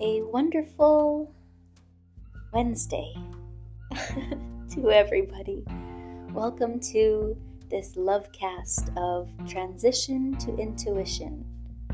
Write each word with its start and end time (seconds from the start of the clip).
a 0.00 0.22
wonderful 0.22 1.30
Wednesday 2.54 3.14
to 4.70 4.90
everybody. 4.90 5.62
Welcome 6.32 6.80
to 6.92 7.36
this 7.68 7.96
love 7.96 8.32
cast 8.32 8.90
of 8.96 9.28
Transition 9.46 10.38
to 10.38 10.56
Intuition, 10.56 11.44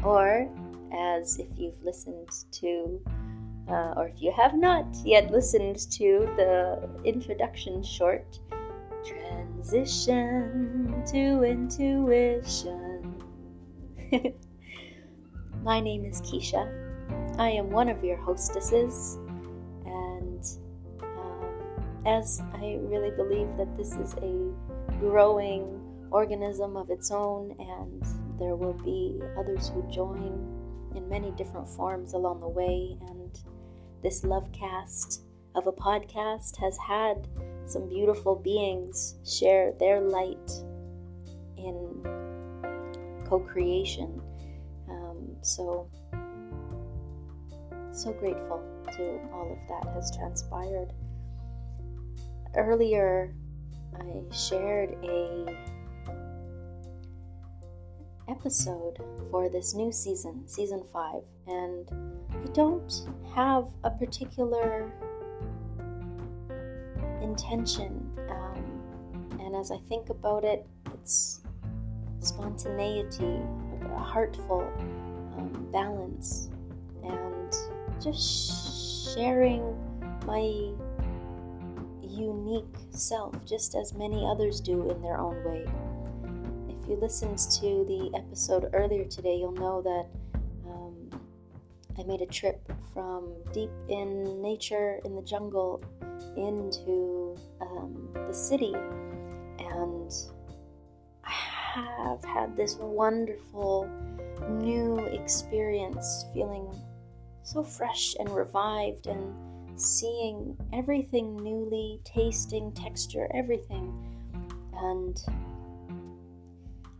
or 0.04 0.48
as 0.92 1.40
if 1.40 1.48
you've 1.56 1.82
listened 1.82 2.30
to, 2.52 3.00
uh, 3.68 3.94
or 3.96 4.06
if 4.06 4.22
you 4.22 4.32
have 4.36 4.54
not 4.54 4.86
yet 5.04 5.32
listened 5.32 5.90
to 5.90 6.32
the 6.36 6.88
introduction 7.04 7.82
short, 7.82 8.38
Transition 9.04 11.02
to 11.08 11.42
Intuition. 11.42 13.20
My 15.64 15.80
name 15.80 16.04
is 16.04 16.20
Keisha 16.20 16.85
I 17.38 17.50
am 17.50 17.70
one 17.70 17.90
of 17.90 18.02
your 18.02 18.16
hostesses, 18.16 19.18
and 19.84 20.42
um, 21.02 21.44
as 22.06 22.40
I 22.54 22.78
really 22.80 23.10
believe 23.10 23.48
that 23.58 23.76
this 23.76 23.92
is 23.92 24.14
a 24.22 24.54
growing 24.98 25.78
organism 26.10 26.78
of 26.78 26.88
its 26.88 27.10
own, 27.10 27.54
and 27.58 28.02
there 28.38 28.56
will 28.56 28.72
be 28.72 29.20
others 29.38 29.68
who 29.68 29.82
join 29.92 30.92
in 30.94 31.06
many 31.10 31.30
different 31.32 31.68
forms 31.68 32.14
along 32.14 32.40
the 32.40 32.48
way, 32.48 32.96
and 33.08 33.38
this 34.02 34.24
love 34.24 34.50
cast 34.52 35.20
of 35.54 35.66
a 35.66 35.72
podcast 35.72 36.56
has 36.56 36.78
had 36.78 37.28
some 37.66 37.86
beautiful 37.86 38.34
beings 38.34 39.16
share 39.26 39.72
their 39.78 40.00
light 40.00 40.52
in 41.58 42.00
co 43.26 43.40
creation. 43.40 44.22
Um, 44.88 45.36
so, 45.42 45.90
so 47.96 48.12
grateful 48.12 48.62
to 48.92 49.20
all 49.32 49.52
of 49.52 49.68
that 49.68 49.94
has 49.94 50.14
transpired. 50.14 50.92
Earlier, 52.54 53.34
I 53.94 54.22
shared 54.34 54.96
a 55.02 55.46
episode 58.28 58.98
for 59.30 59.48
this 59.48 59.74
new 59.74 59.90
season, 59.90 60.46
season 60.46 60.84
5, 60.92 61.22
and 61.46 61.88
I 62.32 62.46
don't 62.52 63.08
have 63.34 63.66
a 63.84 63.90
particular 63.90 64.92
intention. 67.22 68.10
Um, 68.28 69.38
and 69.40 69.56
as 69.56 69.70
I 69.70 69.78
think 69.88 70.10
about 70.10 70.44
it, 70.44 70.66
it's 70.92 71.40
spontaneity, 72.20 73.40
a 73.94 73.98
heartful 73.98 74.70
um, 75.38 75.68
balance, 75.72 76.50
just 78.06 79.16
sharing 79.16 79.62
my 80.26 80.70
unique 82.02 82.76
self, 82.90 83.34
just 83.44 83.74
as 83.74 83.94
many 83.94 84.24
others 84.24 84.60
do 84.60 84.88
in 84.90 85.02
their 85.02 85.18
own 85.18 85.42
way. 85.44 85.66
If 86.68 86.88
you 86.88 86.96
listened 86.96 87.38
to 87.38 87.84
the 87.88 88.12
episode 88.16 88.70
earlier 88.72 89.04
today, 89.06 89.36
you'll 89.36 89.52
know 89.52 89.82
that 89.82 90.06
um, 90.68 91.20
I 91.98 92.04
made 92.04 92.20
a 92.20 92.26
trip 92.26 92.60
from 92.94 93.32
deep 93.52 93.70
in 93.88 94.40
nature 94.40 95.00
in 95.04 95.16
the 95.16 95.22
jungle 95.22 95.82
into 96.36 97.36
um, 97.60 98.08
the 98.14 98.32
city, 98.32 98.74
and 99.58 100.12
I 101.24 101.32
have 102.06 102.24
had 102.24 102.56
this 102.56 102.76
wonderful 102.76 103.90
new 104.48 104.98
experience 105.06 106.26
feeling 106.32 106.68
so 107.46 107.62
fresh 107.62 108.16
and 108.18 108.28
revived 108.30 109.06
and 109.06 109.32
seeing 109.80 110.56
everything 110.72 111.36
newly, 111.36 112.00
tasting 112.04 112.72
texture, 112.72 113.28
everything. 113.32 113.94
And 114.74 115.16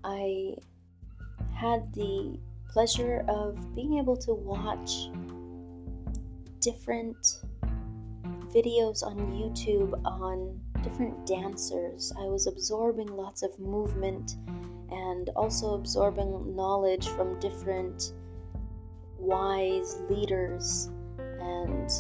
I 0.05 0.55
had 1.53 1.93
the 1.95 2.39
pleasure 2.69 3.25
of 3.29 3.75
being 3.75 3.99
able 3.99 4.17
to 4.19 4.35
watch 4.35 5.09
different 6.61 7.41
videos 8.55 9.03
on 9.03 9.17
YouTube 9.33 10.01
on 10.05 10.61
different 10.83 11.27
dancers. 11.27 12.13
I 12.17 12.27
was 12.27 12.47
absorbing 12.47 13.09
lots 13.09 13.43
of 13.43 13.59
movement 13.59 14.37
and 14.91 15.29
also 15.31 15.75
absorbing 15.75 16.55
knowledge 16.55 17.09
from 17.09 17.41
different 17.41 18.13
wise 19.19 20.01
leaders 20.09 20.91
and 21.41 21.91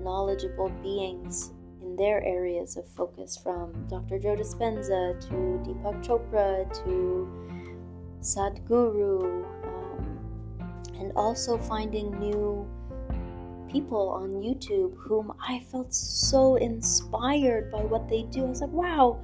knowledgeable 0.00 0.70
beings 0.82 1.52
in 1.82 1.96
their 1.96 2.22
areas 2.24 2.76
of 2.76 2.86
focus 2.88 3.36
from 3.36 3.72
Dr. 3.88 4.18
Joe 4.18 4.36
Dispenza 4.36 5.20
to 5.28 5.34
Deepak 5.64 6.04
Chopra 6.04 6.72
to 6.84 7.28
Sadhguru, 8.20 9.44
um, 9.64 10.18
and 10.98 11.12
also 11.14 11.58
finding 11.58 12.18
new 12.18 12.66
people 13.70 14.08
on 14.08 14.30
YouTube 14.42 14.96
whom 14.96 15.32
I 15.46 15.60
felt 15.60 15.94
so 15.94 16.56
inspired 16.56 17.70
by 17.70 17.80
what 17.80 18.08
they 18.08 18.22
do. 18.22 18.46
I 18.46 18.48
was 18.48 18.60
like, 18.60 18.72
wow, 18.72 19.18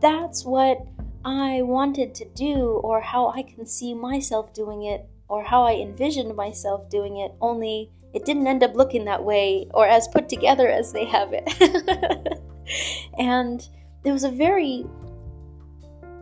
that's 0.00 0.44
what 0.44 0.78
I 1.24 1.62
wanted 1.62 2.14
to 2.16 2.24
do, 2.30 2.80
or 2.82 3.00
how 3.00 3.28
I 3.28 3.42
can 3.42 3.66
see 3.66 3.94
myself 3.94 4.52
doing 4.52 4.84
it 4.84 5.08
or 5.28 5.42
how 5.42 5.62
I 5.62 5.74
envisioned 5.74 6.34
myself 6.34 6.88
doing 6.90 7.18
it, 7.18 7.32
only 7.40 7.90
it 8.14 8.24
didn't 8.24 8.46
end 8.46 8.62
up 8.62 8.74
looking 8.74 9.04
that 9.04 9.22
way 9.22 9.68
or 9.74 9.86
as 9.86 10.08
put 10.08 10.28
together 10.28 10.68
as 10.68 10.92
they 10.92 11.04
have 11.04 11.30
it. 11.32 12.40
and 13.18 13.68
there 14.02 14.12
was 14.12 14.24
a 14.24 14.30
very 14.30 14.84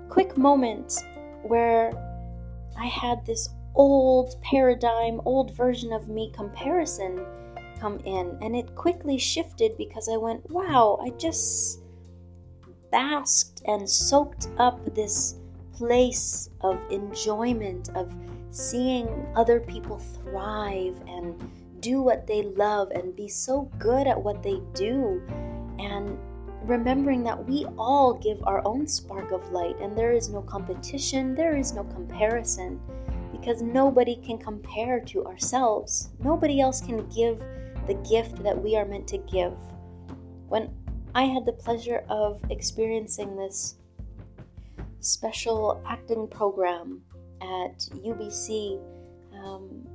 quick 0.08 0.36
moment 0.36 0.94
where 1.42 1.92
I 2.78 2.86
had 2.86 3.24
this 3.24 3.48
old 3.74 4.40
paradigm, 4.42 5.20
old 5.24 5.54
version 5.54 5.92
of 5.92 6.08
me 6.08 6.32
comparison 6.34 7.24
come 7.78 8.00
in, 8.04 8.36
and 8.40 8.56
it 8.56 8.74
quickly 8.74 9.18
shifted 9.18 9.76
because 9.76 10.08
I 10.08 10.16
went, 10.16 10.50
wow, 10.50 10.98
I 11.02 11.10
just 11.10 11.80
basked 12.90 13.62
and 13.66 13.88
soaked 13.88 14.48
up 14.58 14.94
this 14.94 15.36
place 15.74 16.48
of 16.62 16.80
enjoyment, 16.90 17.90
of 17.94 18.12
seeing 18.56 19.06
other 19.36 19.60
people 19.60 19.98
thrive 19.98 20.98
and 21.06 21.38
do 21.80 22.00
what 22.00 22.26
they 22.26 22.42
love 22.42 22.90
and 22.90 23.14
be 23.14 23.28
so 23.28 23.70
good 23.78 24.06
at 24.06 24.20
what 24.20 24.42
they 24.42 24.58
do 24.72 25.22
and 25.78 26.18
remembering 26.62 27.22
that 27.22 27.46
we 27.46 27.66
all 27.76 28.14
give 28.14 28.42
our 28.44 28.66
own 28.66 28.86
spark 28.86 29.30
of 29.30 29.52
light 29.52 29.76
and 29.80 29.96
there 29.96 30.12
is 30.12 30.30
no 30.30 30.40
competition, 30.40 31.34
there 31.34 31.54
is 31.54 31.74
no 31.74 31.84
comparison 31.84 32.80
because 33.30 33.60
nobody 33.60 34.16
can 34.16 34.38
compare 34.38 35.00
to 35.00 35.26
ourselves. 35.26 36.08
Nobody 36.18 36.58
else 36.58 36.80
can 36.80 37.06
give 37.10 37.38
the 37.86 37.94
gift 38.08 38.42
that 38.42 38.60
we 38.60 38.74
are 38.74 38.86
meant 38.86 39.06
to 39.08 39.18
give. 39.18 39.52
When 40.48 40.70
I 41.14 41.24
had 41.24 41.44
the 41.44 41.52
pleasure 41.52 42.04
of 42.08 42.40
experiencing 42.48 43.36
this 43.36 43.76
special 45.00 45.82
acting 45.86 46.26
program 46.26 47.02
at 47.40 47.78
UBC, 48.04 48.80
um, 49.34 49.86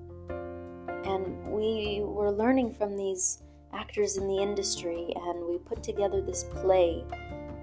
and 1.05 1.51
we 1.51 2.01
were 2.03 2.31
learning 2.31 2.73
from 2.73 2.95
these 2.95 3.43
actors 3.73 4.17
in 4.17 4.27
the 4.27 4.37
industry, 4.37 5.13
and 5.15 5.45
we 5.45 5.57
put 5.57 5.83
together 5.83 6.21
this 6.21 6.43
play, 6.55 7.03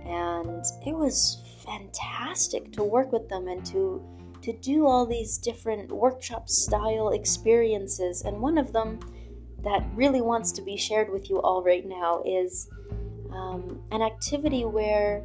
and 0.05 0.65
it 0.87 0.95
was 0.95 1.43
fantastic 1.65 2.73
to 2.73 2.83
work 2.83 3.13
with 3.13 3.29
them 3.29 3.49
and 3.49 3.65
to 3.67 4.03
to 4.41 4.53
do 4.53 4.87
all 4.87 5.05
these 5.05 5.37
different 5.37 5.91
workshop 5.91 6.49
style 6.49 7.11
experiences. 7.11 8.23
And 8.23 8.41
one 8.41 8.57
of 8.57 8.73
them 8.73 9.01
that 9.65 9.85
really 9.95 10.21
wants 10.21 10.53
to 10.53 10.63
be 10.63 10.77
shared 10.77 11.11
with 11.11 11.29
you 11.29 11.41
all 11.43 11.63
right 11.63 11.85
now 11.85 12.23
is 12.25 12.69
um, 13.33 13.83
an 13.91 14.03
activity 14.03 14.65
where 14.65 15.23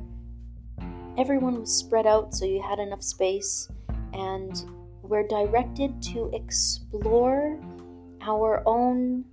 everyone 1.18 1.60
was 1.60 1.78
spread 1.78 2.08
out 2.08 2.34
so 2.34 2.44
you 2.44 2.62
had 2.62 2.80
enough 2.80 3.04
space 3.04 3.70
and 4.14 4.66
we're 5.02 5.28
directed 5.28 6.02
to 6.02 6.30
explore 6.34 7.60
our 8.22 8.64
own 8.66 9.26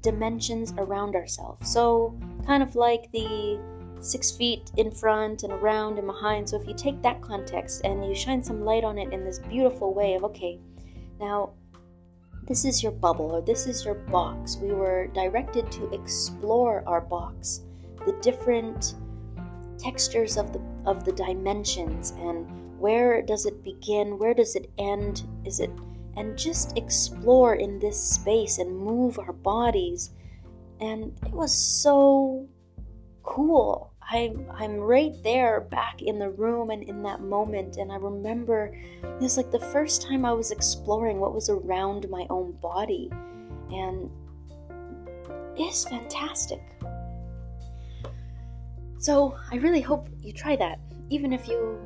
dimensions 0.00 0.72
around 0.78 1.14
ourselves. 1.14 1.70
So, 1.70 2.18
kind 2.46 2.62
of 2.62 2.74
like 2.76 3.10
the 3.12 3.60
six 4.00 4.30
feet 4.30 4.70
in 4.76 4.90
front 4.90 5.42
and 5.42 5.52
around 5.52 5.98
and 5.98 6.06
behind. 6.06 6.48
So, 6.48 6.60
if 6.60 6.66
you 6.66 6.74
take 6.74 7.02
that 7.02 7.20
context 7.20 7.82
and 7.84 8.04
you 8.06 8.14
shine 8.14 8.42
some 8.42 8.64
light 8.64 8.84
on 8.84 8.98
it 8.98 9.12
in 9.12 9.24
this 9.24 9.38
beautiful 9.40 9.92
way 9.92 10.14
of, 10.14 10.24
okay, 10.24 10.58
now 11.20 11.50
this 12.46 12.64
is 12.64 12.82
your 12.82 12.92
bubble 12.92 13.32
or 13.32 13.42
this 13.42 13.66
is 13.66 13.84
your 13.84 13.94
box. 13.94 14.56
We 14.56 14.72
were 14.72 15.08
directed 15.08 15.70
to 15.72 15.90
explore 15.92 16.84
our 16.86 17.00
box, 17.00 17.62
the 18.06 18.12
different 18.22 18.94
textures 19.78 20.36
of 20.36 20.52
the 20.52 20.60
of 20.86 21.04
the 21.04 21.12
dimensions 21.12 22.12
and 22.18 22.46
where 22.78 23.22
does 23.22 23.46
it 23.46 23.62
begin? 23.64 24.18
Where 24.18 24.34
does 24.34 24.56
it 24.56 24.70
end? 24.78 25.22
Is 25.44 25.60
it 25.60 25.70
and 26.16 26.36
just 26.36 26.76
explore 26.76 27.54
in 27.54 27.78
this 27.78 28.02
space 28.02 28.58
and 28.58 28.76
move 28.76 29.18
our 29.18 29.32
bodies. 29.32 30.10
And 30.80 31.12
it 31.24 31.32
was 31.32 31.54
so 31.54 32.48
cool. 33.22 33.92
I'm 34.08 34.46
I'm 34.54 34.76
right 34.76 35.14
there 35.24 35.60
back 35.60 36.00
in 36.00 36.18
the 36.18 36.30
room 36.30 36.70
and 36.70 36.82
in 36.84 37.02
that 37.02 37.22
moment 37.22 37.76
and 37.76 37.90
I 37.90 37.96
remember 37.96 38.72
it 39.02 39.20
was 39.20 39.36
like 39.36 39.50
the 39.50 39.58
first 39.58 40.00
time 40.02 40.24
I 40.24 40.32
was 40.32 40.52
exploring 40.52 41.18
what 41.18 41.34
was 41.34 41.48
around 41.48 42.08
my 42.08 42.24
own 42.30 42.52
body 42.62 43.10
and 43.72 44.08
it's 45.56 45.84
fantastic. 45.88 46.62
So 48.98 49.36
I 49.50 49.56
really 49.56 49.80
hope 49.80 50.08
you 50.22 50.32
try 50.32 50.54
that 50.54 50.78
even 51.10 51.32
if 51.32 51.48
you 51.48 51.76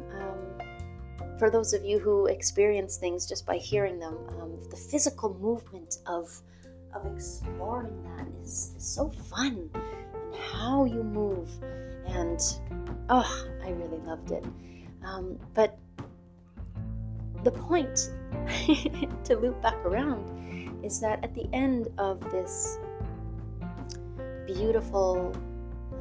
for 1.41 1.51
those 1.51 1.73
of 1.73 1.85
you 1.85 1.99
who 1.99 2.27
experience 2.27 2.99
things 2.99 3.27
just 3.27 3.47
by 3.47 3.57
hearing 3.57 3.99
them 3.99 4.17
um, 4.41 4.53
the 4.71 4.77
physical 4.77 5.35
movement 5.41 5.97
of 6.07 6.31
of 6.95 7.07
exploring 7.15 7.97
that 8.05 8.27
is, 8.43 8.75
so 8.79 9.09
fun 9.09 9.71
and 9.75 10.35
how 10.53 10.85
you 10.85 11.03
move 11.03 11.49
and 12.07 12.41
oh, 13.09 13.47
I 13.65 13.71
really 13.71 13.99
loved 14.05 14.31
it. 14.31 14.45
Um, 15.05 15.39
but 15.55 15.79
the 17.43 17.51
point 17.51 18.11
to 19.25 19.37
loop 19.37 19.61
back 19.63 19.77
around 19.85 20.85
is 20.85 21.01
that 21.01 21.23
at 21.25 21.35
the 21.35 21.49
end 21.53 21.89
of 21.99 22.21
this 22.31 22.79
beautiful 24.47 25.33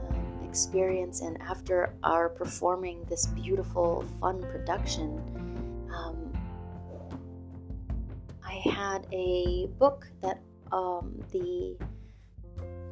um, 0.10 0.48
experience, 0.48 1.22
and 1.22 1.42
after 1.42 1.94
our 2.04 2.30
performing 2.30 3.04
this 3.10 3.28
beautiful, 3.28 4.06
fun 4.20 4.42
production, 4.42 5.22
had 9.00 9.14
a 9.14 9.68
book 9.80 10.08
that 10.22 10.40
um, 10.72 11.24
the 11.32 11.78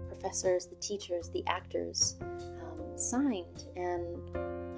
professors, 0.07 0.65
the 0.67 0.75
teachers, 0.75 1.29
the 1.29 1.43
actors 1.47 2.15
signed. 2.95 3.65
And 3.75 4.17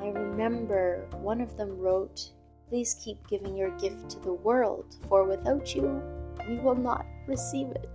I 0.01 0.07
remember 0.07 1.07
one 1.21 1.41
of 1.41 1.55
them 1.57 1.77
wrote, 1.77 2.31
Please 2.69 2.95
keep 3.03 3.27
giving 3.27 3.57
your 3.57 3.71
gift 3.79 4.09
to 4.11 4.19
the 4.19 4.33
world, 4.33 4.97
for 5.07 5.23
without 5.23 5.73
you, 5.73 6.01
we 6.47 6.57
will 6.57 6.75
not 6.75 7.03
receive 7.25 7.67
it. 7.71 7.89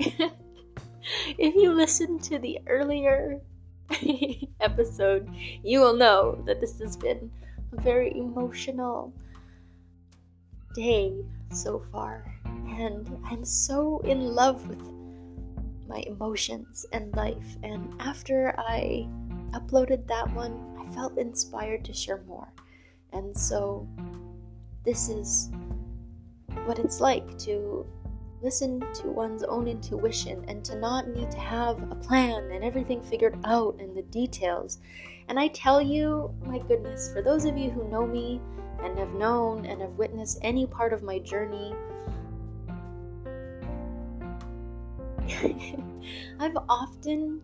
if 1.38 1.54
you 1.54 1.72
listen 1.72 2.18
to 2.18 2.40
the 2.40 2.58
earlier 2.66 3.40
episode, 4.60 5.28
you 5.62 5.78
will 5.78 5.94
know 5.94 6.42
that 6.44 6.60
this 6.60 6.80
has 6.80 6.96
been 6.96 7.30
a 7.76 7.80
very 7.80 8.10
emotional 8.18 9.12
day 10.74 11.14
so 11.50 11.82
far. 11.92 12.24
And 12.44 13.18
I'm 13.24 13.44
so 13.44 14.00
in 14.00 14.20
love 14.20 14.66
with 14.68 14.82
my 15.88 16.02
emotions 16.06 16.86
and 16.92 17.14
life. 17.16 17.56
And 17.62 17.94
after 18.00 18.54
I 18.58 19.08
uploaded 19.52 20.06
that 20.06 20.32
one, 20.34 20.76
I 20.78 20.94
felt 20.94 21.18
inspired 21.18 21.84
to 21.86 21.92
share 21.92 22.22
more. 22.26 22.52
And 23.12 23.36
so, 23.36 23.88
this 24.84 25.08
is 25.08 25.50
what 26.66 26.78
it's 26.78 27.00
like 27.00 27.38
to 27.38 27.86
listen 28.42 28.80
to 28.94 29.08
one's 29.08 29.42
own 29.42 29.66
intuition 29.66 30.44
and 30.48 30.64
to 30.64 30.78
not 30.78 31.08
need 31.08 31.30
to 31.30 31.38
have 31.38 31.82
a 31.90 31.94
plan 31.96 32.50
and 32.52 32.62
everything 32.62 33.02
figured 33.02 33.38
out 33.44 33.76
and 33.80 33.96
the 33.96 34.02
details. 34.02 34.78
And 35.28 35.38
I 35.38 35.48
tell 35.48 35.82
you, 35.82 36.32
my 36.44 36.58
goodness, 36.58 37.12
for 37.12 37.22
those 37.22 37.44
of 37.44 37.58
you 37.58 37.70
who 37.70 37.90
know 37.90 38.06
me 38.06 38.40
and 38.82 38.98
have 38.98 39.12
known 39.14 39.66
and 39.66 39.80
have 39.80 39.92
witnessed 39.92 40.38
any 40.42 40.66
part 40.66 40.92
of 40.92 41.02
my 41.02 41.18
journey, 41.18 41.74
I've 46.40 46.56
often, 46.68 47.42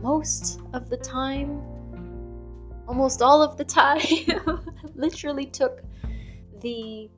most 0.00 0.60
of 0.72 0.88
the 0.88 0.96
time, 0.96 1.62
almost 2.86 3.22
all 3.22 3.42
of 3.42 3.56
the 3.56 3.64
time, 3.64 4.00
literally 4.94 5.46
took 5.46 5.82
the 6.60 7.10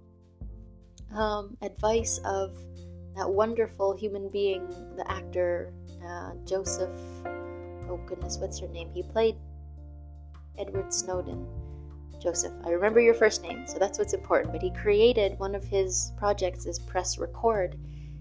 um, 1.14 1.56
advice 1.62 2.18
of 2.24 2.56
that 3.16 3.28
wonderful 3.28 3.94
human 3.96 4.28
being, 4.28 4.68
the 4.96 5.10
actor 5.10 5.72
uh, 6.06 6.32
Joseph. 6.44 6.90
Oh 7.88 8.00
goodness, 8.06 8.38
what's 8.38 8.58
her 8.60 8.68
name? 8.68 8.90
He 8.94 9.02
played 9.02 9.36
Edward 10.58 10.92
Snowden. 10.92 11.46
Joseph. 12.20 12.52
I 12.64 12.70
remember 12.70 13.00
your 13.00 13.14
first 13.14 13.42
name, 13.42 13.66
so 13.66 13.78
that's 13.78 13.98
what's 13.98 14.12
important. 14.12 14.52
But 14.52 14.62
he 14.62 14.70
created 14.70 15.38
one 15.38 15.54
of 15.54 15.64
his 15.64 16.12
projects 16.16 16.66
is 16.66 16.78
Press 16.78 17.18
Record, 17.18 17.78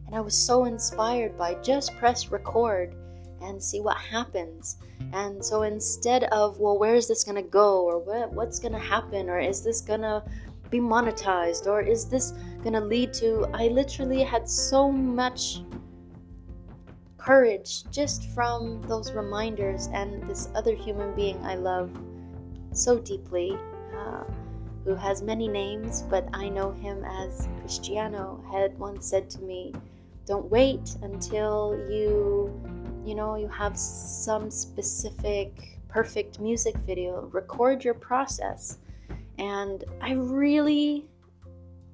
and 0.08 0.16
I 0.16 0.22
was 0.22 0.36
so 0.38 0.66
inspired 0.66 1.38
by 1.38 1.56
just 1.56 1.96
press 1.98 2.32
record 2.32 2.96
and 3.42 3.62
see 3.62 3.80
what 3.80 3.98
happens. 3.98 4.78
And 5.14 5.44
so 5.44 5.62
instead 5.62 6.26
of, 6.26 6.60
well, 6.60 6.78
where 6.78 6.96
is 6.96 7.08
this 7.08 7.24
going 7.24 7.36
to 7.36 7.50
go? 7.50 7.86
Or 7.86 8.00
what, 8.00 8.32
what's 8.34 8.60
going 8.60 8.74
to 8.74 8.80
happen? 8.80 9.30
Or 9.30 9.40
is 9.40 9.64
this 9.64 9.82
going 9.82 10.02
to 10.02 10.24
be 10.70 10.80
monetized? 10.80 11.68
Or 11.68 11.82
is 11.82 12.06
this 12.06 12.34
going 12.62 12.74
to 12.74 12.82
lead 12.82 13.14
to. 13.14 13.48
I 13.54 13.68
literally 13.68 14.24
had 14.24 14.50
so 14.50 14.92
much 14.92 15.62
courage 17.18 17.90
just 17.92 18.30
from 18.30 18.82
those 18.88 19.12
reminders 19.12 19.88
and 19.94 20.24
this 20.30 20.50
other 20.56 20.74
human 20.74 21.14
being 21.16 21.38
I 21.46 21.56
love 21.56 21.92
so 22.72 22.98
deeply. 23.00 23.58
Uh, 24.00 24.24
who 24.86 24.96
has 24.96 25.22
many 25.22 25.48
names, 25.48 26.04
but 26.10 26.28
I 26.34 26.48
know 26.50 26.72
him 26.72 27.04
as 27.04 27.48
Cristiano, 27.60 28.42
had 28.52 28.78
once 28.80 29.06
said 29.06 29.30
to 29.32 29.42
me, 29.42 29.74
don't 30.26 30.50
wait 30.50 30.96
until 31.02 31.78
you, 31.90 32.50
you 33.06 33.14
know, 33.14 33.36
you 33.36 33.48
have 33.50 33.78
some 33.78 34.50
specific 34.50 35.80
perfect 35.90 36.40
music 36.40 36.76
video. 36.88 37.30
Record 37.34 37.84
your 37.84 37.94
process. 37.94 38.78
And 39.38 39.84
I 40.02 40.14
really, 40.14 41.06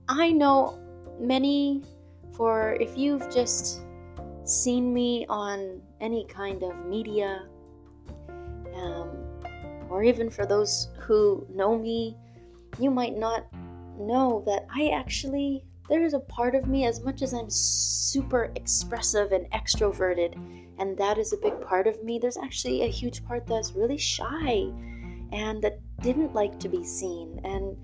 I 0.07 0.31
know 0.31 0.79
many 1.19 1.83
for 2.33 2.77
if 2.79 2.97
you've 2.97 3.33
just 3.33 3.81
seen 4.43 4.93
me 4.93 5.25
on 5.27 5.81
any 6.01 6.25
kind 6.25 6.61
of 6.61 6.85
media, 6.85 7.47
um, 8.75 9.24
or 9.95 10.03
even 10.03 10.29
for 10.29 10.45
those 10.45 10.89
who 10.99 11.47
know 11.49 11.79
me, 11.79 12.17
you 12.79 12.91
might 12.91 13.17
not 13.17 13.47
know 13.97 14.43
that 14.45 14.67
I 14.75 14.89
actually 14.89 15.63
there 15.87 16.03
is 16.03 16.13
a 16.13 16.19
part 16.19 16.53
of 16.53 16.67
me, 16.67 16.85
as 16.85 17.01
much 17.01 17.21
as 17.21 17.33
I'm 17.33 17.49
super 17.49 18.51
expressive 18.55 19.31
and 19.31 19.49
extroverted, 19.51 20.35
and 20.79 20.97
that 20.97 21.17
is 21.17 21.31
a 21.31 21.37
big 21.37 21.61
part 21.61 21.87
of 21.87 22.03
me, 22.03 22.19
there's 22.19 22.37
actually 22.37 22.81
a 22.81 22.87
huge 22.87 23.23
part 23.23 23.47
that's 23.47 23.71
really 23.71 23.97
shy 23.97 24.67
and 25.31 25.61
that 25.61 25.79
didn't 26.01 26.33
like 26.33 26.59
to 26.59 26.67
be 26.67 26.83
seen. 26.83 27.39
And 27.43 27.77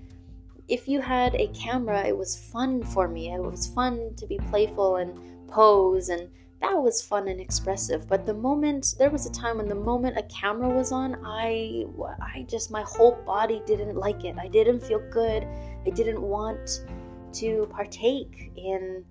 if 0.68 0.88
you 0.88 1.00
had 1.00 1.34
a 1.36 1.46
camera, 1.48 2.04
it 2.04 2.16
was 2.16 2.36
fun 2.52 2.82
for 2.82 3.08
me. 3.08 3.32
It 3.32 3.40
was 3.40 3.68
fun 3.68 4.14
to 4.16 4.26
be 4.26 4.38
playful 4.50 4.96
and 4.96 5.48
pose, 5.48 6.08
and 6.08 6.28
that 6.62 6.80
was 6.80 7.02
fun 7.02 7.28
and 7.28 7.40
expressive. 7.40 8.08
But 8.08 8.24
the 8.24 8.34
moment 8.34 8.94
there 8.98 9.10
was 9.10 9.26
a 9.26 9.32
time 9.32 9.58
when 9.58 9.68
the 9.68 9.74
moment 9.74 10.16
a 10.16 10.22
camera 10.22 10.70
was 10.70 10.92
on, 10.92 11.18
I, 11.24 11.84
I 12.20 12.46
just 12.48 12.70
my 12.70 12.82
whole 12.82 13.20
body 13.26 13.60
didn't 13.66 13.96
like 13.96 14.24
it. 14.24 14.36
I 14.40 14.46
didn't 14.46 14.80
feel 14.80 15.02
good. 15.10 15.44
I 15.86 15.90
didn't 15.90 16.22
want 16.22 16.86
to 17.34 17.68
partake 17.70 18.52
in 18.56 19.04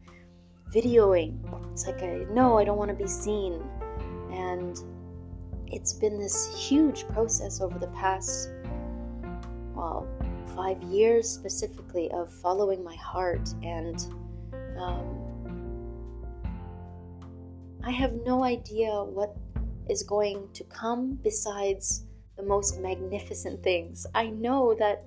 videoing. 0.73 1.39
It's 1.73 1.85
like, 1.85 2.01
I, 2.01 2.25
no, 2.31 2.57
I 2.57 2.63
don't 2.63 2.77
want 2.77 2.89
to 2.89 2.95
be 2.95 3.07
seen. 3.07 3.61
And 4.31 4.77
it's 5.67 5.91
been 5.91 6.17
this 6.17 6.55
huge 6.55 7.05
process 7.09 7.59
over 7.59 7.77
the 7.77 7.87
past, 7.87 8.49
well, 9.75 10.07
five 10.55 10.81
years 10.83 11.29
specifically 11.29 12.09
of 12.11 12.31
following 12.31 12.81
my 12.81 12.95
heart. 12.95 13.53
And 13.61 14.05
um, 14.77 15.20
I 17.83 17.91
have 17.91 18.13
no 18.25 18.43
idea 18.43 18.91
what 19.03 19.35
is 19.89 20.03
going 20.03 20.47
to 20.53 20.63
come 20.65 21.15
besides 21.23 22.05
the 22.37 22.43
most 22.43 22.79
magnificent 22.79 23.63
things. 23.63 24.05
I 24.13 24.27
know 24.27 24.75
that 24.77 25.03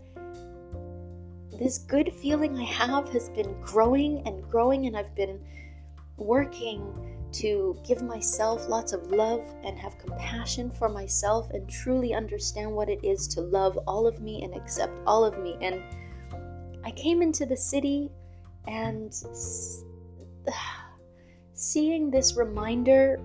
this 1.58 1.78
good 1.78 2.12
feeling 2.14 2.58
I 2.58 2.64
have 2.64 3.08
has 3.10 3.28
been 3.28 3.54
growing 3.62 4.26
and 4.26 4.42
growing, 4.50 4.86
and 4.86 4.96
I've 4.96 5.14
been 5.14 5.38
working 6.16 6.82
to 7.34 7.76
give 7.86 8.02
myself 8.02 8.68
lots 8.68 8.92
of 8.92 9.10
love 9.10 9.42
and 9.64 9.78
have 9.78 9.98
compassion 9.98 10.70
for 10.70 10.88
myself 10.88 11.50
and 11.50 11.68
truly 11.68 12.12
understand 12.12 12.70
what 12.72 12.88
it 12.88 13.04
is 13.04 13.28
to 13.28 13.40
love 13.40 13.78
all 13.86 14.06
of 14.06 14.20
me 14.20 14.42
and 14.42 14.54
accept 14.54 14.92
all 15.06 15.24
of 15.24 15.38
me. 15.38 15.56
And 15.60 15.82
I 16.84 16.90
came 16.90 17.22
into 17.22 17.46
the 17.46 17.56
city 17.56 18.10
and 18.66 19.12
seeing 21.54 22.10
this 22.10 22.36
reminder 22.36 23.20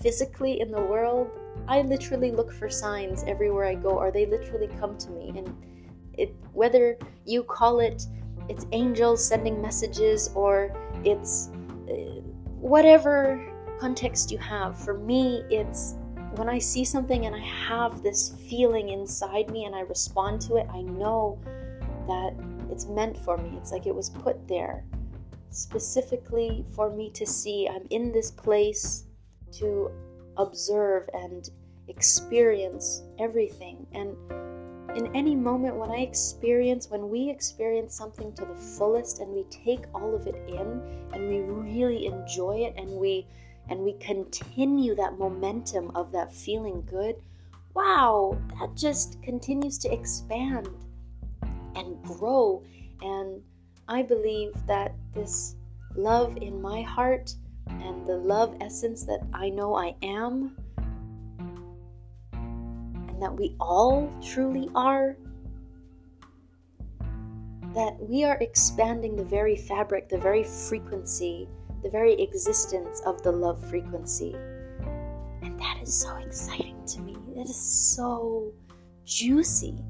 physically 0.00 0.60
in 0.60 0.70
the 0.70 0.80
world, 0.80 1.30
I 1.68 1.82
literally 1.82 2.32
look 2.32 2.52
for 2.52 2.68
signs 2.68 3.24
everywhere 3.24 3.66
I 3.66 3.74
go, 3.74 3.90
or 3.90 4.10
they 4.10 4.26
literally 4.26 4.68
come 4.80 4.98
to 4.98 5.10
me. 5.10 5.32
And 5.36 5.54
it, 6.14 6.34
whether 6.52 6.98
you 7.24 7.42
call 7.42 7.80
it 7.80 8.06
it's 8.48 8.66
angels 8.72 9.26
sending 9.26 9.60
messages 9.62 10.30
or 10.34 10.70
it's 11.04 11.50
uh, 11.88 12.20
whatever 12.60 13.40
context 13.78 14.30
you 14.30 14.38
have. 14.38 14.78
For 14.78 14.94
me, 14.94 15.42
it's 15.50 15.94
when 16.36 16.48
I 16.48 16.58
see 16.58 16.84
something 16.84 17.26
and 17.26 17.34
I 17.34 17.40
have 17.40 18.02
this 18.02 18.34
feeling 18.48 18.90
inside 18.90 19.50
me 19.50 19.64
and 19.64 19.74
I 19.74 19.80
respond 19.80 20.40
to 20.42 20.56
it, 20.56 20.66
I 20.72 20.82
know 20.82 21.38
that 22.06 22.34
it's 22.70 22.86
meant 22.86 23.16
for 23.16 23.38
me. 23.38 23.52
It's 23.56 23.72
like 23.72 23.86
it 23.86 23.94
was 23.94 24.10
put 24.10 24.46
there 24.48 24.84
specifically 25.54 26.64
for 26.74 26.90
me 26.90 27.10
to 27.10 27.26
see. 27.26 27.68
I'm 27.68 27.86
in 27.90 28.12
this 28.12 28.30
place 28.30 29.04
to 29.52 29.90
observe 30.36 31.08
and 31.14 31.48
experience 31.88 33.02
everything. 33.18 33.86
And 33.92 34.16
in 34.96 35.14
any 35.14 35.34
moment 35.34 35.76
when 35.76 35.90
I 35.90 36.00
experience, 36.00 36.90
when 36.90 37.08
we 37.08 37.30
experience 37.30 37.94
something 37.94 38.32
to 38.34 38.44
the 38.44 38.54
fullest 38.54 39.20
and 39.20 39.30
we 39.30 39.44
take 39.44 39.84
all 39.94 40.14
of 40.14 40.26
it 40.26 40.36
in 40.48 40.82
and 41.12 41.28
we 41.28 41.40
really 41.40 42.06
enjoy 42.06 42.58
it 42.58 42.74
and 42.76 42.90
we 42.90 43.26
and 43.68 43.80
we 43.80 43.94
continue 43.94 44.94
that 44.94 45.18
momentum 45.18 45.90
of 45.94 46.12
that 46.12 46.30
feeling 46.32 46.86
good, 46.88 47.16
wow, 47.74 48.38
that 48.58 48.74
just 48.76 49.22
continues 49.22 49.78
to 49.78 49.92
expand 49.92 50.68
and 51.74 52.02
grow. 52.02 52.62
And 53.00 53.40
I 53.88 54.02
believe 54.02 54.52
that 54.66 54.94
this 55.12 55.56
love 55.94 56.36
in 56.38 56.60
my 56.60 56.82
heart 56.82 57.34
and 57.68 58.06
the 58.06 58.16
love 58.16 58.56
essence 58.60 59.04
that 59.04 59.20
I 59.32 59.50
know 59.50 59.74
I 59.74 59.94
am, 60.02 60.56
and 62.32 63.22
that 63.22 63.34
we 63.34 63.56
all 63.60 64.10
truly 64.22 64.70
are, 64.74 65.16
that 67.74 67.96
we 68.00 68.24
are 68.24 68.38
expanding 68.40 69.16
the 69.16 69.24
very 69.24 69.56
fabric, 69.56 70.08
the 70.08 70.18
very 70.18 70.44
frequency, 70.44 71.48
the 71.82 71.90
very 71.90 72.14
existence 72.20 73.02
of 73.04 73.22
the 73.22 73.32
love 73.32 73.62
frequency. 73.68 74.34
And 75.42 75.58
that 75.60 75.78
is 75.82 75.92
so 75.92 76.16
exciting 76.16 76.82
to 76.86 77.00
me. 77.00 77.16
It 77.36 77.50
is 77.50 77.56
so 77.56 78.52
juicy. 79.04 79.84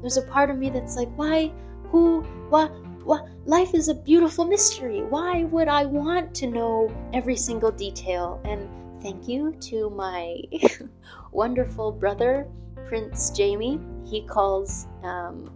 There's 0.00 0.16
a 0.16 0.22
part 0.22 0.50
of 0.50 0.58
me 0.58 0.70
that's 0.70 0.96
like, 0.96 1.10
why, 1.16 1.52
who, 1.90 2.22
what? 2.48 2.72
Life 3.46 3.74
is 3.74 3.88
a 3.88 3.94
beautiful 3.94 4.44
mystery. 4.44 5.02
Why 5.02 5.44
would 5.44 5.68
I 5.68 5.84
want 5.86 6.34
to 6.34 6.48
know 6.48 6.92
every 7.12 7.36
single 7.36 7.70
detail? 7.70 8.40
And 8.44 8.68
thank 9.00 9.28
you 9.28 9.52
to 9.70 9.88
my 9.90 10.42
wonderful 11.30 11.92
brother, 11.92 12.48
Prince 12.88 13.30
Jamie. 13.30 13.78
He 14.04 14.22
calls 14.22 14.88
um, 15.04 15.52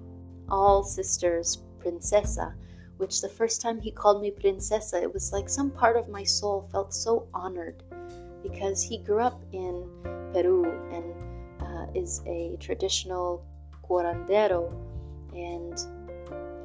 all 0.48 0.84
sisters 0.84 1.64
Princesa, 1.80 2.54
which 2.98 3.20
the 3.20 3.28
first 3.28 3.60
time 3.60 3.80
he 3.80 3.90
called 3.90 4.22
me 4.22 4.30
Princesa, 4.30 5.02
it 5.02 5.12
was 5.12 5.32
like 5.32 5.48
some 5.48 5.72
part 5.72 5.96
of 5.96 6.08
my 6.08 6.22
soul 6.22 6.68
felt 6.70 6.94
so 6.94 7.26
honored 7.34 7.82
because 8.44 8.80
he 8.80 8.98
grew 8.98 9.20
up 9.20 9.42
in 9.50 9.84
Peru 10.32 10.64
and 10.92 11.12
uh, 11.60 11.86
is 11.92 12.22
a 12.26 12.56
traditional 12.60 13.44
curandero 13.82 14.72
and 15.34 15.76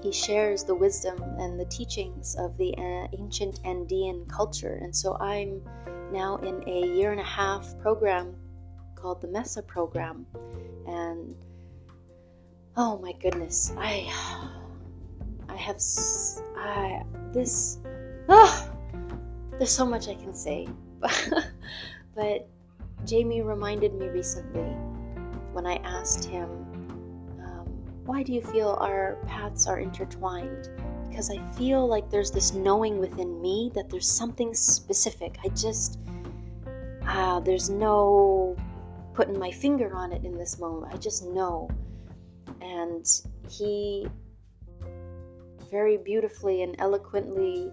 he 0.06 0.12
shares 0.12 0.64
the 0.64 0.76
wisdom 0.76 1.20
and 1.40 1.60
the 1.60 1.66
teachings 1.66 2.36
of 2.36 2.56
the 2.60 2.72
uh, 2.78 3.08
ancient 3.18 3.60
Andean 3.66 4.24
culture. 4.28 4.78
And 4.84 4.96
so 4.96 5.18
I'm 5.20 5.64
now 6.12 6.36
in 6.38 6.64
a 6.70 6.96
year 6.96 7.12
and 7.12 7.20
a 7.20 7.24
half 7.24 7.76
program 7.80 8.36
called 8.94 9.20
the 9.20 9.28
Mesa 9.28 9.64
program. 9.64 10.28
And 10.86 11.34
oh 12.78 13.00
my 13.00 13.14
goodness, 13.14 13.74
I 13.80 14.08
I 15.50 15.56
have 15.56 15.82
I 16.56 17.02
this 17.34 17.80
oh, 18.30 18.72
there's 19.58 19.72
so 19.72 19.88
much 19.88 20.08
I 20.08 20.14
can 20.14 20.36
say. 20.36 20.68
but 22.16 22.48
Jamie 23.06 23.42
reminded 23.42 23.96
me 23.96 24.10
recently 24.10 24.70
when 25.52 25.66
I 25.66 25.78
asked 25.78 26.26
him, 26.26 26.65
Why 28.06 28.22
do 28.22 28.34
you 28.34 28.42
feel 28.42 28.78
our 28.80 29.18
paths 29.26 29.66
are 29.66 29.80
intertwined? 29.80 30.70
Because 31.10 31.32
I 31.32 31.40
feel 31.54 31.88
like 31.88 32.10
there's 32.12 32.30
this 32.30 32.54
knowing 32.54 33.00
within 33.00 33.42
me 33.42 33.72
that 33.74 33.90
there's 33.90 34.10
something 34.10 34.54
specific. 34.54 35.38
I 35.44 35.50
just, 35.50 35.98
uh, 37.08 37.40
there's 37.40 37.70
no 37.70 38.56
putting 39.16 39.40
my 39.40 39.50
finger 39.50 39.96
on 39.96 40.12
it 40.12 40.24
in 40.24 40.38
this 40.38 40.60
moment. 40.60 40.94
I 40.94 40.98
just 40.98 41.26
know. 41.26 41.68
And 42.62 43.08
he 43.50 44.08
very 45.72 45.98
beautifully 45.98 46.62
and 46.62 46.76
eloquently 46.78 47.72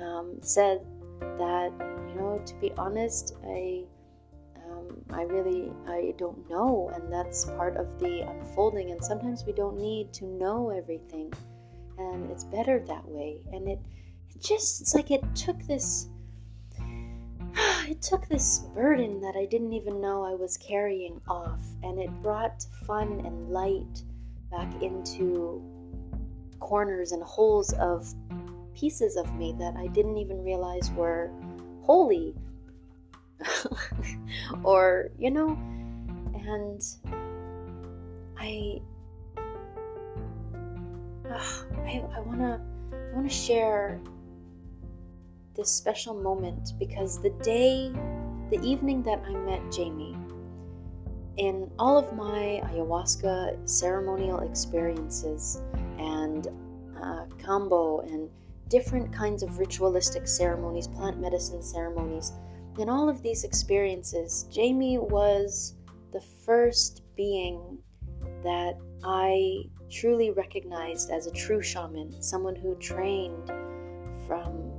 um, 0.00 0.38
said 0.40 0.80
that, 1.20 1.70
you 2.08 2.14
know, 2.14 2.40
to 2.46 2.54
be 2.54 2.72
honest, 2.78 3.34
I 3.46 3.84
um, 4.88 5.02
I 5.10 5.22
really 5.22 5.70
I 5.86 6.14
don't 6.18 6.48
know, 6.48 6.90
and 6.94 7.12
that's 7.12 7.44
part 7.44 7.76
of 7.76 7.98
the 7.98 8.22
unfolding. 8.22 8.90
And 8.90 9.02
sometimes 9.02 9.44
we 9.44 9.52
don't 9.52 9.78
need 9.78 10.12
to 10.14 10.24
know 10.24 10.70
everything, 10.70 11.32
and 11.98 12.30
it's 12.30 12.44
better 12.44 12.80
that 12.86 13.06
way. 13.06 13.40
And 13.52 13.68
it, 13.68 13.80
it 14.28 14.40
just 14.40 14.80
it's 14.80 14.94
like 14.94 15.10
it 15.10 15.22
took 15.34 15.62
this 15.66 16.08
it 17.88 18.02
took 18.02 18.28
this 18.28 18.60
burden 18.74 19.20
that 19.20 19.36
I 19.36 19.46
didn't 19.46 19.72
even 19.72 20.00
know 20.00 20.24
I 20.24 20.34
was 20.34 20.56
carrying 20.56 21.20
off, 21.28 21.64
and 21.82 21.98
it 21.98 22.10
brought 22.22 22.64
fun 22.86 23.22
and 23.24 23.50
light 23.50 24.02
back 24.50 24.82
into 24.82 25.62
corners 26.60 27.12
and 27.12 27.22
holes 27.22 27.72
of 27.74 28.12
pieces 28.74 29.16
of 29.16 29.32
me 29.36 29.54
that 29.58 29.74
I 29.76 29.86
didn't 29.88 30.18
even 30.18 30.44
realize 30.44 30.90
were 30.92 31.30
holy 31.82 32.34
or 34.64 35.10
you 35.18 35.30
know 35.30 35.58
and 36.34 36.82
i 38.38 38.80
uh, 41.28 41.52
i, 41.84 42.02
I 42.14 42.20
want 42.20 42.38
to 42.40 42.60
i 42.92 43.14
want 43.14 43.28
to 43.28 43.34
share 43.34 44.00
this 45.54 45.70
special 45.70 46.14
moment 46.14 46.72
because 46.78 47.20
the 47.20 47.30
day 47.42 47.92
the 48.50 48.60
evening 48.62 49.02
that 49.02 49.22
i 49.26 49.32
met 49.32 49.60
jamie 49.70 50.16
in 51.36 51.70
all 51.78 51.98
of 51.98 52.12
my 52.14 52.60
ayahuasca 52.64 53.68
ceremonial 53.68 54.40
experiences 54.40 55.62
and 55.98 56.48
uh, 57.02 57.24
kambo 57.38 58.04
and 58.06 58.30
different 58.68 59.12
kinds 59.12 59.42
of 59.42 59.58
ritualistic 59.58 60.26
ceremonies 60.26 60.88
plant 60.88 61.20
medicine 61.20 61.62
ceremonies 61.62 62.32
in 62.78 62.88
all 62.88 63.08
of 63.08 63.22
these 63.22 63.44
experiences, 63.44 64.46
Jamie 64.50 64.98
was 64.98 65.74
the 66.12 66.20
first 66.20 67.02
being 67.16 67.78
that 68.42 68.76
I 69.02 69.64
truly 69.90 70.30
recognized 70.30 71.10
as 71.10 71.26
a 71.26 71.30
true 71.30 71.62
shaman, 71.62 72.20
someone 72.22 72.56
who 72.56 72.74
trained 72.76 73.50
from 74.26 74.72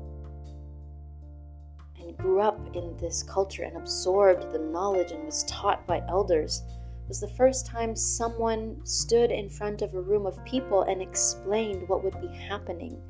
and 2.00 2.16
grew 2.18 2.40
up 2.42 2.60
in 2.76 2.96
this 2.98 3.24
culture 3.24 3.64
and 3.64 3.78
absorbed 3.78 4.52
the 4.52 4.60
knowledge 4.60 5.12
and 5.12 5.26
was 5.26 5.44
taught 5.46 5.86
by 5.88 6.04
elders. 6.08 6.64
It 6.68 7.08
was 7.08 7.20
the 7.20 7.28
first 7.30 7.66
time 7.66 7.96
someone 7.96 8.86
stood 8.86 9.32
in 9.32 9.50
front 9.50 9.82
of 9.82 9.94
a 9.94 10.02
room 10.02 10.26
of 10.26 10.44
people 10.46 10.84
and 10.84 11.02
explained 11.02 11.88
what 11.90 12.04
would 12.04 12.20
be 12.22 12.28
happening. 12.28 13.02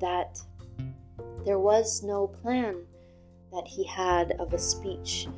That 0.00 0.40
there 1.44 1.58
was 1.58 2.02
no 2.02 2.26
plan 2.26 2.86
that 3.52 3.66
he 3.66 3.84
had 3.84 4.32
of 4.38 4.52
a 4.52 4.58
speech 4.58 5.28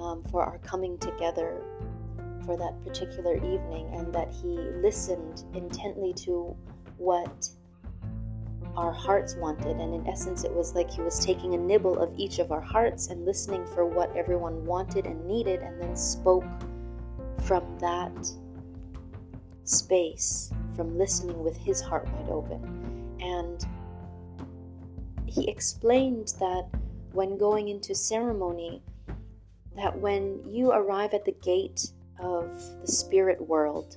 um, 0.00 0.22
for 0.30 0.42
our 0.42 0.58
coming 0.58 0.98
together 0.98 1.62
for 2.44 2.56
that 2.56 2.82
particular 2.84 3.36
evening, 3.36 3.88
and 3.94 4.12
that 4.14 4.30
he 4.30 4.56
listened 4.82 5.44
intently 5.54 6.12
to 6.14 6.56
what 6.96 7.48
our 8.76 8.92
hearts 8.92 9.34
wanted. 9.36 9.76
And 9.76 9.94
in 9.94 10.06
essence, 10.06 10.44
it 10.44 10.52
was 10.52 10.74
like 10.74 10.90
he 10.90 11.02
was 11.02 11.18
taking 11.24 11.54
a 11.54 11.58
nibble 11.58 11.98
of 11.98 12.12
each 12.16 12.38
of 12.38 12.50
our 12.50 12.60
hearts 12.60 13.08
and 13.08 13.24
listening 13.24 13.66
for 13.66 13.84
what 13.84 14.14
everyone 14.16 14.64
wanted 14.64 15.06
and 15.06 15.24
needed, 15.26 15.60
and 15.60 15.80
then 15.80 15.94
spoke 15.96 16.44
from 17.42 17.78
that 17.78 18.32
space, 19.64 20.52
from 20.74 20.96
listening 20.96 21.42
with 21.44 21.56
his 21.56 21.80
heart 21.80 22.08
wide 22.12 22.30
open. 22.30 23.16
And 23.20 23.64
he 25.26 25.48
explained 25.48 26.34
that 26.40 26.68
when 27.12 27.36
going 27.38 27.68
into 27.68 27.94
ceremony 27.94 28.82
that 29.76 29.96
when 29.98 30.42
you 30.48 30.72
arrive 30.72 31.14
at 31.14 31.24
the 31.24 31.36
gate 31.42 31.90
of 32.18 32.48
the 32.80 32.86
spirit 32.86 33.40
world 33.40 33.96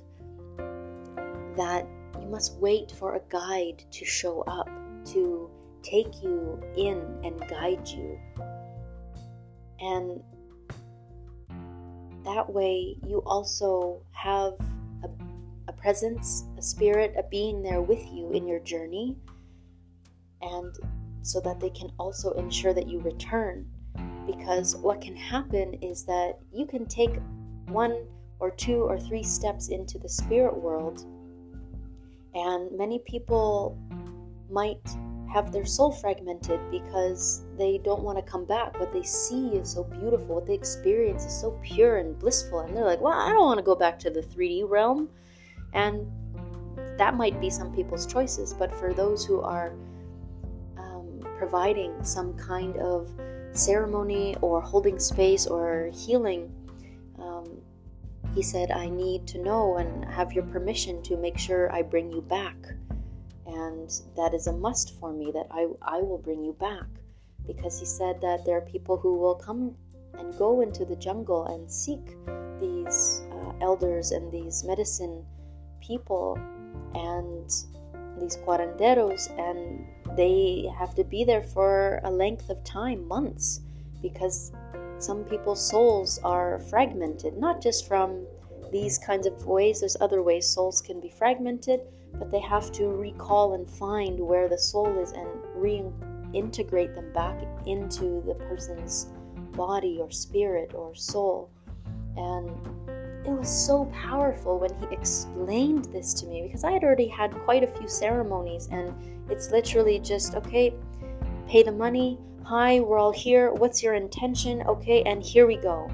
that 1.56 1.86
you 2.20 2.26
must 2.28 2.56
wait 2.56 2.90
for 2.92 3.16
a 3.16 3.20
guide 3.28 3.84
to 3.90 4.04
show 4.04 4.42
up 4.42 4.68
to 5.04 5.50
take 5.84 6.22
you 6.22 6.60
in 6.76 6.98
and 7.22 7.38
guide 7.48 7.86
you. 7.86 8.18
And 9.80 10.22
that 12.24 12.50
way 12.50 12.96
you 13.06 13.22
also 13.26 14.00
have 14.12 14.54
a, 15.02 15.10
a 15.68 15.72
presence, 15.72 16.44
a 16.56 16.62
spirit, 16.62 17.14
a 17.18 17.22
being 17.24 17.62
there 17.62 17.82
with 17.82 18.02
you 18.12 18.32
in 18.32 18.46
your 18.46 18.60
journey, 18.60 19.16
and 20.40 20.74
so 21.24 21.40
that 21.40 21.58
they 21.58 21.70
can 21.70 21.90
also 21.98 22.32
ensure 22.32 22.74
that 22.74 22.86
you 22.86 23.00
return. 23.00 23.66
Because 24.26 24.76
what 24.76 25.00
can 25.00 25.16
happen 25.16 25.74
is 25.74 26.04
that 26.04 26.38
you 26.52 26.66
can 26.66 26.86
take 26.86 27.16
one 27.68 27.96
or 28.40 28.50
two 28.50 28.82
or 28.82 28.98
three 28.98 29.22
steps 29.22 29.68
into 29.68 29.98
the 29.98 30.08
spirit 30.08 30.54
world, 30.54 31.06
and 32.34 32.70
many 32.76 32.98
people 33.06 33.78
might 34.50 34.86
have 35.32 35.50
their 35.50 35.64
soul 35.64 35.90
fragmented 35.90 36.60
because 36.70 37.42
they 37.56 37.78
don't 37.78 38.02
want 38.02 38.18
to 38.18 38.22
come 38.30 38.44
back. 38.44 38.78
What 38.78 38.92
they 38.92 39.02
see 39.02 39.48
is 39.48 39.70
so 39.70 39.84
beautiful, 39.84 40.36
what 40.36 40.46
they 40.46 40.54
experience 40.54 41.24
is 41.24 41.32
so 41.32 41.58
pure 41.62 41.98
and 41.98 42.18
blissful, 42.18 42.60
and 42.60 42.76
they're 42.76 42.84
like, 42.84 43.00
Well, 43.00 43.18
I 43.18 43.30
don't 43.30 43.46
want 43.46 43.58
to 43.58 43.64
go 43.64 43.74
back 43.74 43.98
to 44.00 44.10
the 44.10 44.20
3D 44.20 44.68
realm. 44.68 45.08
And 45.72 46.06
that 46.98 47.14
might 47.16 47.40
be 47.40 47.50
some 47.50 47.74
people's 47.74 48.06
choices, 48.06 48.52
but 48.52 48.72
for 48.74 48.92
those 48.92 49.24
who 49.24 49.40
are 49.40 49.72
providing 51.38 52.02
some 52.04 52.34
kind 52.34 52.76
of 52.76 53.10
ceremony 53.52 54.36
or 54.40 54.60
holding 54.60 54.98
space 54.98 55.46
or 55.46 55.90
healing, 55.92 56.52
um, 57.18 57.60
he 58.34 58.42
said, 58.42 58.70
I 58.70 58.88
need 58.88 59.26
to 59.28 59.38
know 59.38 59.76
and 59.76 60.04
have 60.06 60.32
your 60.32 60.44
permission 60.44 61.02
to 61.02 61.16
make 61.16 61.38
sure 61.38 61.72
I 61.72 61.82
bring 61.82 62.10
you 62.12 62.20
back. 62.22 62.56
And 63.46 63.90
that 64.16 64.34
is 64.34 64.46
a 64.46 64.52
must 64.52 64.98
for 64.98 65.12
me 65.12 65.30
that 65.32 65.46
I, 65.50 65.68
I 65.82 65.98
will 65.98 66.18
bring 66.18 66.42
you 66.42 66.54
back. 66.54 66.86
Because 67.46 67.78
he 67.78 67.86
said 67.86 68.20
that 68.22 68.44
there 68.44 68.56
are 68.56 68.62
people 68.62 68.96
who 68.96 69.18
will 69.18 69.34
come 69.34 69.76
and 70.18 70.36
go 70.38 70.62
into 70.62 70.84
the 70.84 70.96
jungle 70.96 71.46
and 71.46 71.70
seek 71.70 72.16
these 72.58 73.22
uh, 73.30 73.52
elders 73.60 74.12
and 74.12 74.32
these 74.32 74.64
medicine 74.64 75.24
people 75.80 76.38
and 76.94 77.52
these 78.18 78.36
curanderos, 78.36 79.30
and 79.38 79.86
they 80.16 80.70
have 80.78 80.94
to 80.94 81.04
be 81.04 81.24
there 81.24 81.42
for 81.42 82.00
a 82.04 82.10
length 82.10 82.50
of 82.50 82.62
time, 82.64 83.06
months, 83.08 83.60
because 84.02 84.52
some 84.98 85.24
people's 85.24 85.68
souls 85.68 86.20
are 86.24 86.58
fragmented, 86.60 87.36
not 87.36 87.60
just 87.60 87.86
from 87.86 88.26
these 88.70 88.98
kinds 88.98 89.26
of 89.26 89.46
ways, 89.46 89.80
there's 89.80 89.96
other 90.00 90.22
ways 90.22 90.46
souls 90.46 90.80
can 90.80 91.00
be 91.00 91.08
fragmented, 91.08 91.80
but 92.18 92.30
they 92.30 92.40
have 92.40 92.72
to 92.72 92.88
recall 92.88 93.54
and 93.54 93.68
find 93.68 94.18
where 94.18 94.48
the 94.48 94.58
soul 94.58 94.98
is 94.98 95.12
and 95.12 95.28
reintegrate 95.56 96.94
them 96.94 97.12
back 97.12 97.40
into 97.66 98.22
the 98.26 98.34
person's 98.34 99.06
body 99.52 99.98
or 100.00 100.10
spirit 100.10 100.72
or 100.74 100.94
soul. 100.94 101.50
And 102.16 102.50
it 103.26 103.30
was 103.30 103.48
so 103.48 103.86
powerful 103.86 104.58
when 104.58 104.70
he 104.80 104.94
explained 104.94 105.86
this 105.86 106.12
to 106.14 106.26
me 106.26 106.42
because 106.42 106.62
I 106.62 106.72
had 106.72 106.84
already 106.84 107.08
had 107.08 107.32
quite 107.44 107.62
a 107.62 107.78
few 107.78 107.88
ceremonies, 107.88 108.68
and 108.70 108.94
it's 109.30 109.50
literally 109.50 109.98
just 109.98 110.34
okay, 110.34 110.74
pay 111.48 111.62
the 111.62 111.72
money. 111.72 112.18
Hi, 112.44 112.80
we're 112.80 112.98
all 112.98 113.12
here. 113.12 113.52
What's 113.52 113.82
your 113.82 113.94
intention? 113.94 114.62
Okay, 114.62 115.02
and 115.04 115.22
here 115.22 115.46
we 115.46 115.56
go. 115.56 115.90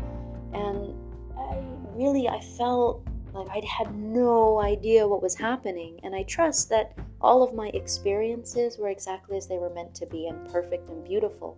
And 0.52 0.92
I 1.38 1.62
really, 1.94 2.28
I 2.28 2.40
felt 2.40 3.06
like 3.32 3.48
I'd 3.50 3.64
had 3.64 3.94
no 3.94 4.60
idea 4.60 5.06
what 5.06 5.22
was 5.22 5.36
happening, 5.36 6.00
and 6.02 6.14
I 6.16 6.24
trust 6.24 6.68
that 6.70 6.98
all 7.20 7.44
of 7.44 7.54
my 7.54 7.68
experiences 7.68 8.78
were 8.78 8.88
exactly 8.88 9.36
as 9.36 9.46
they 9.46 9.58
were 9.58 9.70
meant 9.70 9.94
to 9.96 10.06
be 10.06 10.26
and 10.26 10.50
perfect 10.50 10.88
and 10.88 11.04
beautiful. 11.04 11.56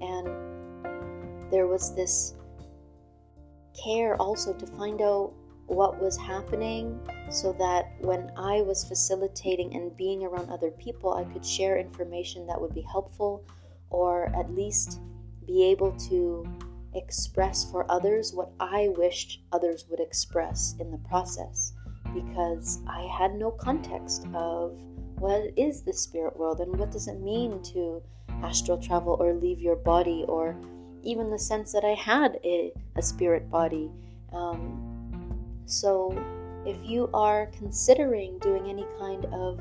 And 0.00 0.28
there 1.50 1.66
was 1.66 1.94
this 1.94 2.34
care 3.82 4.16
also 4.20 4.52
to 4.54 4.66
find 4.66 5.00
out 5.00 5.32
what 5.66 6.00
was 6.00 6.16
happening 6.18 7.00
so 7.30 7.52
that 7.54 7.92
when 8.00 8.30
I 8.36 8.62
was 8.62 8.84
facilitating 8.84 9.74
and 9.74 9.96
being 9.96 10.24
around 10.24 10.50
other 10.50 10.70
people, 10.70 11.14
I 11.14 11.24
could 11.24 11.44
share 11.44 11.78
information 11.78 12.46
that 12.46 12.60
would 12.60 12.74
be 12.74 12.82
helpful 12.82 13.44
or 13.90 14.26
at 14.36 14.54
least 14.54 15.00
be 15.46 15.64
able 15.64 15.92
to 16.08 16.46
express 16.94 17.70
for 17.70 17.90
others 17.90 18.32
what 18.34 18.52
I 18.60 18.88
wished 18.96 19.40
others 19.52 19.86
would 19.88 20.00
express 20.00 20.74
in 20.78 20.90
the 20.90 20.98
process 20.98 21.72
because 22.14 22.80
I 22.86 23.02
had 23.18 23.34
no 23.34 23.50
context 23.50 24.26
of 24.34 24.78
what 25.18 25.52
is 25.56 25.82
the 25.82 25.92
spirit 25.92 26.36
world 26.36 26.60
and 26.60 26.76
what 26.76 26.90
does 26.90 27.08
it 27.08 27.20
mean 27.20 27.62
to 27.72 28.02
astral 28.42 28.76
travel 28.76 29.16
or 29.18 29.32
leave 29.34 29.60
your 29.60 29.76
body 29.76 30.24
or 30.28 30.56
even 31.02 31.30
the 31.30 31.38
sense 31.38 31.72
that 31.72 31.84
I 31.84 31.94
had 31.94 32.38
a, 32.44 32.72
a 32.96 33.02
spirit 33.02 33.50
body. 33.50 33.90
Um, 34.32 34.88
so, 35.66 36.12
if 36.66 36.76
you 36.84 37.10
are 37.12 37.46
considering 37.58 38.38
doing 38.38 38.68
any 38.68 38.86
kind 38.98 39.24
of 39.26 39.58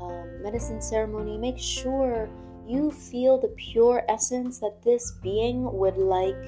um, 0.00 0.42
medicine 0.42 0.80
ceremony, 0.80 1.38
make 1.38 1.58
sure 1.58 2.28
you 2.66 2.90
feel 2.90 3.38
the 3.38 3.48
pure 3.48 4.04
essence 4.08 4.58
that 4.58 4.82
this 4.82 5.12
being 5.22 5.70
would 5.72 5.96
like 5.96 6.42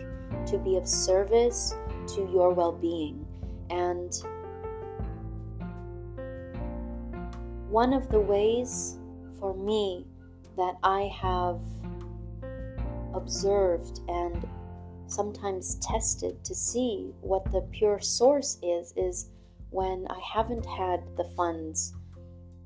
to 0.46 0.58
be 0.58 0.76
of 0.76 0.86
service 0.86 1.74
to 2.08 2.28
your 2.32 2.52
well 2.52 2.72
being. 2.72 3.24
And 3.70 4.12
one 7.68 7.92
of 7.92 8.08
the 8.08 8.20
ways 8.20 8.98
for 9.38 9.54
me 9.54 10.06
that 10.56 10.76
I 10.82 11.10
have 11.20 11.60
observed 13.14 14.00
and 14.08 14.46
sometimes 15.06 15.76
tested 15.76 16.44
to 16.44 16.54
see 16.54 17.12
what 17.20 17.44
the 17.52 17.60
pure 17.72 18.00
source 18.00 18.58
is 18.62 18.92
is 18.96 19.30
when 19.70 20.06
I 20.08 20.20
haven't 20.20 20.66
had 20.66 21.00
the 21.16 21.30
funds 21.36 21.94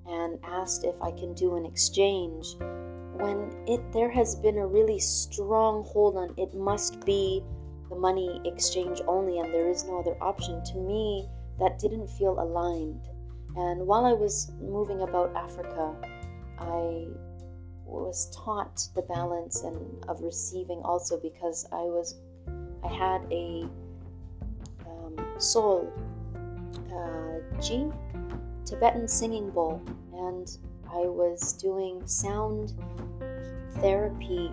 and 0.06 0.38
asked 0.44 0.84
if 0.84 0.94
I 1.02 1.10
can 1.10 1.34
do 1.34 1.56
an 1.56 1.66
exchange 1.66 2.56
when 3.18 3.50
it 3.66 3.80
there 3.92 4.10
has 4.10 4.36
been 4.36 4.58
a 4.58 4.66
really 4.66 5.00
strong 5.00 5.84
hold 5.84 6.16
on 6.16 6.34
it 6.36 6.54
must 6.54 7.04
be 7.04 7.42
the 7.88 7.96
money 7.96 8.40
exchange 8.44 9.00
only 9.06 9.38
and 9.38 9.52
there 9.52 9.68
is 9.68 9.84
no 9.84 10.00
other 10.00 10.16
option. 10.20 10.62
To 10.64 10.78
me 10.78 11.28
that 11.58 11.78
didn't 11.78 12.08
feel 12.08 12.38
aligned. 12.40 13.00
And 13.56 13.86
while 13.86 14.04
I 14.04 14.12
was 14.12 14.52
moving 14.60 15.00
about 15.02 15.34
Africa 15.34 15.96
I 16.58 17.06
was 17.88 18.30
taught 18.34 18.88
the 18.94 19.02
balance 19.02 19.62
and 19.62 20.04
of 20.08 20.20
receiving 20.20 20.80
also 20.82 21.18
because 21.18 21.66
I 21.72 21.82
was 21.82 22.16
I 22.84 22.88
had 22.88 23.22
a 23.30 23.66
um, 24.86 25.16
soul 25.38 25.92
uh, 26.92 27.60
G 27.60 27.90
Tibetan 28.64 29.08
singing 29.08 29.50
bowl 29.50 29.82
and 30.14 30.58
I 30.90 31.06
was 31.06 31.54
doing 31.54 32.06
sound 32.06 32.72
therapy 33.76 34.50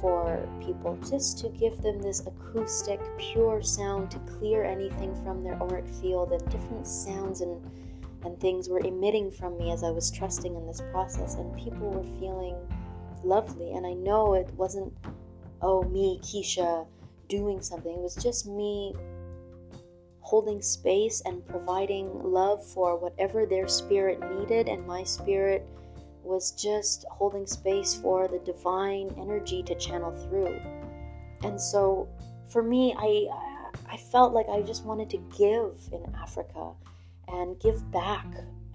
for 0.00 0.48
people 0.64 0.98
just 1.08 1.38
to 1.40 1.48
give 1.50 1.82
them 1.82 2.00
this 2.00 2.26
acoustic 2.26 3.00
pure 3.18 3.62
sound 3.62 4.10
to 4.10 4.18
clear 4.20 4.64
anything 4.64 5.14
from 5.22 5.42
their 5.42 5.60
auric 5.62 5.86
field 6.00 6.32
and 6.32 6.50
different 6.50 6.86
sounds 6.86 7.42
and 7.42 7.60
and 8.24 8.38
things 8.40 8.68
were 8.68 8.80
emitting 8.80 9.30
from 9.30 9.56
me 9.58 9.72
as 9.72 9.82
I 9.82 9.90
was 9.90 10.10
trusting 10.10 10.54
in 10.54 10.66
this 10.66 10.82
process, 10.92 11.34
and 11.34 11.56
people 11.56 11.90
were 11.90 12.18
feeling 12.18 12.56
lovely. 13.24 13.72
And 13.72 13.86
I 13.86 13.94
know 13.94 14.34
it 14.34 14.52
wasn't, 14.54 14.92
oh, 15.62 15.82
me, 15.84 16.20
Keisha, 16.22 16.86
doing 17.28 17.60
something. 17.62 17.92
It 17.92 18.00
was 18.00 18.16
just 18.16 18.46
me 18.46 18.94
holding 20.20 20.62
space 20.62 21.22
and 21.24 21.46
providing 21.46 22.08
love 22.22 22.64
for 22.64 22.96
whatever 22.96 23.46
their 23.46 23.66
spirit 23.66 24.20
needed, 24.38 24.68
and 24.68 24.86
my 24.86 25.02
spirit 25.02 25.66
was 26.22 26.52
just 26.52 27.04
holding 27.10 27.46
space 27.46 27.94
for 27.94 28.28
the 28.28 28.38
divine 28.40 29.12
energy 29.18 29.62
to 29.62 29.74
channel 29.74 30.12
through. 30.28 30.60
And 31.42 31.60
so 31.60 32.08
for 32.48 32.62
me, 32.62 32.94
I 32.96 33.26
I 33.90 33.96
felt 33.96 34.32
like 34.32 34.48
I 34.48 34.62
just 34.62 34.84
wanted 34.84 35.10
to 35.10 35.18
give 35.36 35.80
in 35.92 36.14
Africa 36.14 36.72
and 37.32 37.58
give 37.60 37.90
back 37.90 38.26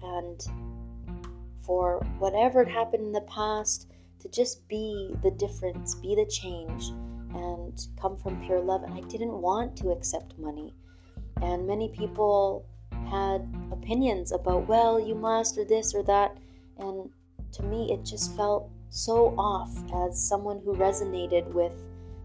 and 0.02 0.46
for 1.62 2.04
whatever 2.18 2.64
had 2.64 2.72
happened 2.72 3.06
in 3.06 3.12
the 3.12 3.20
past 3.22 3.88
to 4.20 4.28
just 4.28 4.66
be 4.68 5.14
the 5.22 5.30
difference, 5.32 5.94
be 5.96 6.14
the 6.14 6.26
change, 6.26 6.88
and 7.34 7.86
come 8.00 8.16
from 8.16 8.44
pure 8.46 8.60
love. 8.60 8.82
And 8.82 8.94
I 8.94 9.00
didn't 9.08 9.32
want 9.32 9.76
to 9.78 9.90
accept 9.90 10.38
money. 10.38 10.74
And 11.42 11.66
many 11.66 11.88
people 11.88 12.64
had 13.10 13.46
opinions 13.72 14.32
about, 14.32 14.68
well, 14.68 14.98
you 14.98 15.14
must, 15.14 15.58
or 15.58 15.64
this 15.64 15.94
or 15.94 16.02
that. 16.04 16.36
And 16.78 17.10
to 17.52 17.62
me, 17.62 17.92
it 17.92 18.04
just 18.04 18.34
felt 18.36 18.70
so 18.88 19.34
off 19.36 19.76
as 20.08 20.20
someone 20.20 20.60
who 20.64 20.74
resonated 20.74 21.46
with 21.52 21.72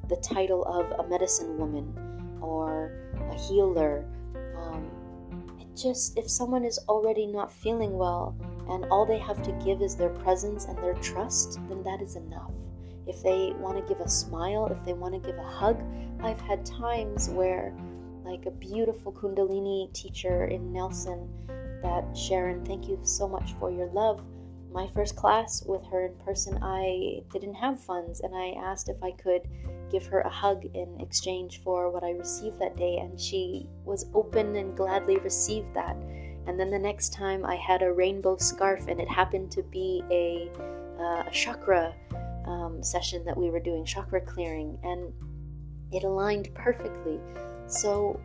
the 0.08 0.16
title 0.18 0.64
of 0.66 0.92
a 1.00 1.10
medicine 1.10 1.58
woman 1.58 1.94
or 2.42 2.92
a 3.32 3.36
healer 3.36 4.06
um, 4.58 4.90
just 5.76 6.18
if 6.18 6.30
someone 6.30 6.66
is 6.66 6.80
already 6.90 7.26
not 7.26 7.52
feeling 7.52 7.98
well 7.98 8.36
and 8.70 8.86
all 8.86 9.06
they 9.06 9.20
have 9.20 9.42
to 9.44 9.52
give 9.64 9.82
is 9.82 9.96
their 9.96 10.10
presence 10.10 10.66
and 10.66 10.78
their 10.78 10.94
trust, 10.96 11.60
then 11.70 11.84
that 11.84 12.02
is 12.02 12.16
enough. 12.16 12.52
If 13.08 13.24
they 13.24 13.54
want 13.58 13.78
to 13.78 13.94
give 13.94 14.04
a 14.04 14.10
smile, 14.10 14.68
if 14.68 14.84
they 14.86 14.94
want 14.94 15.14
to 15.14 15.20
give 15.20 15.38
a 15.38 15.44
hug, 15.44 15.82
I've 16.22 16.40
had 16.42 16.66
times 16.66 17.30
where, 17.30 17.74
like 18.24 18.46
a 18.46 18.52
beautiful 18.52 19.12
Kundalini 19.12 19.92
teacher 19.94 20.46
in 20.46 20.72
Nelson, 20.72 21.28
that 21.82 22.16
Sharon, 22.16 22.64
thank 22.64 22.88
you 22.88 23.00
so 23.04 23.28
much 23.28 23.54
for 23.60 23.72
your 23.72 23.88
love. 23.88 24.22
My 24.74 24.88
first 24.88 25.18
class 25.18 25.64
with 25.66 25.86
her 25.88 26.06
in 26.06 26.16
person, 26.26 26.58
I 26.62 27.24
didn't 27.34 27.56
have 27.56 27.84
funds, 27.84 28.22
and 28.22 28.34
I 28.34 28.52
asked 28.52 28.88
if 28.88 29.04
I 29.04 29.12
could 29.12 29.42
give 29.92 30.06
her 30.08 30.22
a 30.22 30.30
hug 30.30 30.64
in 30.74 30.98
exchange 31.02 31.62
for 31.62 31.90
what 31.90 32.04
I 32.04 32.12
received 32.12 32.58
that 32.60 32.78
day, 32.78 32.98
and 32.98 33.20
she 33.20 33.68
was 33.84 34.06
open 34.14 34.56
and 34.56 34.78
gladly 34.78 35.18
received 35.18 35.74
that. 35.74 35.98
And 36.48 36.58
then 36.58 36.72
the 36.72 36.80
next 36.80 37.12
time 37.12 37.46
I 37.46 37.56
had 37.56 37.82
a 37.82 37.92
rainbow 37.92 38.38
scarf, 38.38 38.88
and 38.88 39.02
it 39.02 39.10
happened 39.10 39.52
to 39.52 39.64
be 39.64 40.04
a, 40.10 40.50
uh, 40.98 41.24
a 41.28 41.32
chakra 41.32 41.94
um, 42.46 42.82
session 42.82 43.26
that 43.26 43.36
we 43.36 43.50
were 43.50 43.60
doing, 43.60 43.84
chakra 43.84 44.22
clearing, 44.22 44.80
and 44.84 45.12
it 45.92 46.06
aligned 46.06 46.54
perfectly. 46.56 47.20
So, 47.68 48.22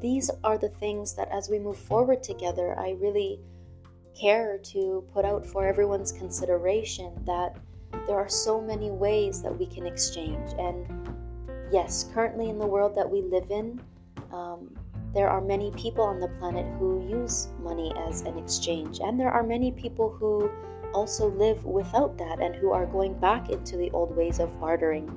these 0.00 0.30
are 0.44 0.58
the 0.58 0.68
things 0.68 1.14
that 1.14 1.28
as 1.32 1.48
we 1.48 1.58
move 1.58 1.78
forward 1.78 2.22
together, 2.22 2.78
I 2.78 2.90
really 3.00 3.40
care 4.18 4.58
to 4.58 5.04
put 5.12 5.24
out 5.24 5.44
for 5.44 5.66
everyone's 5.66 6.12
consideration 6.12 7.12
that 7.26 7.56
there 8.06 8.16
are 8.16 8.28
so 8.28 8.60
many 8.60 8.90
ways 8.90 9.42
that 9.42 9.56
we 9.56 9.66
can 9.66 9.86
exchange. 9.86 10.52
And 10.58 10.86
yes, 11.72 12.10
currently 12.14 12.48
in 12.48 12.58
the 12.58 12.66
world 12.66 12.94
that 12.94 13.08
we 13.08 13.22
live 13.22 13.50
in, 13.50 13.80
um, 14.32 14.74
there 15.14 15.28
are 15.28 15.40
many 15.40 15.70
people 15.72 16.04
on 16.04 16.18
the 16.18 16.28
planet 16.40 16.66
who 16.78 17.06
use 17.08 17.48
money 17.60 17.92
as 18.08 18.22
an 18.22 18.36
exchange, 18.36 18.98
and 18.98 19.18
there 19.18 19.30
are 19.30 19.44
many 19.44 19.70
people 19.70 20.10
who 20.10 20.50
also 20.92 21.30
live 21.30 21.64
without 21.64 22.18
that 22.18 22.40
and 22.40 22.54
who 22.56 22.72
are 22.72 22.86
going 22.86 23.14
back 23.20 23.48
into 23.50 23.76
the 23.76 23.90
old 23.92 24.16
ways 24.16 24.40
of 24.40 24.48
bartering. 24.60 25.08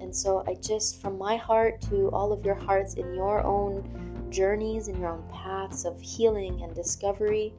And 0.00 0.14
so, 0.14 0.44
I 0.46 0.54
just, 0.54 1.00
from 1.00 1.16
my 1.18 1.36
heart 1.36 1.80
to 1.82 2.10
all 2.10 2.32
of 2.32 2.44
your 2.44 2.56
hearts 2.56 2.94
in 2.94 3.14
your 3.14 3.44
own 3.44 4.28
journeys, 4.28 4.88
in 4.88 5.00
your 5.00 5.10
own 5.10 5.24
paths 5.32 5.84
of 5.84 6.00
healing 6.00 6.62
and 6.62 6.74
discovery, 6.74 7.54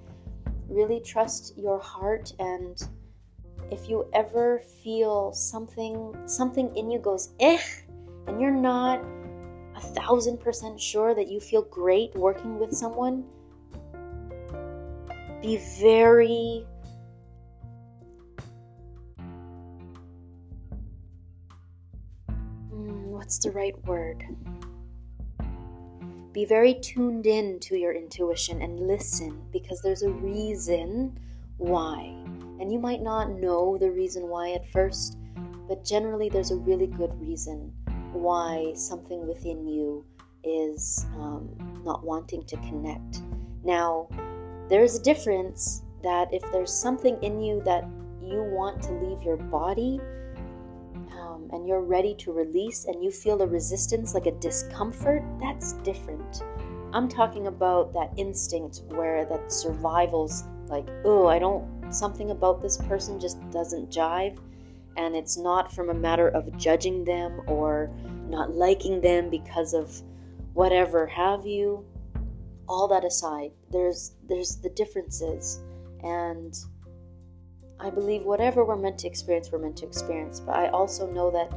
really 0.67 0.99
trust 0.99 1.57
your 1.57 1.79
heart. 1.79 2.33
And 2.39 2.81
if 3.71 3.89
you 3.89 4.09
ever 4.13 4.59
feel 4.83 5.33
something, 5.33 6.15
something 6.27 6.75
in 6.75 6.89
you 6.89 6.99
goes, 6.99 7.29
eh, 7.39 7.61
and 8.27 8.39
you're 8.39 8.51
not 8.51 9.03
a 9.75 9.81
thousand 9.81 10.39
percent 10.39 10.79
sure 10.79 11.13
that 11.13 11.29
you 11.29 11.39
feel 11.39 11.63
great 11.63 12.15
working 12.15 12.59
with 12.59 12.73
someone, 12.73 13.25
be 15.41 15.57
very 15.79 16.65
hmm, 22.71 23.11
what's 23.11 23.37
the 23.39 23.51
right 23.51 23.77
word? 23.85 24.23
Be 26.35 26.43
very 26.43 26.73
tuned 26.73 27.25
in 27.25 27.61
to 27.61 27.77
your 27.77 27.93
intuition 27.93 28.61
and 28.61 28.77
listen 28.77 29.41
because 29.53 29.81
there's 29.81 30.03
a 30.03 30.09
reason 30.09 31.17
why. 31.55 32.13
And 32.59 32.69
you 32.69 32.77
might 32.77 33.01
not 33.01 33.31
know 33.31 33.77
the 33.77 33.89
reason 33.89 34.27
why 34.27 34.51
at 34.51 34.69
first, 34.69 35.17
but 35.69 35.85
generally 35.85 36.27
there's 36.27 36.51
a 36.51 36.57
really 36.57 36.87
good 36.87 37.17
reason 37.21 37.71
why 38.11 38.73
something 38.75 39.25
within 39.25 39.65
you 39.65 40.03
is 40.43 41.05
um, 41.15 41.49
not 41.85 42.03
wanting 42.03 42.43
to 42.47 42.57
connect. 42.57 43.21
Now, 43.63 44.09
there's 44.67 44.95
a 44.95 45.01
difference 45.01 45.83
that 46.03 46.33
if 46.33 46.41
there's 46.51 46.73
something 46.73 47.17
in 47.23 47.39
you 47.39 47.61
that 47.63 47.85
you 48.21 48.43
want 48.43 48.83
to 48.83 48.91
leave 48.91 49.23
your 49.23 49.37
body 49.37 50.01
um, 51.19 51.49
and 51.51 51.67
you're 51.67 51.81
ready 51.81 52.13
to 52.15 52.31
release 52.31 52.85
and 52.85 53.03
you 53.03 53.11
feel 53.11 53.41
a 53.41 53.47
resistance, 53.47 54.13
like 54.13 54.25
a 54.25 54.31
discomfort, 54.33 55.23
that's 55.39 55.73
different. 55.83 56.43
I'm 56.93 57.09
talking 57.09 57.47
about 57.47 57.93
that 57.93 58.11
instinct 58.17 58.83
where 58.89 59.25
that 59.25 59.51
survival's 59.51 60.43
like, 60.67 60.87
oh, 61.03 61.27
I 61.27 61.39
don't, 61.39 61.93
something 61.93 62.31
about 62.31 62.61
this 62.61 62.77
person 62.77 63.19
just 63.19 63.37
doesn't 63.49 63.89
jive. 63.89 64.37
And 64.97 65.15
it's 65.15 65.37
not 65.37 65.73
from 65.73 65.89
a 65.89 65.93
matter 65.93 66.29
of 66.29 66.55
judging 66.57 67.03
them 67.03 67.41
or 67.47 67.91
not 68.29 68.53
liking 68.53 69.01
them 69.01 69.29
because 69.29 69.73
of 69.73 70.01
whatever 70.53 71.05
have 71.05 71.45
you. 71.45 71.85
All 72.67 72.87
that 72.87 73.05
aside 73.05 73.51
there's 73.71 74.15
there's 74.27 74.55
the 74.55 74.69
differences. 74.69 75.59
And 76.01 76.57
i 77.79 77.89
believe 77.89 78.23
whatever 78.23 78.63
we're 78.63 78.75
meant 78.75 78.97
to 78.97 79.07
experience 79.07 79.51
we're 79.51 79.59
meant 79.59 79.77
to 79.77 79.85
experience 79.85 80.39
but 80.39 80.55
i 80.55 80.67
also 80.69 81.09
know 81.11 81.31
that 81.31 81.51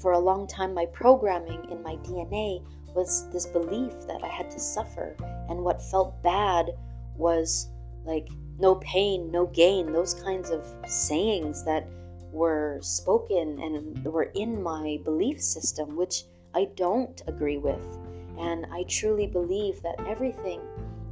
for 0.00 0.12
a 0.12 0.18
long 0.18 0.46
time 0.46 0.72
my 0.72 0.86
programming 0.86 1.64
in 1.70 1.82
my 1.82 1.96
dna 1.96 2.62
was 2.94 3.30
this 3.30 3.46
belief 3.46 3.92
that 4.06 4.22
i 4.22 4.28
had 4.28 4.50
to 4.50 4.58
suffer 4.58 5.14
and 5.48 5.62
what 5.62 5.82
felt 5.82 6.22
bad 6.22 6.70
was 7.16 7.68
like 8.04 8.28
no 8.58 8.74
pain 8.76 9.30
no 9.30 9.46
gain 9.46 9.92
those 9.92 10.14
kinds 10.14 10.50
of 10.50 10.66
sayings 10.86 11.64
that 11.64 11.86
were 12.32 12.78
spoken 12.80 13.58
and 13.60 14.04
were 14.04 14.30
in 14.34 14.62
my 14.62 14.98
belief 15.04 15.40
system, 15.40 15.96
which 15.96 16.24
I 16.54 16.68
don't 16.76 17.20
agree 17.26 17.58
with. 17.58 17.80
And 18.38 18.66
I 18.72 18.84
truly 18.84 19.26
believe 19.26 19.82
that 19.82 19.96
everything 20.06 20.60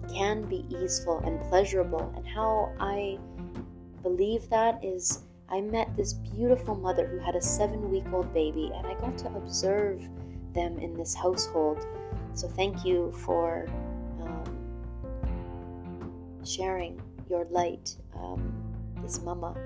can 0.08 0.42
be 0.48 0.64
easeful 0.70 1.18
and 1.18 1.40
pleasurable. 1.48 2.12
And 2.16 2.26
how 2.26 2.72
I 2.80 3.18
believe 4.02 4.48
that 4.50 4.82
is 4.84 5.22
I 5.50 5.60
met 5.60 5.96
this 5.96 6.12
beautiful 6.12 6.74
mother 6.74 7.06
who 7.06 7.18
had 7.18 7.34
a 7.34 7.40
seven 7.40 7.90
week 7.90 8.04
old 8.12 8.32
baby, 8.34 8.70
and 8.74 8.86
I 8.86 8.94
got 9.00 9.16
to 9.18 9.28
observe 9.28 10.06
them 10.52 10.78
in 10.78 10.94
this 10.94 11.14
household. 11.14 11.86
So, 12.34 12.48
thank 12.48 12.84
you 12.84 13.12
for 13.12 13.66
um, 14.20 14.44
sharing 16.44 17.00
your 17.30 17.46
light, 17.46 17.96
um, 18.14 18.52
this 19.02 19.22
mama 19.22 19.56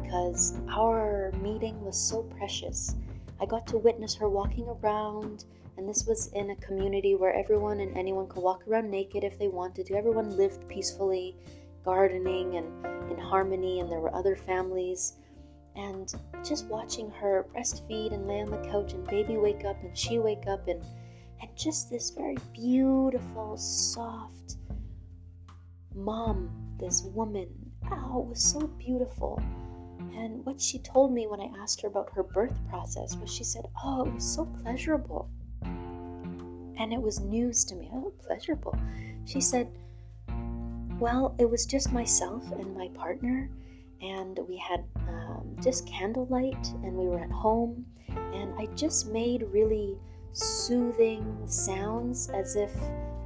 because 0.00 0.54
our 0.68 1.30
meeting 1.40 1.80
was 1.84 1.96
so 1.96 2.22
precious. 2.22 2.94
I 3.40 3.46
got 3.46 3.66
to 3.68 3.78
witness 3.78 4.14
her 4.16 4.28
walking 4.28 4.66
around, 4.68 5.44
and 5.76 5.88
this 5.88 6.06
was 6.06 6.28
in 6.28 6.50
a 6.50 6.56
community 6.56 7.14
where 7.14 7.34
everyone 7.34 7.80
and 7.80 7.96
anyone 7.96 8.26
could 8.28 8.42
walk 8.42 8.66
around 8.66 8.90
naked 8.90 9.24
if 9.24 9.38
they 9.38 9.48
wanted 9.48 9.86
to. 9.86 9.94
Everyone 9.94 10.36
lived 10.36 10.66
peacefully, 10.68 11.36
gardening 11.84 12.56
and 12.56 13.10
in 13.10 13.18
harmony, 13.18 13.80
and 13.80 13.90
there 13.90 14.00
were 14.00 14.14
other 14.14 14.36
families. 14.36 15.14
And 15.76 16.12
just 16.44 16.66
watching 16.66 17.10
her 17.10 17.46
breastfeed 17.52 18.12
and 18.12 18.28
lay 18.28 18.40
on 18.40 18.50
the 18.50 18.68
couch, 18.70 18.92
and 18.92 19.06
baby 19.08 19.36
wake 19.36 19.64
up, 19.64 19.76
and 19.82 19.96
she 19.96 20.18
wake 20.18 20.46
up, 20.46 20.68
and 20.68 20.82
and 21.40 21.50
just 21.56 21.90
this 21.90 22.10
very 22.10 22.36
beautiful, 22.52 23.56
soft 23.56 24.56
mom, 25.94 26.50
this 26.78 27.02
woman. 27.02 27.48
Oh, 27.90 28.22
it 28.22 28.28
was 28.28 28.42
so 28.42 28.60
beautiful. 28.78 29.42
And 30.16 30.44
what 30.46 30.60
she 30.60 30.78
told 30.78 31.12
me 31.12 31.26
when 31.26 31.40
I 31.40 31.50
asked 31.60 31.80
her 31.82 31.88
about 31.88 32.10
her 32.14 32.22
birth 32.22 32.56
process 32.68 33.16
was 33.16 33.32
she 33.32 33.44
said, 33.44 33.66
Oh, 33.84 34.06
it 34.06 34.14
was 34.14 34.24
so 34.24 34.46
pleasurable. 34.62 35.28
And 35.62 36.92
it 36.92 37.00
was 37.00 37.20
news 37.20 37.64
to 37.66 37.74
me. 37.74 37.90
Oh, 37.92 38.12
pleasurable. 38.24 38.76
She 39.24 39.40
said, 39.40 39.68
Well, 41.04 41.34
it 41.38 41.50
was 41.50 41.66
just 41.66 41.92
myself 41.92 42.50
and 42.52 42.74
my 42.74 42.88
partner, 42.94 43.50
and 44.00 44.40
we 44.48 44.56
had 44.56 44.84
um, 45.06 45.54
just 45.62 45.86
candlelight, 45.86 46.66
and 46.82 46.94
we 46.94 47.08
were 47.08 47.20
at 47.20 47.30
home, 47.30 47.84
and 48.08 48.54
I 48.58 48.74
just 48.74 49.12
made 49.12 49.42
really 49.52 49.98
soothing 50.32 51.42
sounds 51.44 52.30
as 52.30 52.56
if 52.56 52.72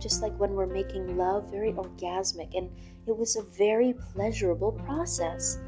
just 0.01 0.23
like 0.23 0.37
when 0.41 0.55
we're 0.55 0.67
making 0.67 1.17
love, 1.17 1.53
very 1.53 1.73
orgasmic, 1.73 2.53
and 2.59 2.69
it 3.07 3.17
was 3.17 3.37
a 3.37 3.43
very 3.43 3.95
pleasurable 4.13 4.73
process. 4.73 5.61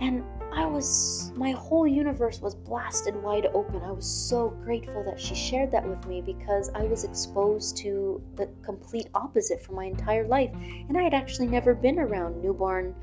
And 0.00 0.24
I 0.56 0.64
was, 0.64 1.32
my 1.36 1.50
whole 1.50 1.86
universe 1.86 2.40
was 2.40 2.54
blasted 2.54 3.14
wide 3.22 3.46
open. 3.52 3.82
I 3.82 3.92
was 3.92 4.06
so 4.06 4.48
grateful 4.64 5.04
that 5.04 5.20
she 5.20 5.34
shared 5.34 5.70
that 5.72 5.86
with 5.86 6.06
me 6.06 6.22
because 6.22 6.70
I 6.74 6.84
was 6.84 7.04
exposed 7.04 7.76
to 7.78 8.22
the 8.36 8.48
complete 8.64 9.08
opposite 9.14 9.62
for 9.62 9.72
my 9.72 9.84
entire 9.84 10.26
life. 10.26 10.50
And 10.88 10.96
I 10.96 11.02
had 11.02 11.12
actually 11.12 11.48
never 11.48 11.74
been 11.74 11.98
around 11.98 12.42
newborn 12.42 12.94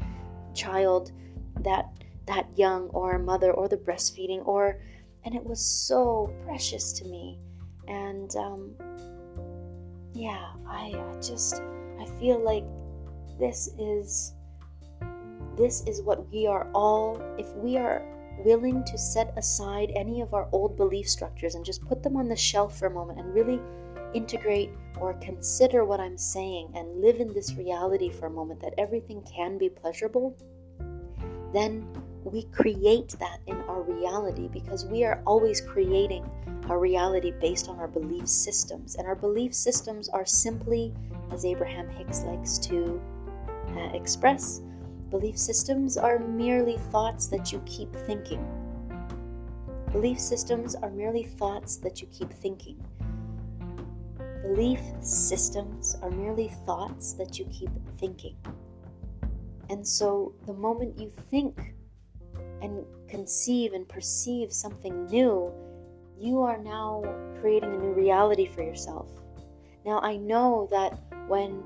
child 0.55 1.11
that 1.59 1.85
that 2.25 2.47
young 2.57 2.87
or 2.89 3.13
a 3.13 3.19
mother 3.19 3.51
or 3.51 3.67
the 3.67 3.77
breastfeeding 3.77 4.45
or 4.47 4.79
and 5.25 5.35
it 5.35 5.43
was 5.45 5.63
so 5.63 6.33
precious 6.45 6.93
to 6.93 7.05
me 7.05 7.37
and 7.87 8.35
um, 8.35 8.71
yeah 10.13 10.51
I, 10.67 10.93
I 10.95 11.21
just 11.21 11.61
i 11.99 12.05
feel 12.19 12.39
like 12.39 12.63
this 13.39 13.69
is 13.77 14.33
this 15.57 15.83
is 15.87 16.01
what 16.01 16.29
we 16.31 16.47
are 16.47 16.67
all, 16.73 17.21
if 17.37 17.53
we 17.55 17.77
are 17.77 18.01
willing 18.39 18.83
to 18.85 18.97
set 18.97 19.33
aside 19.37 19.91
any 19.95 20.21
of 20.21 20.33
our 20.33 20.47
old 20.51 20.75
belief 20.75 21.07
structures 21.07 21.55
and 21.55 21.63
just 21.63 21.85
put 21.85 22.01
them 22.01 22.17
on 22.17 22.27
the 22.27 22.35
shelf 22.35 22.77
for 22.77 22.87
a 22.87 22.91
moment 22.91 23.19
and 23.19 23.33
really 23.33 23.59
integrate 24.13 24.71
or 24.99 25.13
consider 25.15 25.85
what 25.85 25.99
I'm 25.99 26.17
saying 26.17 26.71
and 26.75 27.01
live 27.01 27.19
in 27.19 27.33
this 27.33 27.53
reality 27.55 28.09
for 28.09 28.27
a 28.27 28.31
moment 28.31 28.61
that 28.61 28.73
everything 28.77 29.21
can 29.23 29.57
be 29.57 29.69
pleasurable, 29.69 30.35
then 31.53 31.87
we 32.23 32.43
create 32.43 33.15
that 33.19 33.39
in 33.47 33.55
our 33.61 33.81
reality 33.81 34.47
because 34.47 34.85
we 34.85 35.03
are 35.03 35.21
always 35.25 35.61
creating 35.61 36.29
our 36.69 36.79
reality 36.79 37.31
based 37.41 37.67
on 37.67 37.77
our 37.79 37.87
belief 37.87 38.27
systems. 38.27 38.95
And 38.95 39.07
our 39.07 39.15
belief 39.15 39.53
systems 39.53 40.09
are 40.09 40.25
simply 40.25 40.93
as 41.31 41.45
Abraham 41.45 41.89
Hicks 41.89 42.23
likes 42.23 42.57
to 42.59 43.01
uh, 43.75 43.89
express, 43.93 44.61
belief 45.13 45.37
systems 45.37 45.95
are 45.95 46.17
merely 46.17 46.75
thoughts 46.91 47.27
that 47.27 47.51
you 47.51 47.61
keep 47.67 47.95
thinking. 48.07 48.43
Belief 49.91 50.19
systems 50.19 50.73
are 50.73 50.89
merely 50.89 51.21
thoughts 51.21 51.75
that 51.75 52.01
you 52.01 52.07
keep 52.07 52.33
thinking. 52.33 52.83
Belief 54.41 54.79
systems 55.01 55.95
are 56.01 56.09
merely 56.09 56.47
thoughts 56.65 57.13
that 57.13 57.37
you 57.37 57.45
keep 57.51 57.69
thinking. 57.99 58.35
And 59.69 59.87
so 59.87 60.33
the 60.47 60.53
moment 60.53 60.99
you 60.99 61.11
think 61.29 61.75
and 62.63 62.83
conceive 63.07 63.73
and 63.73 63.87
perceive 63.87 64.51
something 64.51 65.05
new, 65.05 65.53
you 66.17 66.41
are 66.41 66.57
now 66.57 67.03
creating 67.39 67.71
a 67.71 67.77
new 67.77 67.93
reality 67.93 68.47
for 68.47 68.63
yourself. 68.63 69.11
Now, 69.85 69.99
I 69.99 70.17
know 70.17 70.67
that 70.71 70.97
when 71.27 71.63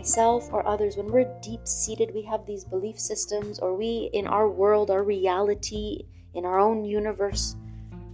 myself 0.00 0.48
or 0.50 0.66
others, 0.66 0.96
when 0.96 1.08
we're 1.08 1.30
deep 1.42 1.68
seated, 1.68 2.10
we 2.14 2.22
have 2.22 2.46
these 2.46 2.64
belief 2.64 2.98
systems, 2.98 3.58
or 3.58 3.74
we, 3.76 4.08
in 4.14 4.26
our 4.26 4.48
world, 4.48 4.90
our 4.90 5.02
reality, 5.02 6.06
in 6.32 6.46
our 6.46 6.58
own 6.58 6.82
universe 6.86 7.54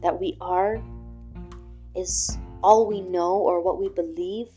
that 0.03 0.19
we 0.19 0.37
are, 0.41 0.83
is 1.95 2.39
all 2.61 2.89
we 2.89 3.01
know 3.03 3.35
or 3.35 3.61
what 3.61 3.81
we 3.81 3.89
believe. 3.89 4.49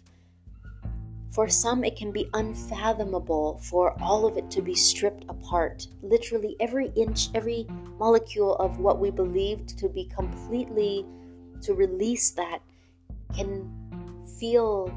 For 1.32 1.48
some, 1.48 1.84
it 1.84 1.96
can 1.96 2.12
be 2.12 2.28
unfathomable 2.34 3.60
for 3.62 3.96
all 4.02 4.26
of 4.26 4.36
it 4.36 4.50
to 4.50 4.64
be 4.64 4.74
stripped 4.74 5.26
apart. 5.30 5.86
Literally, 6.02 6.56
every 6.60 6.92
inch, 6.96 7.28
every 7.36 7.68
molecule 8.00 8.56
of 8.56 8.80
what 8.80 8.98
we 8.98 9.12
believed 9.12 9.78
to 9.78 9.88
be 9.88 10.06
completely, 10.06 11.06
to 11.62 11.76
release 11.76 12.32
that, 12.32 12.64
can 13.36 13.72
feel 14.40 14.92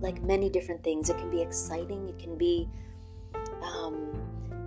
like 0.00 0.22
many 0.22 0.48
different 0.48 0.82
things. 0.82 1.10
It 1.10 1.18
can 1.18 1.30
be 1.30 1.42
exciting, 1.42 2.08
it 2.08 2.18
can 2.18 2.36
be, 2.36 2.68
um, 3.62 4.12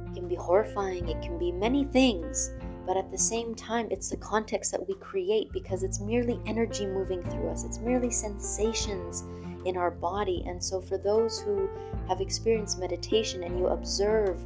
it 0.08 0.16
can 0.16 0.28
be 0.28 0.36
horrifying, 0.36 1.08
it 1.10 1.22
can 1.22 1.38
be 1.38 1.52
many 1.52 1.86
things. 1.86 2.52
But 2.86 2.98
at 2.98 3.12
the 3.12 3.18
same 3.18 3.54
time, 3.54 3.88
it's 3.92 4.10
the 4.10 4.18
context 4.18 4.72
that 4.72 4.88
we 4.88 4.96
create 4.96 5.52
because 5.52 5.84
it's 5.84 6.00
merely 6.00 6.40
energy 6.46 6.86
moving 6.86 7.24
through 7.24 7.50
us. 7.50 7.64
It's 7.64 7.80
merely 7.80 8.10
sensations 8.10 9.24
in 9.66 9.78
our 9.78 9.92
body. 9.92 10.44
And 10.48 10.62
so, 10.62 10.82
for 10.82 10.98
those 10.98 11.40
who 11.40 11.70
have 12.08 12.22
experienced 12.22 12.80
meditation 12.80 13.44
and 13.44 13.58
you 13.58 13.68
observe 13.68 14.44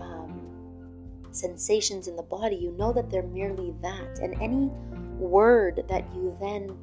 um, 0.00 0.40
sensations 1.30 2.08
in 2.08 2.16
the 2.16 2.22
body, 2.22 2.56
you 2.56 2.72
know 2.72 2.92
that 2.92 3.10
they're 3.10 3.22
merely 3.22 3.74
that. 3.82 4.18
And 4.20 4.40
any 4.40 4.70
word 5.18 5.84
that 5.88 6.04
you 6.14 6.36
then 6.40 6.76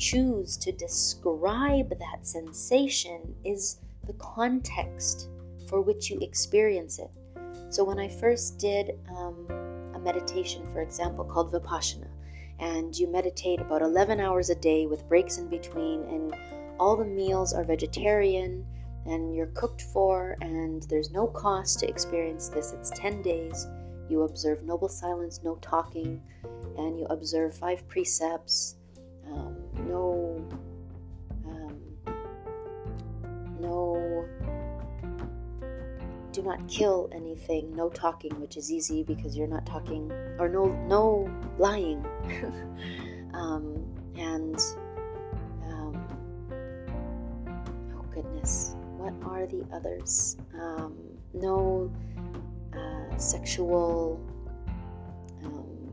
choose 0.00 0.56
to 0.56 0.72
describe 0.72 1.90
that 1.90 2.26
sensation 2.26 3.34
is 3.44 3.80
the 4.06 4.14
context 4.14 5.28
for 5.68 5.82
which 5.82 6.10
you 6.10 6.18
experience 6.20 6.98
it. 6.98 7.10
So, 7.68 7.84
when 7.84 7.98
I 7.98 8.08
first 8.08 8.58
did 8.58 8.98
um, 9.10 9.46
a 9.94 9.98
meditation, 9.98 10.66
for 10.72 10.80
example, 10.80 11.24
called 11.24 11.52
Vipassana, 11.52 12.08
and 12.58 12.98
you 12.98 13.06
meditate 13.06 13.60
about 13.60 13.82
11 13.82 14.20
hours 14.20 14.50
a 14.50 14.54
day 14.54 14.86
with 14.86 15.08
breaks 15.08 15.38
in 15.38 15.48
between, 15.48 16.02
and 16.04 16.34
all 16.80 16.96
the 16.96 17.04
meals 17.04 17.52
are 17.52 17.62
vegetarian 17.62 18.66
and 19.06 19.34
you're 19.34 19.46
cooked 19.48 19.82
for, 19.82 20.36
and 20.40 20.82
there's 20.84 21.10
no 21.10 21.26
cost 21.26 21.78
to 21.80 21.88
experience 21.88 22.48
this. 22.48 22.72
It's 22.72 22.90
10 22.90 23.22
days. 23.22 23.66
You 24.08 24.22
observe 24.22 24.62
noble 24.62 24.88
silence, 24.88 25.40
no 25.42 25.56
talking, 25.56 26.20
and 26.76 26.98
you 26.98 27.06
observe 27.06 27.54
five 27.56 27.86
precepts. 27.88 28.76
Um, 29.26 29.56
no, 29.86 30.48
um, 31.46 31.80
no, 33.60 34.24
do 36.32 36.42
not 36.42 36.66
kill 36.68 37.08
anything. 37.12 37.74
No 37.74 37.88
talking, 37.88 38.38
which 38.40 38.56
is 38.56 38.70
easy 38.70 39.02
because 39.02 39.36
you're 39.36 39.48
not 39.48 39.66
talking, 39.66 40.10
or 40.38 40.48
no, 40.48 40.66
no 40.86 41.30
lying, 41.58 42.04
um, 43.34 43.84
and 44.16 44.58
um 45.66 46.06
oh 47.96 48.04
goodness, 48.14 48.74
what 48.96 49.14
are 49.24 49.46
the 49.46 49.64
others? 49.72 50.36
Um, 50.54 50.96
no 51.32 51.90
uh, 52.74 53.16
sexual 53.16 54.20
um, 55.44 55.92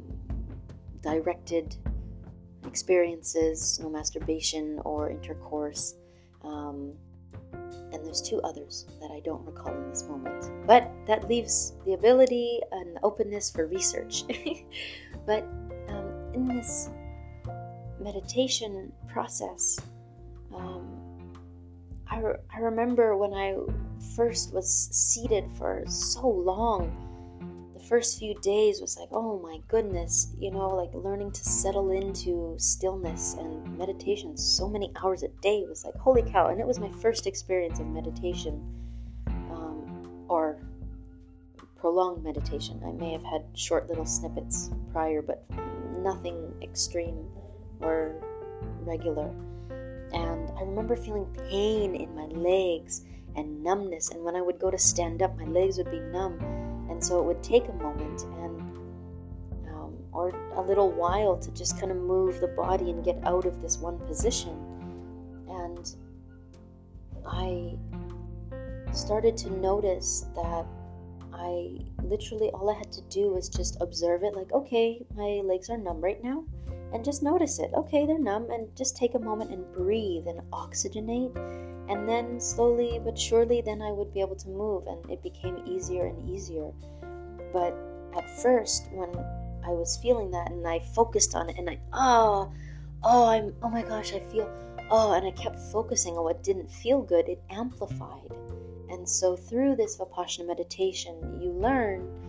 directed 1.02 1.76
experiences, 2.68 3.80
no 3.82 3.90
masturbation 3.90 4.80
or 4.86 5.10
intercourse. 5.10 5.96
Um, 6.44 6.94
and 7.92 8.06
there's 8.06 8.22
two 8.22 8.42
others 8.42 8.86
that 9.02 9.12
I 9.12 9.22
don't 9.22 9.46
recall 9.46 9.74
in 9.74 9.90
this 9.90 10.04
moment. 10.04 10.68
But 10.68 10.92
that 11.08 11.28
leaves 11.28 11.74
the 11.86 11.94
ability 11.94 12.60
and 12.72 13.00
openness 13.04 13.50
for 13.50 13.68
research. 13.68 14.24
but 15.26 15.44
um, 15.88 16.32
in 16.34 16.48
this 16.48 16.90
meditation 18.00 18.92
process, 19.08 19.80
um, 20.54 21.34
I, 22.10 22.20
re- 22.20 22.40
I 22.54 22.60
remember 22.60 23.16
when 23.16 23.34
I 23.34 23.56
first 24.16 24.54
was 24.54 24.90
seated 24.92 25.50
for 25.58 25.84
so 25.88 26.28
long, 26.28 27.07
first 27.88 28.19
few 28.19 28.34
days 28.41 28.82
was 28.82 28.97
like, 28.97 29.10
oh 29.12 29.39
my 29.39 29.60
goodness, 29.67 30.34
you 30.39 30.52
know, 30.52 30.69
like 30.69 30.93
learning 30.93 31.32
to 31.32 31.43
settle 31.43 31.91
into 31.91 32.54
stillness 32.58 33.36
and 33.36 33.78
meditation 33.78 34.36
so 34.36 34.67
many 34.67 34.91
hours 35.02 35.23
a 35.23 35.30
day 35.41 35.63
was 35.67 35.86
like, 35.86 35.95
holy 35.95 36.23
cow. 36.23 36.47
And 36.47 36.60
it 36.60 36.67
was 36.67 36.80
my 36.80 36.91
first 37.02 37.28
experience 37.28 37.80
of 37.80 37.88
meditation 37.88 38.62
um, 39.50 40.26
or 40.28 40.58
prolonged 41.78 42.23
meditation. 42.23 42.82
I 42.86 42.91
may 42.91 43.12
have 43.13 43.23
had 43.23 43.45
short 43.54 43.88
little 43.88 44.06
snippets 44.06 44.69
prior, 44.91 45.21
but 45.21 45.45
nothing 46.02 46.54
extreme 46.62 47.26
or 47.82 48.15
regular. 48.82 49.34
And 50.12 50.52
I 50.58 50.62
remember 50.62 50.95
feeling 50.95 51.26
pain 51.50 51.95
in 51.95 52.13
my 52.15 52.26
legs 52.26 53.06
and 53.36 53.63
numbness. 53.63 54.10
And 54.10 54.23
when 54.23 54.36
I 54.36 54.41
would 54.41 54.60
go 54.60 54.71
to 54.71 54.78
stand 54.78 55.21
up, 55.21 55.38
my 55.38 55.45
legs 55.45 55.78
would 55.78 55.91
be 55.91 56.00
numb. 56.00 56.67
And 56.98 57.06
so 57.06 57.20
it 57.20 57.26
would 57.26 57.44
take 57.44 57.70
a 57.70 57.74
moment 57.74 58.24
and 58.24 58.60
um, 59.70 59.94
or 60.12 60.30
a 60.56 60.62
little 60.62 60.92
while 60.92 61.38
to 61.38 61.52
just 61.52 61.80
kind 61.80 61.92
of 61.92 61.98
move 61.98 62.40
the 62.40 62.48
body 62.48 62.90
and 62.90 63.06
get 63.06 63.20
out 63.24 63.46
of 63.46 63.62
this 63.62 63.78
one 63.78 64.00
position. 64.08 64.58
And 65.48 65.96
I 67.24 67.78
started 68.94 69.38
to 69.38 69.52
notice 69.52 70.26
that 70.34 70.66
I 71.32 71.86
literally 72.02 72.50
all 72.50 72.68
I 72.68 72.80
had 72.80 72.92
to 72.94 73.02
do 73.12 73.30
was 73.32 73.48
just 73.48 73.78
observe 73.80 74.24
it 74.24 74.34
like, 74.34 74.52
okay, 74.52 75.06
my 75.16 75.42
legs 75.46 75.70
are 75.70 75.78
numb 75.78 76.02
right 76.02 76.24
now 76.24 76.46
and 76.93 77.04
just 77.04 77.23
notice 77.23 77.60
it. 77.60 77.71
Okay, 77.73 78.06
they're 78.06 78.19
numb, 78.19 78.50
and 78.52 78.73
just 78.76 78.97
take 78.97 79.15
a 79.15 79.19
moment 79.19 79.52
and 79.52 79.71
breathe 79.73 80.28
and 80.28 80.41
oxygenate. 80.52 81.36
And 81.89 82.08
then 82.08 82.39
slowly 82.39 83.00
but 83.04 83.17
surely, 83.17 83.62
then 83.62 83.82
I 83.82 83.91
would 83.91 84.13
be 84.13 84.21
able 84.21 84.36
to 84.36 84.50
move, 84.50 84.88
and 84.88 85.10
it 85.10 85.23
became 85.23 85.63
easier 85.65 86.06
and 86.06 86.30
easier. 86.30 86.71
But 87.54 87.76
at 88.15 88.30
first, 88.41 88.88
when 88.91 89.10
I 89.65 89.71
was 89.71 89.97
feeling 89.97 90.32
that 90.32 90.52
and 90.52 90.67
I 90.67 90.80
focused 90.80 91.36
on 91.36 91.50
it, 91.50 91.58
and 91.58 91.69
I, 91.69 91.80
oh, 91.93 92.52
oh, 93.04 93.28
I'm, 93.28 93.54
oh 93.62 93.69
my 93.69 93.84
gosh, 93.84 94.13
I 94.13 94.19
feel, 94.19 94.50
oh, 94.89 95.13
and 95.13 95.26
I 95.26 95.32
kept 95.32 95.60
focusing 95.60 96.17
on 96.17 96.23
what 96.23 96.43
didn't 96.43 96.69
feel 96.69 97.02
good, 97.02 97.30
it 97.30 97.41
amplified. 97.50 98.32
And 98.89 99.08
so 99.08 99.36
through 99.36 99.76
this 99.76 99.97
Vipassana 99.97 100.47
meditation, 100.47 101.39
you 101.41 101.52
learn 101.52 102.27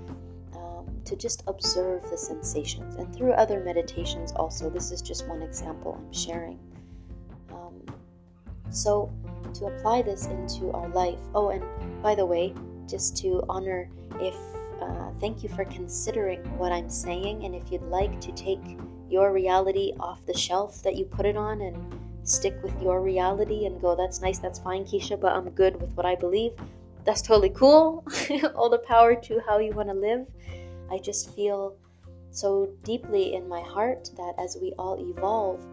to 1.09 1.17
just 1.17 1.43
observe 1.47 2.03
the 2.11 2.17
sensations. 2.17 2.97
And 2.97 3.15
through 3.15 3.33
other 3.33 3.61
meditations, 3.61 4.33
also, 4.33 4.71
this 4.71 4.91
is 4.93 5.03
just 5.03 5.27
one 5.27 5.43
example 5.43 5.99
I'm 5.99 6.13
sharing. 6.13 6.59
Um, 7.51 7.83
so, 8.71 9.13
to 9.55 9.67
apply 9.67 10.03
this 10.03 10.27
into 10.27 10.71
our 10.73 10.89
life, 10.91 11.19
oh, 11.35 11.51
and 11.51 11.65
by 12.03 12.15
the 12.15 12.27
way, 12.27 12.55
just 12.87 13.17
to 13.19 13.43
honor 13.49 13.91
if 14.21 14.37
uh, 14.81 15.11
thank 15.21 15.43
you 15.43 15.49
for 15.49 15.65
considering 15.65 16.41
what 16.59 16.73
I'm 16.73 16.89
saying, 16.89 17.45
and 17.45 17.55
if 17.55 17.73
you'd 17.73 17.83
like 17.83 18.21
to 18.21 18.33
take 18.33 18.61
your 19.09 19.33
reality 19.33 19.93
off 19.99 20.25
the 20.27 20.37
shelf 20.37 20.83
that 20.83 20.97
you 20.97 21.05
put 21.05 21.27
it 21.27 21.37
on 21.37 21.63
and 21.63 21.77
stick 22.23 22.55
with 22.63 22.81
your 22.83 23.01
reality 23.01 23.67
and 23.67 23.81
go, 23.81 23.97
that's 23.97 24.21
nice, 24.21 24.39
that's 24.39 24.59
fine, 24.59 24.85
Keisha, 24.85 25.19
but 25.19 25.33
I'm 25.33 25.49
good 25.51 25.81
with 25.81 25.91
what 25.97 26.07
I 26.07 26.15
believe. 26.15 26.53
That's 27.05 27.23
totally 27.23 27.51
cool. 27.51 28.05
All 28.55 28.69
the 28.69 28.79
power 28.79 29.15
to 29.15 29.41
how 29.47 29.59
you 29.59 29.73
want 29.73 29.89
to 29.89 29.95
live. 29.95 30.27
I 30.91 30.99
just 30.99 31.35
feel 31.35 31.77
so 32.31 32.69
deeply 32.83 33.35
in 33.35 33.49
my 33.49 33.61
heart 33.61 34.11
that 34.17 34.35
as 34.39 34.57
we 34.61 34.73
all 34.79 34.97
evolve 34.99 35.65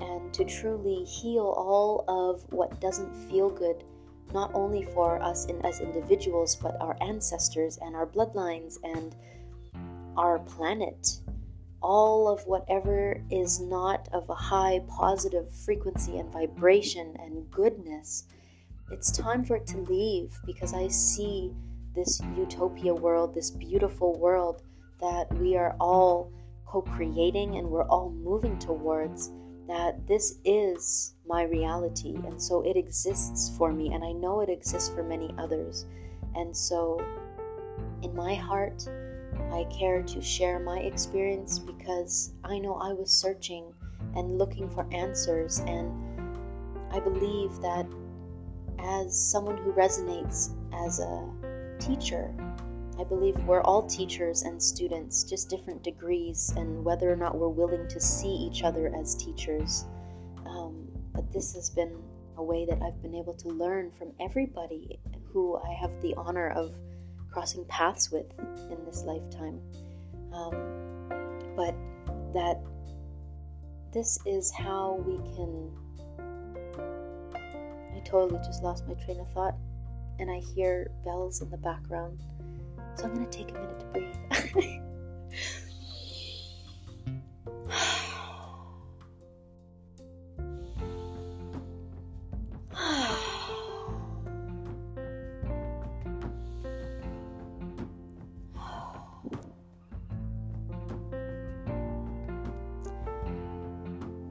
and 0.00 0.32
to 0.34 0.44
truly 0.44 1.04
heal 1.04 1.54
all 1.56 2.04
of 2.08 2.42
what 2.52 2.80
doesn't 2.80 3.14
feel 3.30 3.48
good, 3.50 3.84
not 4.32 4.50
only 4.54 4.82
for 4.82 5.22
us 5.22 5.46
in, 5.46 5.64
as 5.64 5.80
individuals, 5.80 6.56
but 6.56 6.80
our 6.80 6.96
ancestors 7.00 7.78
and 7.78 7.94
our 7.94 8.06
bloodlines 8.06 8.78
and 8.82 9.14
our 10.16 10.38
planet, 10.40 11.20
all 11.82 12.28
of 12.28 12.44
whatever 12.46 13.20
is 13.30 13.60
not 13.60 14.08
of 14.12 14.28
a 14.30 14.34
high 14.34 14.80
positive 14.88 15.52
frequency 15.54 16.18
and 16.18 16.32
vibration 16.32 17.16
and 17.20 17.50
goodness, 17.50 18.24
it's 18.90 19.10
time 19.10 19.44
for 19.44 19.56
it 19.56 19.66
to 19.68 19.78
leave 19.78 20.36
because 20.44 20.74
I 20.74 20.88
see 20.88 21.52
this 21.94 22.20
utopia 22.36 22.94
world, 22.94 23.34
this 23.34 23.50
beautiful 23.50 24.18
world 24.18 24.62
that 25.00 25.32
we 25.38 25.56
are 25.56 25.76
all 25.80 26.30
co 26.66 26.82
creating 26.82 27.56
and 27.56 27.68
we're 27.68 27.88
all 27.88 28.10
moving 28.10 28.58
towards. 28.58 29.32
That 29.66 30.06
this 30.06 30.40
is 30.44 31.14
my 31.26 31.44
reality, 31.44 32.16
and 32.26 32.40
so 32.40 32.60
it 32.60 32.76
exists 32.76 33.56
for 33.56 33.72
me, 33.72 33.94
and 33.94 34.04
I 34.04 34.12
know 34.12 34.42
it 34.42 34.50
exists 34.50 34.90
for 34.90 35.02
many 35.02 35.34
others. 35.38 35.86
And 36.34 36.54
so, 36.54 37.00
in 38.02 38.14
my 38.14 38.34
heart, 38.34 38.86
I 39.50 39.64
care 39.64 40.02
to 40.02 40.20
share 40.20 40.58
my 40.58 40.80
experience 40.80 41.58
because 41.58 42.34
I 42.44 42.58
know 42.58 42.74
I 42.74 42.92
was 42.92 43.10
searching 43.10 43.72
and 44.14 44.36
looking 44.36 44.68
for 44.68 44.86
answers, 44.92 45.60
and 45.60 45.90
I 46.92 47.00
believe 47.00 47.58
that 47.62 47.86
as 48.78 49.18
someone 49.18 49.56
who 49.56 49.72
resonates 49.72 50.50
as 50.72 50.98
a 50.98 51.26
teacher, 51.78 52.34
I 52.98 53.04
believe 53.04 53.36
we're 53.44 53.62
all 53.62 53.82
teachers 53.82 54.42
and 54.42 54.62
students, 54.62 55.24
just 55.24 55.50
different 55.50 55.82
degrees, 55.82 56.52
and 56.56 56.84
whether 56.84 57.12
or 57.12 57.16
not 57.16 57.36
we're 57.36 57.48
willing 57.48 57.88
to 57.88 58.00
see 58.00 58.28
each 58.28 58.62
other 58.62 58.94
as 58.94 59.14
teachers. 59.14 59.84
Um, 60.46 60.88
but 61.12 61.32
this 61.32 61.54
has 61.54 61.70
been 61.70 61.96
a 62.36 62.42
way 62.42 62.66
that 62.66 62.80
I've 62.82 63.00
been 63.02 63.14
able 63.14 63.34
to 63.34 63.48
learn 63.48 63.90
from 63.98 64.12
everybody 64.20 65.00
who 65.32 65.56
I 65.56 65.72
have 65.72 65.90
the 66.02 66.14
honor 66.16 66.50
of 66.50 66.72
crossing 67.30 67.64
paths 67.64 68.10
with 68.10 68.26
in 68.70 68.84
this 68.86 69.02
lifetime. 69.04 69.60
Um, 70.32 70.54
but 71.56 71.74
that 72.32 72.60
this 73.92 74.18
is 74.26 74.52
how 74.52 75.02
we 75.06 75.16
can. 75.34 75.70
I 77.96 78.00
totally 78.00 78.38
just 78.44 78.62
lost 78.62 78.86
my 78.86 78.94
train 78.94 79.20
of 79.20 79.30
thought, 79.32 79.56
and 80.18 80.30
I 80.30 80.40
hear 80.54 80.90
bells 81.04 81.42
in 81.42 81.50
the 81.50 81.56
background. 81.56 82.18
So 82.96 83.04
I'm 83.04 83.14
going 83.14 83.28
to 83.28 83.38
take 83.38 83.50
a 83.50 83.54
minute 83.54 83.80
to 83.80 83.86
breathe. 83.86 84.14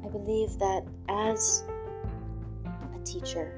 I 0.05 0.09
believe 0.09 0.57
that 0.59 0.83
as 1.09 1.63
a 2.95 3.03
teacher, 3.03 3.57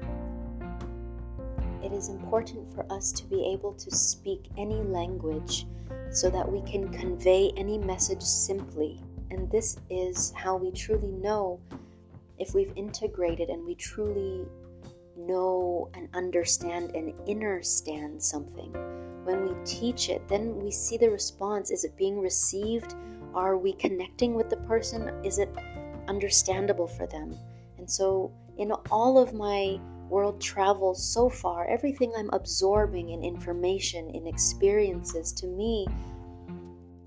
is 1.96 2.08
important 2.08 2.72
for 2.74 2.86
us 2.92 3.10
to 3.12 3.24
be 3.24 3.44
able 3.52 3.72
to 3.74 3.90
speak 3.90 4.48
any 4.56 4.82
language 4.82 5.66
so 6.10 6.30
that 6.30 6.50
we 6.50 6.60
can 6.70 6.88
convey 6.92 7.52
any 7.56 7.78
message 7.78 8.22
simply. 8.22 9.00
And 9.30 9.50
this 9.50 9.78
is 9.90 10.32
how 10.36 10.56
we 10.56 10.70
truly 10.70 11.12
know 11.12 11.60
if 12.38 12.54
we've 12.54 12.72
integrated 12.76 13.48
and 13.48 13.64
we 13.64 13.74
truly 13.74 14.46
know 15.16 15.90
and 15.94 16.08
understand 16.14 16.94
and 16.94 17.14
understand 17.28 18.22
something. 18.22 18.72
When 19.24 19.48
we 19.48 19.64
teach 19.64 20.08
it, 20.08 20.28
then 20.28 20.56
we 20.56 20.70
see 20.70 20.96
the 20.96 21.10
response. 21.10 21.70
Is 21.70 21.84
it 21.84 21.96
being 21.96 22.20
received? 22.20 22.94
Are 23.34 23.56
we 23.56 23.72
connecting 23.72 24.34
with 24.34 24.50
the 24.50 24.56
person? 24.58 25.08
Is 25.24 25.38
it 25.38 25.48
understandable 26.08 26.86
for 26.86 27.06
them. 27.06 27.36
And 27.78 27.90
so, 27.90 28.32
in 28.58 28.72
all 28.90 29.18
of 29.18 29.34
my 29.34 29.78
world 30.08 30.40
travel 30.40 30.94
so 30.94 31.28
far, 31.28 31.66
everything 31.66 32.12
I'm 32.16 32.30
absorbing 32.32 33.10
in 33.10 33.22
information, 33.22 34.10
in 34.10 34.26
experiences, 34.26 35.32
to 35.32 35.46
me, 35.46 35.86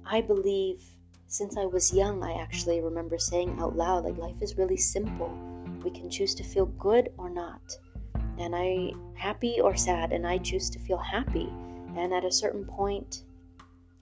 I 0.05 0.21
believe 0.21 0.83
since 1.27 1.57
I 1.57 1.65
was 1.65 1.93
young, 1.93 2.23
I 2.23 2.41
actually 2.41 2.81
remember 2.81 3.19
saying 3.19 3.55
out 3.59 3.75
loud, 3.75 4.03
like, 4.03 4.17
life 4.17 4.41
is 4.41 4.57
really 4.57 4.77
simple. 4.77 5.31
We 5.83 5.91
can 5.91 6.09
choose 6.09 6.33
to 6.35 6.43
feel 6.43 6.65
good 6.65 7.09
or 7.17 7.29
not. 7.29 7.62
And 8.39 8.55
I, 8.55 8.93
happy 9.13 9.62
or 9.62 9.75
sad, 9.75 10.12
and 10.12 10.25
I 10.25 10.39
choose 10.39 10.71
to 10.71 10.79
feel 10.79 10.97
happy. 10.97 11.47
And 11.95 12.13
at 12.13 12.25
a 12.25 12.31
certain 12.31 12.65
point, 12.65 13.23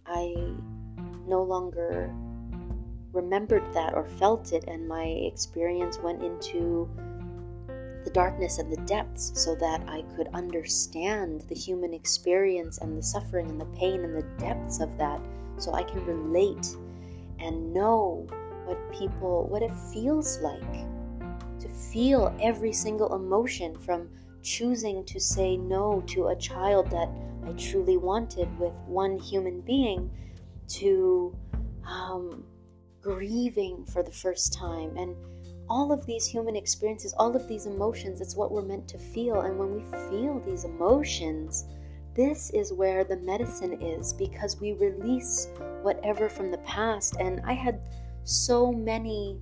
I 0.06 0.54
no 1.28 1.44
longer 1.44 2.14
remembered 3.12 3.74
that 3.74 3.94
or 3.94 4.06
felt 4.06 4.54
it, 4.54 4.64
and 4.70 4.88
my 4.88 5.04
experience 5.04 6.00
went 6.00 6.24
into 6.24 6.90
the 8.08 8.14
darkness 8.14 8.58
and 8.58 8.72
the 8.72 8.82
depths 8.86 9.34
so 9.36 9.54
that 9.54 9.82
I 9.86 10.02
could 10.16 10.30
understand 10.34 11.42
the 11.50 11.56
human 11.56 11.94
experience 11.94 12.78
and 12.78 12.98
the 12.98 13.04
suffering 13.04 13.50
and 13.50 13.60
the 13.60 13.66
pain 13.78 14.06
and 14.06 14.16
the 14.16 14.26
depths 14.40 14.80
of 14.80 14.98
that 14.98 15.20
so 15.58 15.74
I 15.74 15.84
can 15.84 16.06
relate 16.06 16.74
and 17.40 17.74
know 17.74 18.26
what 18.64 18.78
people, 18.94 19.48
what 19.50 19.62
it 19.62 19.76
feels 19.92 20.40
like 20.40 20.72
to 21.60 21.68
feel 21.92 22.34
every 22.42 22.72
single 22.72 23.14
emotion 23.14 23.78
from 23.78 24.08
choosing 24.42 25.04
to 25.04 25.20
say 25.20 25.58
no 25.58 26.02
to 26.08 26.28
a 26.28 26.36
child 26.38 26.90
that 26.92 27.10
I 27.46 27.52
truly 27.58 27.98
wanted 27.98 28.58
with 28.58 28.72
one 28.86 29.20
human 29.20 29.60
being 29.60 30.10
to 30.80 31.36
um, 31.86 32.46
grieving 33.02 33.84
for 33.84 34.02
the 34.02 34.14
first 34.14 34.54
time 34.54 34.96
and 34.96 35.14
all 35.70 35.92
of 35.92 36.06
these 36.06 36.26
human 36.26 36.56
experiences, 36.56 37.14
all 37.18 37.36
of 37.36 37.48
these 37.48 37.66
emotions, 37.66 38.22
it's 38.22 38.36
what 38.36 38.52
we're 38.52 38.62
meant 38.62 38.88
to 38.90 38.98
feel. 38.98 39.42
And 39.42 39.58
when 39.58 39.74
we 39.74 39.84
feel 40.10 40.40
these 40.40 40.64
emotions, 40.64 41.66
this 42.16 42.50
is 42.52 42.74
where 42.74 43.04
the 43.04 43.18
medicine 43.18 43.82
is 43.82 44.14
because 44.14 44.60
we 44.60 44.74
release 44.74 45.50
whatever 45.82 46.30
from 46.30 46.52
the 46.52 46.58
past. 46.60 47.18
And 47.20 47.42
I 47.46 47.54
had 47.54 47.80
so 48.24 48.72
many 48.72 49.38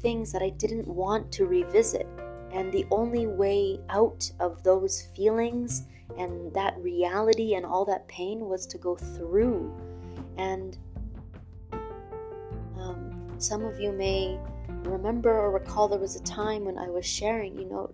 things 0.00 0.32
that 0.32 0.42
I 0.42 0.50
didn't 0.50 0.86
want 0.86 1.32
to 1.32 1.46
revisit. 1.46 2.06
And 2.52 2.72
the 2.72 2.86
only 2.90 3.26
way 3.26 3.80
out 3.90 4.30
of 4.40 4.62
those 4.62 5.02
feelings 5.16 5.84
and 6.16 6.52
that 6.54 6.78
reality 6.78 7.54
and 7.54 7.66
all 7.66 7.84
that 7.86 8.06
pain 8.08 8.40
was 8.40 8.66
to 8.66 8.78
go 8.78 8.96
through. 8.96 9.74
And 10.36 10.78
um, 12.78 13.28
some 13.38 13.64
of 13.64 13.80
you 13.80 13.92
may 13.92 14.38
remember 14.84 15.30
or 15.30 15.50
recall 15.50 15.88
there 15.88 15.98
was 15.98 16.16
a 16.16 16.22
time 16.22 16.64
when 16.64 16.78
I 16.78 16.88
was 16.88 17.06
sharing, 17.06 17.58
you 17.58 17.66
know, 17.66 17.90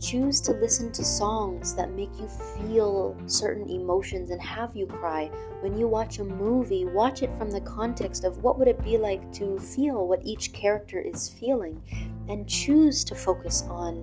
choose 0.00 0.40
to 0.40 0.52
listen 0.52 0.92
to 0.92 1.04
songs 1.04 1.74
that 1.74 1.92
make 1.92 2.10
you 2.18 2.28
feel 2.28 3.16
certain 3.26 3.68
emotions 3.68 4.30
and 4.30 4.40
have 4.40 4.76
you 4.76 4.86
cry. 4.86 5.30
When 5.60 5.76
you 5.76 5.88
watch 5.88 6.18
a 6.18 6.24
movie, 6.24 6.84
watch 6.84 7.22
it 7.22 7.30
from 7.36 7.50
the 7.50 7.60
context 7.62 8.24
of 8.24 8.42
what 8.42 8.58
would 8.58 8.68
it 8.68 8.82
be 8.84 8.96
like 8.96 9.32
to 9.34 9.58
feel 9.58 10.06
what 10.06 10.24
each 10.24 10.52
character 10.52 11.00
is 11.00 11.28
feeling 11.28 11.82
and 12.28 12.48
choose 12.48 13.02
to 13.04 13.14
focus 13.14 13.64
on 13.68 13.94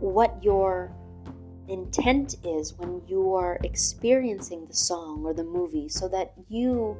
what 0.00 0.42
your 0.42 0.90
intent 1.68 2.36
is 2.44 2.74
when 2.78 3.00
you 3.06 3.34
are 3.34 3.58
experiencing 3.64 4.66
the 4.66 4.74
song 4.74 5.22
or 5.24 5.32
the 5.32 5.44
movie 5.44 5.88
so 5.88 6.08
that 6.08 6.32
you 6.48 6.96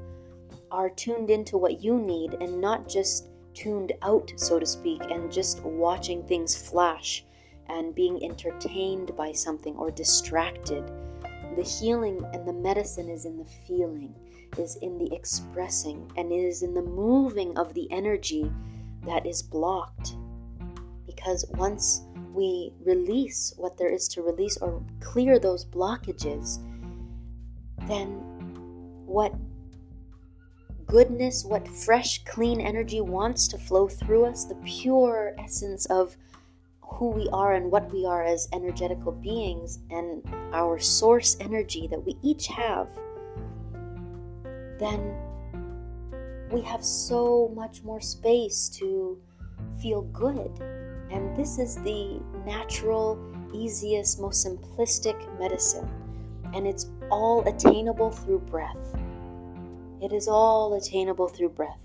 are 0.70 0.90
tuned 0.90 1.30
into 1.30 1.59
what 1.59 1.83
you 1.83 1.98
need 1.98 2.35
and 2.40 2.61
not 2.61 2.88
just 2.88 3.28
tuned 3.55 3.93
out, 4.03 4.33
so 4.37 4.59
to 4.59 4.67
speak, 4.67 5.03
and 5.11 5.33
just 5.33 5.62
watching 5.62 6.23
things 6.23 6.57
flash 6.57 7.25
and 7.69 7.95
being 7.95 8.23
entertained 8.23 9.17
by 9.17 9.33
something 9.33 9.77
or 9.77 9.90
distracted. 9.90 10.85
The 11.57 11.62
healing 11.62 12.25
and 12.33 12.47
the 12.47 12.53
medicine 12.53 13.09
is 13.09 13.25
in 13.25 13.38
the 13.38 13.49
feeling, 13.67 14.14
is 14.59 14.77
in 14.77 14.99
the 14.99 15.14
expressing, 15.14 16.11
and 16.17 16.33
is 16.33 16.62
in 16.62 16.75
the 16.75 16.83
moving 16.83 17.57
of 17.57 17.73
the 17.75 17.90
energy 17.90 18.53
that 19.07 19.27
is 19.27 19.42
blocked. 19.42 20.17
Because 21.07 21.44
once 21.55 22.02
we 22.33 22.73
release 22.85 23.55
what 23.57 23.79
there 23.79 23.90
is 23.90 24.09
to 24.09 24.23
release 24.23 24.57
or 24.57 24.83
clear 25.00 25.38
those 25.38 25.65
blockages, 25.65 26.59
then 27.87 28.21
what 29.07 29.33
goodness, 30.87 31.44
what 31.44 31.66
fresh, 31.68 32.22
clean 32.24 32.60
energy 32.60 33.00
wants 33.00 33.48
to 33.48 33.58
flow 33.58 33.88
through 33.88 34.26
us, 34.26 34.44
the 34.44 34.56
pure 34.64 35.35
essence 35.38 35.87
of 35.87 36.16
who 36.80 37.10
we 37.10 37.28
are 37.32 37.54
and 37.54 37.70
what 37.70 37.92
we 37.92 38.06
are 38.06 38.22
as 38.22 38.48
energetical 38.52 39.12
beings, 39.12 39.80
and 39.90 40.22
our 40.52 40.78
source 40.78 41.37
energy 41.40 41.87
that 41.88 42.04
we 42.04 42.16
each 42.22 42.46
have, 42.46 42.88
then 44.78 45.14
we 46.50 46.60
have 46.60 46.85
so 46.85 47.50
much 47.54 47.82
more 47.82 48.00
space 48.00 48.68
to 48.68 49.18
feel 49.80 50.02
good. 50.12 50.50
And 51.10 51.37
this 51.37 51.58
is 51.58 51.76
the 51.82 52.20
natural, 52.46 53.18
easiest, 53.52 54.20
most 54.20 54.46
simplistic 54.46 55.16
medicine. 55.38 55.88
And 56.54 56.66
it's 56.66 56.90
all 57.10 57.46
attainable 57.48 58.10
through 58.10 58.40
breath. 58.40 58.94
It 60.01 60.13
is 60.13 60.29
all 60.29 60.75
attainable 60.75 61.29
through 61.29 61.51
breath. 61.51 61.79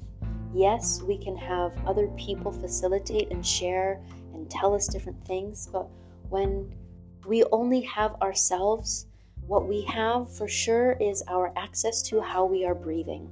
Yes, 0.54 1.02
we 1.02 1.18
can 1.18 1.38
have 1.38 1.74
other 1.86 2.08
people 2.18 2.52
facilitate 2.52 3.32
and 3.32 3.46
share 3.46 4.02
and 4.34 4.50
tell 4.50 4.74
us 4.74 4.88
different 4.88 5.24
things, 5.26 5.70
but 5.72 5.88
when 6.30 6.74
we 7.28 7.44
only 7.52 7.82
have 7.82 8.16
ourselves, 8.22 9.08
what 9.46 9.68
we 9.68 9.82
have 9.84 10.34
for 10.36 10.48
sure 10.48 10.94
is 10.94 11.24
our 11.28 11.54
access 11.56 12.02
to 12.04 12.22
how 12.22 12.46
we 12.46 12.66
are 12.66 12.76
breathing. 12.76 13.30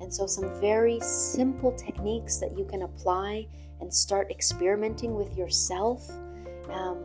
And 0.00 0.12
so, 0.12 0.26
some 0.26 0.60
very 0.60 1.00
simple 1.00 1.72
techniques 1.72 2.36
that 2.38 2.56
you 2.56 2.64
can 2.64 2.82
apply 2.82 3.46
and 3.80 3.92
start 3.92 4.30
experimenting 4.30 5.14
with 5.14 5.36
yourself 5.36 6.08
um, 6.70 7.02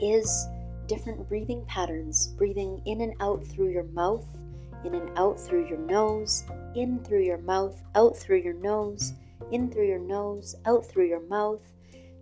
is 0.00 0.46
different 0.86 1.28
breathing 1.28 1.64
patterns, 1.66 2.28
breathing 2.28 2.82
in 2.86 3.02
and 3.02 3.14
out 3.20 3.46
through 3.46 3.70
your 3.70 3.84
mouth, 3.84 4.26
in 4.84 4.94
and 4.94 5.10
out 5.18 5.38
through 5.38 5.66
your 5.66 5.78
nose, 5.78 6.44
in 6.74 7.02
through 7.04 7.22
your 7.22 7.38
mouth, 7.38 7.82
out 7.94 8.16
through 8.16 8.38
your 8.38 8.54
nose, 8.54 9.14
in 9.50 9.70
through 9.70 9.86
your 9.86 9.98
nose, 9.98 10.54
out 10.66 10.84
through 10.86 11.06
your 11.06 11.26
mouth. 11.28 11.60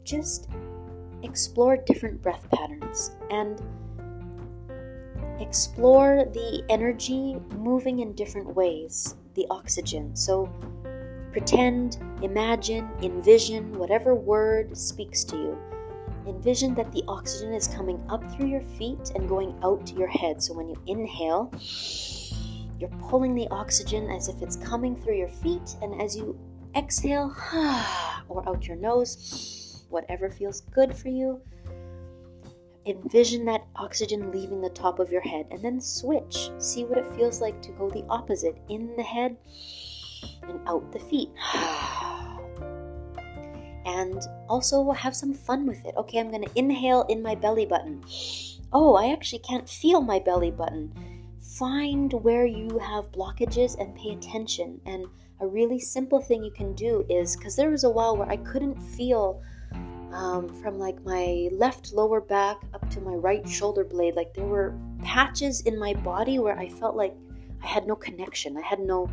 Just 0.05 0.49
explore 1.23 1.77
different 1.77 2.23
breath 2.23 2.47
patterns 2.51 3.13
and 3.31 3.61
explore 5.41 6.25
the 6.33 6.63
energy 6.69 7.37
moving 7.57 8.01
in 8.01 8.13
different 8.15 8.55
ways, 8.55 9.17
the 9.35 9.47
oxygen. 9.51 10.15
So 10.17 10.51
pretend, 11.33 11.99
imagine, 12.23 12.89
envision, 13.03 13.79
whatever 13.79 14.15
word 14.15 14.77
speaks 14.77 15.25
to 15.25 15.37
you 15.37 15.59
envision 16.29 16.75
that 16.75 16.93
the 16.93 17.03
oxygen 17.09 17.55
is 17.55 17.67
coming 17.69 18.01
up 18.09 18.23
through 18.33 18.49
your 18.49 18.61
feet 18.61 19.13
and 19.15 19.29
going 19.29 19.55
out 19.63 19.87
to 19.87 19.95
your 19.95 20.09
head. 20.09 20.43
So 20.43 20.55
when 20.55 20.69
you 20.69 20.77
inhale, 20.87 21.51
you're 22.79 22.91
pulling 23.09 23.35
the 23.35 23.49
oxygen 23.49 24.11
as 24.11 24.29
if 24.29 24.41
it's 24.41 24.57
coming 24.57 24.95
through 24.97 25.17
your 25.17 25.29
feet, 25.29 25.77
and 25.83 26.01
as 26.01 26.17
you 26.17 26.39
exhale, 26.77 27.35
or 28.29 28.49
out 28.49 28.67
your 28.67 28.77
nose, 28.77 29.85
whatever 29.89 30.31
feels 30.31 30.61
good 30.61 30.97
for 30.97 31.09
you, 31.09 31.41
envision 32.87 33.45
that 33.45 33.67
oxygen 33.77 34.31
leaving 34.31 34.61
the 34.61 34.71
top 34.71 34.99
of 34.99 35.11
your 35.11 35.21
head, 35.21 35.47
and 35.51 35.63
then 35.63 35.81
switch. 35.81 36.51
See 36.59 36.85
what 36.85 36.99
it 36.99 37.17
feels 37.17 37.41
like 37.41 37.61
to 37.63 37.73
go 37.73 37.91
the 37.91 38.05
opposite 38.09 38.57
in 38.69 38.95
the 38.97 39.03
head 39.03 39.37
and 40.43 40.61
out 40.67 40.93
the 40.93 41.01
feet. 41.01 41.31
and 43.85 44.23
also 44.49 44.91
have 44.93 45.17
some 45.17 45.35
fun 45.35 45.67
with 45.67 45.85
it. 45.85 45.95
Okay, 45.97 46.19
I'm 46.19 46.31
going 46.31 46.45
to 46.45 46.59
inhale 46.59 47.05
in 47.09 47.23
my 47.23 47.35
belly 47.35 47.67
button. 47.67 48.05
Oh, 48.73 48.95
I 48.95 49.13
actually 49.13 49.41
can't 49.41 49.69
feel 49.69 50.01
my 50.01 50.19
belly 50.19 50.51
button. 50.51 51.18
Find 51.59 52.13
where 52.13 52.47
you 52.47 52.79
have 52.79 53.11
blockages 53.11 53.77
and 53.81 53.93
pay 53.97 54.11
attention. 54.11 54.81
And 54.87 55.07
a 55.41 55.47
really 55.47 55.81
simple 55.81 56.21
thing 56.21 56.45
you 56.45 56.53
can 56.53 56.73
do 56.75 57.05
is 57.09 57.37
because 57.37 57.57
there 57.57 57.71
was 57.71 57.83
a 57.83 57.91
while 57.91 58.17
where 58.17 58.29
I 58.29 58.37
couldn't 58.37 58.81
feel 58.81 59.43
um, 60.13 60.49
from 60.63 60.79
like 60.79 61.05
my 61.05 61.49
left 61.53 61.93
lower 61.93 62.21
back 62.21 62.59
up 62.75 62.89
to 62.91 63.01
my 63.01 63.15
right 63.15 63.47
shoulder 63.49 63.83
blade. 63.83 64.15
Like 64.15 64.35
there 64.35 64.47
were 64.47 64.79
patches 65.03 65.63
in 65.63 65.77
my 65.79 65.95
body 65.95 66.39
where 66.39 66.57
I 66.57 66.69
felt 66.69 66.95
like 66.95 67.17
I 67.61 67.67
had 67.67 67.89
no 67.89 67.97
connection. 67.97 68.57
I 68.57 68.63
had 68.63 68.79
no 68.79 69.11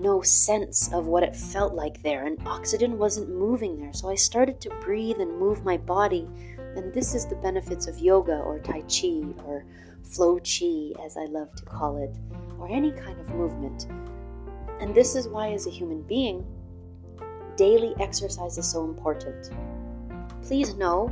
no 0.00 0.20
sense 0.22 0.92
of 0.92 1.06
what 1.06 1.22
it 1.22 1.34
felt 1.34 1.74
like 1.74 2.02
there, 2.02 2.26
and 2.26 2.38
oxygen 2.46 2.98
wasn't 2.98 3.28
moving 3.30 3.80
there. 3.80 3.92
So 3.92 4.08
I 4.08 4.14
started 4.14 4.60
to 4.60 4.70
breathe 4.80 5.18
and 5.18 5.38
move 5.38 5.64
my 5.64 5.76
body. 5.76 6.28
And 6.76 6.92
this 6.92 7.14
is 7.14 7.26
the 7.26 7.36
benefits 7.36 7.86
of 7.86 7.98
yoga 7.98 8.38
or 8.38 8.58
Tai 8.60 8.82
Chi 8.82 9.22
or 9.44 9.64
Flow 10.10 10.38
Chi, 10.38 10.92
as 11.04 11.16
I 11.16 11.26
love 11.26 11.54
to 11.56 11.64
call 11.64 11.96
it, 11.98 12.16
or 12.58 12.68
any 12.70 12.92
kind 12.92 13.18
of 13.20 13.28
movement. 13.30 13.86
And 14.80 14.94
this 14.94 15.14
is 15.14 15.28
why, 15.28 15.52
as 15.52 15.66
a 15.66 15.70
human 15.70 16.02
being, 16.02 16.46
daily 17.56 17.94
exercise 18.00 18.56
is 18.58 18.70
so 18.70 18.84
important. 18.84 19.50
Please 20.42 20.74
know 20.74 21.10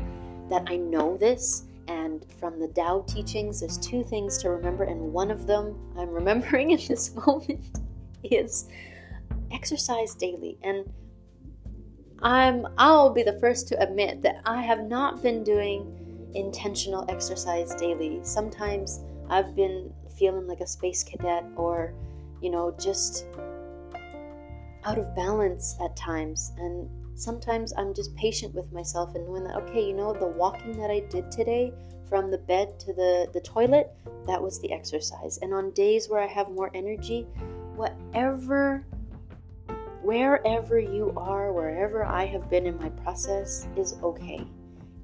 that 0.49 0.65
I 0.67 0.77
know 0.77 1.17
this, 1.17 1.65
and 1.89 2.25
from 2.39 2.59
the 2.59 2.69
Tao 2.69 3.05
teachings, 3.07 3.61
there's 3.61 3.79
two 3.79 4.03
things 4.03 4.39
to 4.39 4.51
remember, 4.51 4.85
and 4.85 5.13
one 5.13 5.31
of 5.31 5.47
them 5.47 5.77
I'm 5.97 6.11
remembering 6.21 6.71
in 6.71 6.81
this 6.89 7.15
moment 7.15 7.81
is 8.23 8.69
exercise 9.53 10.15
daily. 10.15 10.59
And 10.63 10.91
I'm 12.23 12.67
I'll 12.79 13.11
be 13.11 13.23
the 13.23 13.39
first 13.41 13.69
to 13.69 13.83
admit 13.83 14.23
that 14.23 14.41
I 14.47 14.63
have 14.63 14.85
not 14.85 15.23
been 15.23 15.45
doing 15.45 16.06
intentional 16.35 17.05
exercise 17.09 17.75
daily. 17.75 18.21
Sometimes 18.23 19.01
I've 19.29 19.55
been 19.55 19.93
feeling 20.17 20.47
like 20.47 20.61
a 20.61 20.67
space 20.67 21.03
cadet 21.03 21.45
or, 21.57 21.95
you 22.41 22.51
know, 22.51 22.75
just 22.79 23.27
out 24.85 24.99
of 24.99 25.15
balance 25.15 25.77
at 25.85 25.97
times. 25.97 26.53
And 26.59 26.89
sometimes 27.19 27.73
I'm 27.77 27.93
just 27.95 28.15
patient 28.17 28.55
with 28.55 28.73
myself 28.73 29.15
and 29.15 29.27
knowing 29.27 29.45
that, 29.45 29.57
okay, 29.57 29.87
you 29.87 29.95
know, 29.95 30.13
the 30.13 30.27
walking 30.27 30.73
that 30.79 30.91
I 30.91 31.01
did 31.01 31.31
today 31.31 31.73
from 32.09 32.31
the 32.31 32.39
bed 32.39 32.79
to 32.81 32.93
the, 32.93 33.29
the 33.33 33.41
toilet, 33.41 33.93
that 34.27 34.41
was 34.41 34.61
the 34.61 34.73
exercise. 34.73 35.39
And 35.43 35.53
on 35.53 35.73
days 35.73 36.09
where 36.09 36.23
I 36.23 36.27
have 36.29 36.51
more 36.51 36.71
energy, 36.73 37.27
whatever, 37.75 38.85
wherever 40.03 40.79
you 40.79 41.13
are, 41.17 41.53
wherever 41.53 42.05
I 42.05 42.25
have 42.27 42.49
been 42.49 42.67
in 42.67 42.79
my 42.79 42.91
process 42.91 43.67
is 43.77 43.97
okay. 44.03 44.47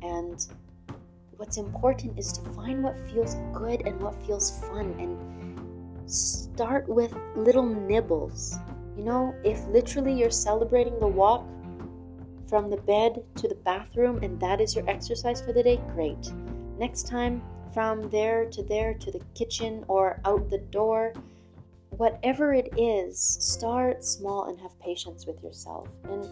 And 0.01 0.47
what's 1.43 1.57
important 1.57 2.17
is 2.17 2.31
to 2.31 2.41
find 2.53 2.85
what 2.85 2.97
feels 3.11 3.35
good 3.53 3.83
and 3.85 4.01
what 4.01 4.15
feels 4.25 4.61
fun 4.61 4.95
and 5.01 6.09
start 6.09 6.89
with 6.89 7.13
little 7.35 7.65
nibbles. 7.65 8.57
You 8.97 9.03
know, 9.03 9.35
if 9.43 9.67
literally 9.67 10.13
you're 10.13 10.31
celebrating 10.31 11.01
the 11.01 11.09
walk 11.09 11.45
from 12.47 12.71
the 12.71 12.77
bed 12.77 13.25
to 13.35 13.49
the 13.49 13.57
bathroom 13.57 14.21
and 14.23 14.39
that 14.39 14.61
is 14.61 14.77
your 14.77 14.89
exercise 14.89 15.43
for 15.43 15.53
the 15.53 15.65
day, 15.65 15.81
great. 15.97 16.33
Next 16.79 17.09
time, 17.09 17.43
from 17.75 18.09
there 18.11 18.49
to 18.51 18.63
there 18.63 18.95
to 18.95 19.11
the 19.11 19.21
kitchen 19.35 19.85
or 19.89 20.21
out 20.25 20.49
the 20.49 20.59
door, 20.59 21.13
whatever 21.91 22.55
it 22.55 22.73
is, 22.79 23.19
start 23.19 24.05
small 24.05 24.45
and 24.45 24.61
have 24.61 24.79
patience 24.79 25.27
with 25.27 25.43
yourself. 25.43 25.89
And 26.05 26.25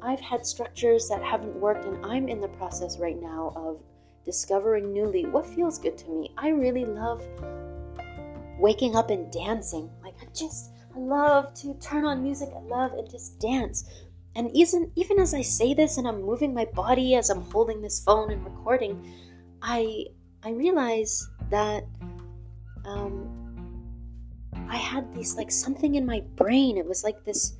I've 0.00 0.20
had 0.20 0.46
structures 0.46 1.10
that 1.10 1.22
haven't 1.22 1.56
worked, 1.56 1.84
and 1.84 2.06
I'm 2.06 2.26
in 2.26 2.40
the 2.40 2.48
process 2.48 2.98
right 2.98 3.20
now 3.20 3.52
of 3.54 3.82
discovering 4.24 4.92
newly 4.92 5.26
what 5.26 5.46
feels 5.46 5.78
good 5.78 5.96
to 5.98 6.08
me. 6.08 6.32
I 6.36 6.48
really 6.48 6.84
love 6.84 7.22
waking 8.58 8.96
up 8.96 9.10
and 9.10 9.30
dancing. 9.32 9.90
Like, 10.02 10.14
I 10.20 10.26
just, 10.34 10.70
I 10.94 10.98
love 10.98 11.54
to 11.54 11.74
turn 11.74 12.04
on 12.04 12.22
music, 12.22 12.50
I 12.54 12.60
love 12.60 12.92
and 12.92 13.08
just 13.10 13.38
dance. 13.40 13.88
And 14.36 14.50
even 14.54 14.92
even 14.94 15.18
as 15.18 15.34
I 15.34 15.42
say 15.42 15.74
this 15.74 15.98
and 15.98 16.06
I'm 16.06 16.22
moving 16.22 16.54
my 16.54 16.64
body 16.66 17.16
as 17.16 17.30
I'm 17.30 17.42
holding 17.50 17.82
this 17.82 18.02
phone 18.04 18.30
and 18.30 18.44
recording, 18.44 19.12
I 19.60 20.06
I 20.44 20.50
realize 20.50 21.28
that 21.50 21.84
um, 22.84 23.28
I 24.68 24.76
had 24.76 25.12
this 25.14 25.36
like 25.36 25.50
something 25.50 25.96
in 25.96 26.06
my 26.06 26.20
brain. 26.36 26.78
It 26.78 26.86
was 26.86 27.02
like 27.02 27.24
this 27.24 27.56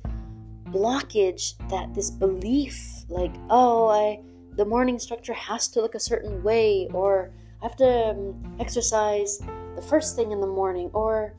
blockage 0.69 1.57
that 1.69 1.93
this 1.93 2.09
belief 2.09 3.03
like, 3.09 3.35
oh, 3.49 3.89
I 3.89 4.21
the 4.61 4.65
morning 4.67 4.99
structure 4.99 5.33
has 5.33 5.67
to 5.67 5.81
look 5.81 5.95
a 5.95 5.99
certain 5.99 6.43
way 6.43 6.87
or 6.93 7.31
I 7.63 7.65
have 7.65 7.75
to 7.77 8.09
um, 8.11 8.57
exercise 8.59 9.41
the 9.75 9.81
first 9.81 10.15
thing 10.15 10.31
in 10.31 10.39
the 10.39 10.45
morning 10.45 10.91
or 10.93 11.33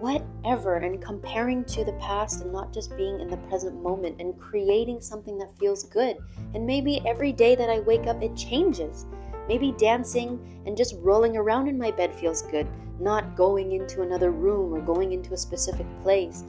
whatever 0.00 0.76
and 0.76 1.02
comparing 1.02 1.66
to 1.66 1.84
the 1.84 1.92
past 2.00 2.40
and 2.40 2.50
not 2.50 2.72
just 2.72 2.96
being 2.96 3.20
in 3.20 3.28
the 3.28 3.36
present 3.48 3.82
moment 3.82 4.22
and 4.22 4.40
creating 4.40 5.02
something 5.02 5.36
that 5.36 5.54
feels 5.58 5.84
good. 5.84 6.16
And 6.54 6.66
maybe 6.66 7.02
every 7.04 7.30
day 7.30 7.54
that 7.56 7.68
I 7.68 7.80
wake 7.80 8.06
up 8.06 8.22
it 8.22 8.34
changes. 8.34 9.04
Maybe 9.46 9.72
dancing 9.72 10.62
and 10.64 10.78
just 10.78 10.96
rolling 11.00 11.36
around 11.36 11.68
in 11.68 11.76
my 11.76 11.90
bed 11.90 12.14
feels 12.14 12.40
good, 12.40 12.66
not 12.98 13.36
going 13.36 13.72
into 13.72 14.00
another 14.00 14.30
room 14.30 14.72
or 14.72 14.80
going 14.80 15.12
into 15.12 15.34
a 15.34 15.36
specific 15.36 15.86
place. 16.02 16.42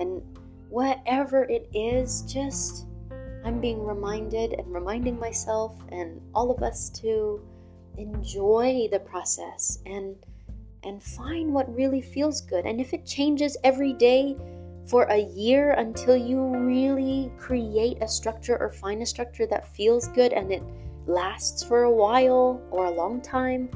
And 0.00 0.22
whatever 0.70 1.44
it 1.44 1.68
is, 1.72 2.22
just 2.22 2.88
I'm 3.44 3.60
being 3.60 3.84
reminded 3.84 4.52
and 4.52 4.72
reminding 4.72 5.18
myself 5.18 5.74
and 5.90 6.20
all 6.34 6.50
of 6.50 6.62
us 6.62 6.90
to 7.00 7.40
enjoy 7.96 8.88
the 8.90 9.00
process 9.00 9.78
and 9.86 10.16
and 10.82 11.02
find 11.02 11.52
what 11.52 11.74
really 11.74 12.00
feels 12.00 12.40
good. 12.40 12.64
And 12.64 12.80
if 12.80 12.94
it 12.94 13.04
changes 13.04 13.56
every 13.64 13.92
day 13.92 14.36
for 14.86 15.04
a 15.04 15.18
year 15.18 15.72
until 15.72 16.16
you 16.16 16.42
really 16.42 17.30
create 17.38 17.98
a 18.00 18.08
structure 18.08 18.56
or 18.58 18.72
find 18.72 19.02
a 19.02 19.06
structure 19.06 19.46
that 19.46 19.66
feels 19.68 20.08
good 20.08 20.32
and 20.32 20.50
it 20.50 20.62
lasts 21.06 21.62
for 21.62 21.82
a 21.82 21.90
while 21.90 22.62
or 22.70 22.86
a 22.86 22.90
long 22.90 23.20
time, 23.20 23.68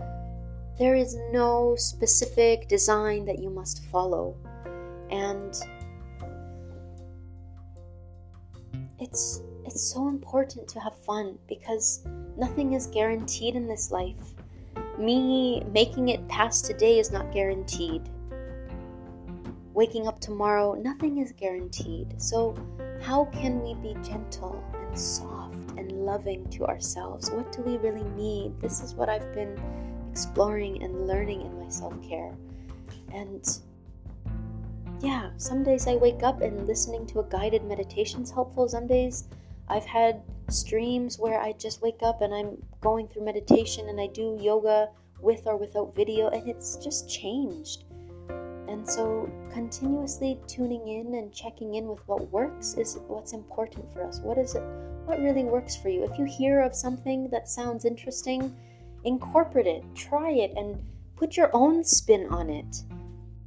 there 0.79 0.95
is 0.95 1.17
no 1.31 1.77
specific 1.77 2.69
design 2.69 3.27
that 3.27 3.39
you 3.39 3.51
must 3.51 3.85
follow. 3.87 4.35
And 5.11 5.55
it's 8.99 9.43
it's 9.67 9.83
so 9.83 10.09
important 10.09 10.69
to 10.69 10.81
have 10.81 10.97
fun 10.97 11.39
because 11.49 12.05
nothing 12.37 12.75
is 12.75 12.87
guaranteed 12.87 13.57
in 13.57 13.67
this 13.67 13.91
life. 13.91 14.35
Me 14.99 15.63
making 15.73 16.09
it 16.09 16.27
past 16.29 16.65
today 16.65 16.99
is 16.99 17.11
not 17.11 17.33
guaranteed. 17.33 18.03
waking 19.75 20.07
up 20.07 20.21
tomorrow, 20.21 20.75
nothing 20.75 21.19
is 21.19 21.33
guaranteed. 21.33 22.15
So, 22.17 22.55
how 23.03 23.25
can 23.27 23.61
we 23.61 23.75
be 23.75 23.95
gentle 24.03 24.63
and 24.73 24.97
soft 24.97 25.73
and 25.77 25.91
loving 26.07 26.49
to 26.51 26.65
ourselves? 26.65 27.31
What 27.31 27.51
do 27.51 27.63
we 27.63 27.77
really 27.79 28.09
need? 28.17 28.61
This 28.61 28.81
is 28.81 28.95
what 28.95 29.09
I've 29.09 29.35
been 29.35 29.59
exploring 30.13 30.81
and 30.85 31.09
learning 31.09 31.41
in 31.41 31.59
my 31.59 31.69
self 31.69 32.01
care. 32.09 32.33
And 33.13 33.45
yeah, 35.01 35.31
some 35.39 35.65
days 35.65 35.89
I 35.89 35.97
wake 35.97 36.23
up 36.23 36.41
and 36.41 36.69
listening 36.69 37.05
to 37.09 37.21
a 37.21 37.25
guided 37.25 37.65
meditation 37.65 38.23
is 38.23 38.31
helpful. 38.31 38.69
Some 38.69 38.87
days 38.87 39.25
I've 39.69 39.85
had 39.85 40.23
streams 40.49 41.19
where 41.19 41.41
I 41.41 41.53
just 41.53 41.83
wake 41.83 42.03
up 42.03 42.21
and 42.21 42.35
I'm 42.35 42.63
going 42.81 43.09
through 43.09 43.25
meditation 43.25 43.89
and 43.89 44.01
I 44.01 44.09
do 44.09 44.39
yoga 44.41 44.89
with 45.21 45.47
or 45.47 45.57
without 45.57 45.95
video, 45.95 46.29
and 46.29 46.49
it's 46.49 46.77
just 46.77 47.09
changed. 47.09 47.85
And 48.69 48.89
so, 48.89 49.31
continuously 49.53 50.39
tuning 50.47 50.87
in 50.89 51.15
and 51.15 51.33
checking 51.33 51.75
in 51.75 51.87
with 51.87 52.07
what 52.07 52.31
works 52.31 52.75
is 52.75 52.99
what's 53.09 53.33
important 53.33 53.91
for 53.93 54.05
us. 54.05 54.21
What 54.21 54.39
is 54.39 54.55
it? 54.55 54.63
What 55.07 55.21
really 55.21 55.45
works 55.45 55.77
for 55.77 55.89
you? 55.89 56.05
If 56.05 56.19
you 56.19 56.25
hear 56.25 56.61
of 56.61 56.75
something 56.75 57.29
that 57.31 57.49
sounds 57.49 57.85
interesting, 57.85 58.55
incorporate 59.05 59.67
it, 59.67 59.85
try 59.95 60.31
it, 60.31 60.53
and 60.57 60.79
put 61.17 61.37
your 61.37 61.51
own 61.53 61.85
spin 61.85 62.27
on 62.31 62.51
it. 62.51 62.83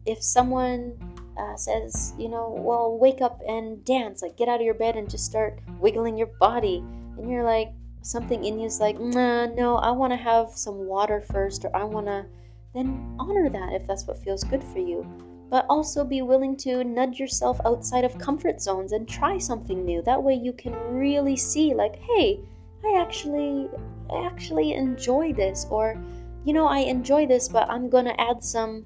If 0.05 0.23
someone 0.23 0.97
uh, 1.37 1.55
says, 1.55 2.13
you 2.17 2.29
know, 2.29 2.53
well, 2.57 2.97
wake 2.97 3.21
up 3.21 3.41
and 3.47 3.83
dance, 3.85 4.21
like 4.21 4.37
get 4.37 4.47
out 4.47 4.59
of 4.59 4.65
your 4.65 4.73
bed 4.73 4.95
and 4.95 5.09
just 5.09 5.25
start 5.25 5.59
wiggling 5.79 6.17
your 6.17 6.31
body, 6.39 6.83
and 7.17 7.29
you're 7.29 7.43
like, 7.43 7.71
something 8.01 8.45
in 8.45 8.59
you's 8.59 8.79
like, 8.79 8.99
nah, 8.99 9.47
no, 9.47 9.75
I 9.75 9.91
want 9.91 10.13
to 10.13 10.17
have 10.17 10.51
some 10.51 10.85
water 10.85 11.21
first, 11.21 11.65
or 11.65 11.75
I 11.75 11.83
want 11.83 12.07
to, 12.07 12.25
then 12.73 13.15
honor 13.19 13.49
that 13.49 13.73
if 13.73 13.85
that's 13.85 14.07
what 14.07 14.23
feels 14.23 14.43
good 14.43 14.63
for 14.63 14.79
you. 14.79 15.05
But 15.49 15.65
also 15.69 16.03
be 16.03 16.21
willing 16.21 16.55
to 16.57 16.83
nudge 16.83 17.19
yourself 17.19 17.59
outside 17.65 18.03
of 18.03 18.17
comfort 18.17 18.61
zones 18.61 18.91
and 18.91 19.07
try 19.07 19.37
something 19.37 19.83
new. 19.83 20.01
That 20.01 20.21
way 20.21 20.35
you 20.35 20.53
can 20.53 20.73
really 20.89 21.35
see, 21.35 21.73
like, 21.73 21.97
hey, 21.97 22.39
I 22.85 22.99
actually, 22.99 23.69
I 24.09 24.25
actually 24.25 24.73
enjoy 24.73 25.33
this, 25.33 25.65
or, 25.69 26.01
you 26.45 26.53
know, 26.53 26.67
I 26.67 26.79
enjoy 26.79 27.27
this, 27.27 27.49
but 27.49 27.69
I'm 27.69 27.89
gonna 27.89 28.15
add 28.17 28.43
some, 28.43 28.85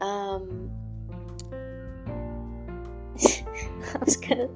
um, 0.00 0.70
I 3.94 4.04
was 4.04 4.16
gonna. 4.16 4.48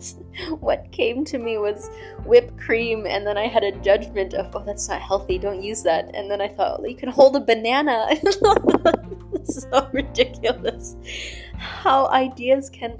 What 0.56 0.90
came 0.92 1.24
to 1.26 1.38
me 1.38 1.58
was 1.58 1.90
whipped 2.24 2.58
cream, 2.58 3.06
and 3.06 3.26
then 3.26 3.38
I 3.38 3.46
had 3.46 3.64
a 3.64 3.72
judgment 3.80 4.34
of, 4.34 4.54
oh, 4.54 4.62
that's 4.64 4.88
not 4.88 5.00
healthy. 5.00 5.38
Don't 5.38 5.62
use 5.62 5.82
that. 5.82 6.14
And 6.14 6.30
then 6.30 6.40
I 6.40 6.48
thought, 6.48 6.80
well, 6.80 6.90
you 6.90 6.96
can 6.96 7.08
hold 7.08 7.36
a 7.36 7.40
banana. 7.40 8.08
so 9.44 9.88
ridiculous 9.92 10.96
how 11.62 12.08
ideas 12.08 12.70
can 12.70 12.98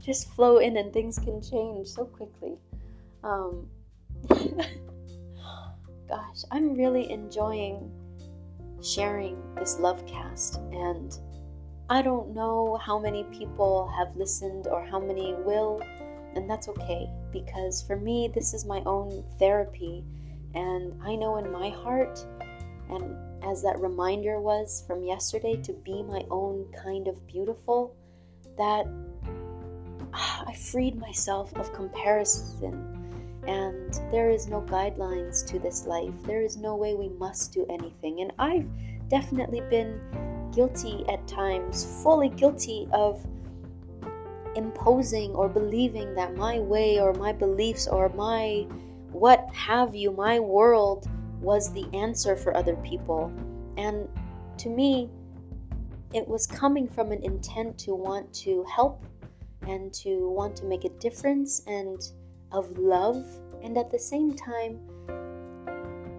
just 0.00 0.30
flow 0.30 0.58
in 0.58 0.76
and 0.76 0.92
things 0.92 1.18
can 1.18 1.42
change 1.42 1.88
so 1.88 2.04
quickly. 2.04 2.58
Um, 3.22 3.68
gosh, 6.08 6.42
I'm 6.50 6.74
really 6.74 7.10
enjoying 7.10 7.90
sharing 8.82 9.42
this 9.56 9.78
love 9.78 10.06
cast 10.06 10.56
and 10.72 11.18
I 11.90 12.00
don't 12.00 12.34
know 12.34 12.78
how 12.82 12.98
many 12.98 13.24
people 13.24 13.92
have 13.94 14.16
listened 14.16 14.66
or 14.68 14.82
how 14.84 14.98
many 14.98 15.34
will, 15.34 15.82
and 16.34 16.48
that's 16.48 16.68
okay 16.68 17.10
because 17.30 17.82
for 17.82 17.96
me, 17.96 18.30
this 18.34 18.54
is 18.54 18.64
my 18.64 18.82
own 18.86 19.22
therapy. 19.38 20.02
And 20.54 20.94
I 21.02 21.14
know 21.14 21.36
in 21.36 21.52
my 21.52 21.68
heart, 21.68 22.24
and 22.88 23.16
as 23.44 23.62
that 23.62 23.78
reminder 23.80 24.40
was 24.40 24.82
from 24.86 25.04
yesterday, 25.04 25.56
to 25.56 25.72
be 25.72 26.02
my 26.02 26.24
own 26.30 26.64
kind 26.72 27.06
of 27.06 27.26
beautiful, 27.26 27.94
that 28.56 28.86
ah, 30.14 30.44
I 30.46 30.54
freed 30.54 30.96
myself 30.96 31.54
of 31.56 31.72
comparison. 31.74 33.42
And 33.46 33.92
there 34.10 34.30
is 34.30 34.48
no 34.48 34.62
guidelines 34.62 35.46
to 35.48 35.58
this 35.58 35.86
life. 35.86 36.14
There 36.22 36.40
is 36.40 36.56
no 36.56 36.76
way 36.76 36.94
we 36.94 37.10
must 37.10 37.52
do 37.52 37.66
anything. 37.68 38.22
And 38.22 38.32
I've 38.38 38.66
definitely 39.10 39.60
been 39.68 40.00
guilty 40.54 41.04
at 41.08 41.26
times, 41.26 42.02
fully 42.02 42.28
guilty 42.28 42.88
of 42.92 43.24
imposing 44.56 45.32
or 45.34 45.48
believing 45.48 46.14
that 46.14 46.36
my 46.36 46.58
way 46.58 47.00
or 47.00 47.12
my 47.14 47.32
beliefs 47.32 47.88
or 47.88 48.08
my 48.10 48.66
what 49.10 49.48
have 49.52 49.94
you, 49.94 50.10
my 50.10 50.40
world 50.40 51.08
was 51.40 51.72
the 51.72 51.86
answer 51.94 52.36
for 52.36 52.56
other 52.56 52.76
people. 52.76 53.32
And 53.76 54.08
to 54.58 54.68
me, 54.68 55.08
it 56.12 56.26
was 56.26 56.46
coming 56.46 56.88
from 56.88 57.12
an 57.12 57.22
intent 57.22 57.78
to 57.78 57.94
want 57.94 58.32
to 58.34 58.64
help 58.64 59.04
and 59.66 59.92
to 59.94 60.28
want 60.30 60.56
to 60.56 60.64
make 60.64 60.84
a 60.84 60.88
difference 61.00 61.62
and 61.66 62.00
of 62.52 62.78
love. 62.78 63.24
And 63.62 63.76
at 63.78 63.90
the 63.90 63.98
same 63.98 64.34
time, 64.34 64.80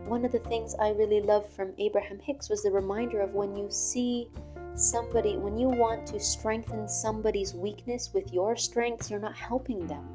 one 0.07 0.23
of 0.23 0.31
the 0.31 0.39
things 0.39 0.75
I 0.75 0.89
really 0.89 1.21
loved 1.21 1.51
from 1.51 1.73
Abraham 1.77 2.19
Hicks 2.19 2.49
was 2.49 2.61
the 2.61 2.71
reminder 2.71 3.21
of 3.21 3.33
when 3.33 3.55
you 3.55 3.67
see 3.71 4.29
somebody, 4.75 5.37
when 5.37 5.57
you 5.57 5.67
want 5.67 6.05
to 6.07 6.19
strengthen 6.19 6.87
somebody's 6.87 7.53
weakness 7.53 8.11
with 8.13 8.31
your 8.31 8.55
strengths, 8.55 9.09
you're 9.09 9.19
not 9.19 9.35
helping 9.35 9.87
them 9.87 10.07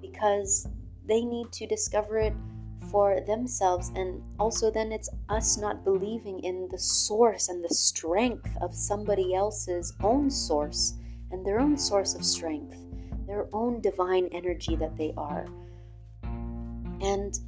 because 0.00 0.66
they 1.06 1.22
need 1.22 1.52
to 1.52 1.66
discover 1.66 2.18
it 2.18 2.34
for 2.90 3.20
themselves. 3.26 3.90
And 3.94 4.22
also, 4.38 4.70
then 4.70 4.90
it's 4.90 5.10
us 5.28 5.58
not 5.58 5.84
believing 5.84 6.40
in 6.40 6.68
the 6.70 6.78
source 6.78 7.48
and 7.48 7.62
the 7.62 7.74
strength 7.74 8.56
of 8.60 8.74
somebody 8.74 9.34
else's 9.34 9.92
own 10.02 10.30
source 10.30 10.94
and 11.30 11.44
their 11.44 11.60
own 11.60 11.76
source 11.76 12.14
of 12.14 12.24
strength, 12.24 12.78
their 13.26 13.48
own 13.52 13.80
divine 13.80 14.28
energy 14.32 14.76
that 14.76 14.96
they 14.96 15.12
are. 15.16 15.46
And 17.02 17.38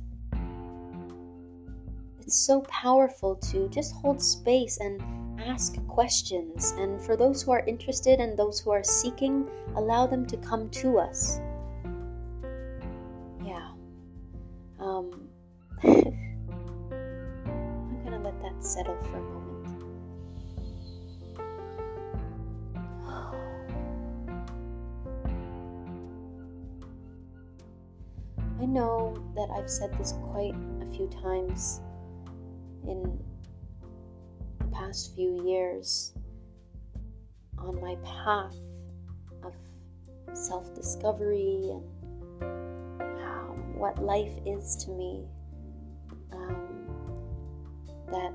it's 2.28 2.36
so 2.36 2.60
powerful 2.68 3.36
to 3.36 3.70
just 3.70 3.94
hold 3.94 4.20
space 4.20 4.76
and 4.80 5.00
ask 5.40 5.82
questions. 5.86 6.74
And 6.76 7.00
for 7.00 7.16
those 7.16 7.42
who 7.42 7.52
are 7.52 7.64
interested 7.66 8.20
and 8.20 8.38
those 8.38 8.60
who 8.60 8.70
are 8.70 8.84
seeking, 8.84 9.48
allow 9.76 10.06
them 10.06 10.26
to 10.26 10.36
come 10.36 10.68
to 10.68 10.98
us. 10.98 11.40
Yeah. 13.42 13.70
Um, 14.78 15.30
I'm 15.82 16.12
going 18.04 18.12
to 18.12 18.18
let 18.18 18.38
that 18.42 18.62
settle 18.62 18.98
for 19.04 19.16
a 19.16 19.22
moment. 19.22 19.44
I 28.60 28.66
know 28.66 29.16
that 29.34 29.48
I've 29.56 29.70
said 29.70 29.96
this 29.96 30.12
quite 30.30 30.54
a 30.82 30.86
few 30.94 31.06
times 31.22 31.80
in 32.88 33.18
the 34.58 34.66
past 34.66 35.14
few 35.14 35.44
years 35.46 36.14
on 37.58 37.80
my 37.80 37.96
path 38.04 38.56
of 39.42 39.54
self 40.34 40.74
discovery 40.74 41.70
and 41.70 41.84
what 43.78 44.02
life 44.02 44.32
is 44.44 44.76
to 44.84 44.90
me. 44.90 45.24
Um, 46.32 46.56
that 48.10 48.32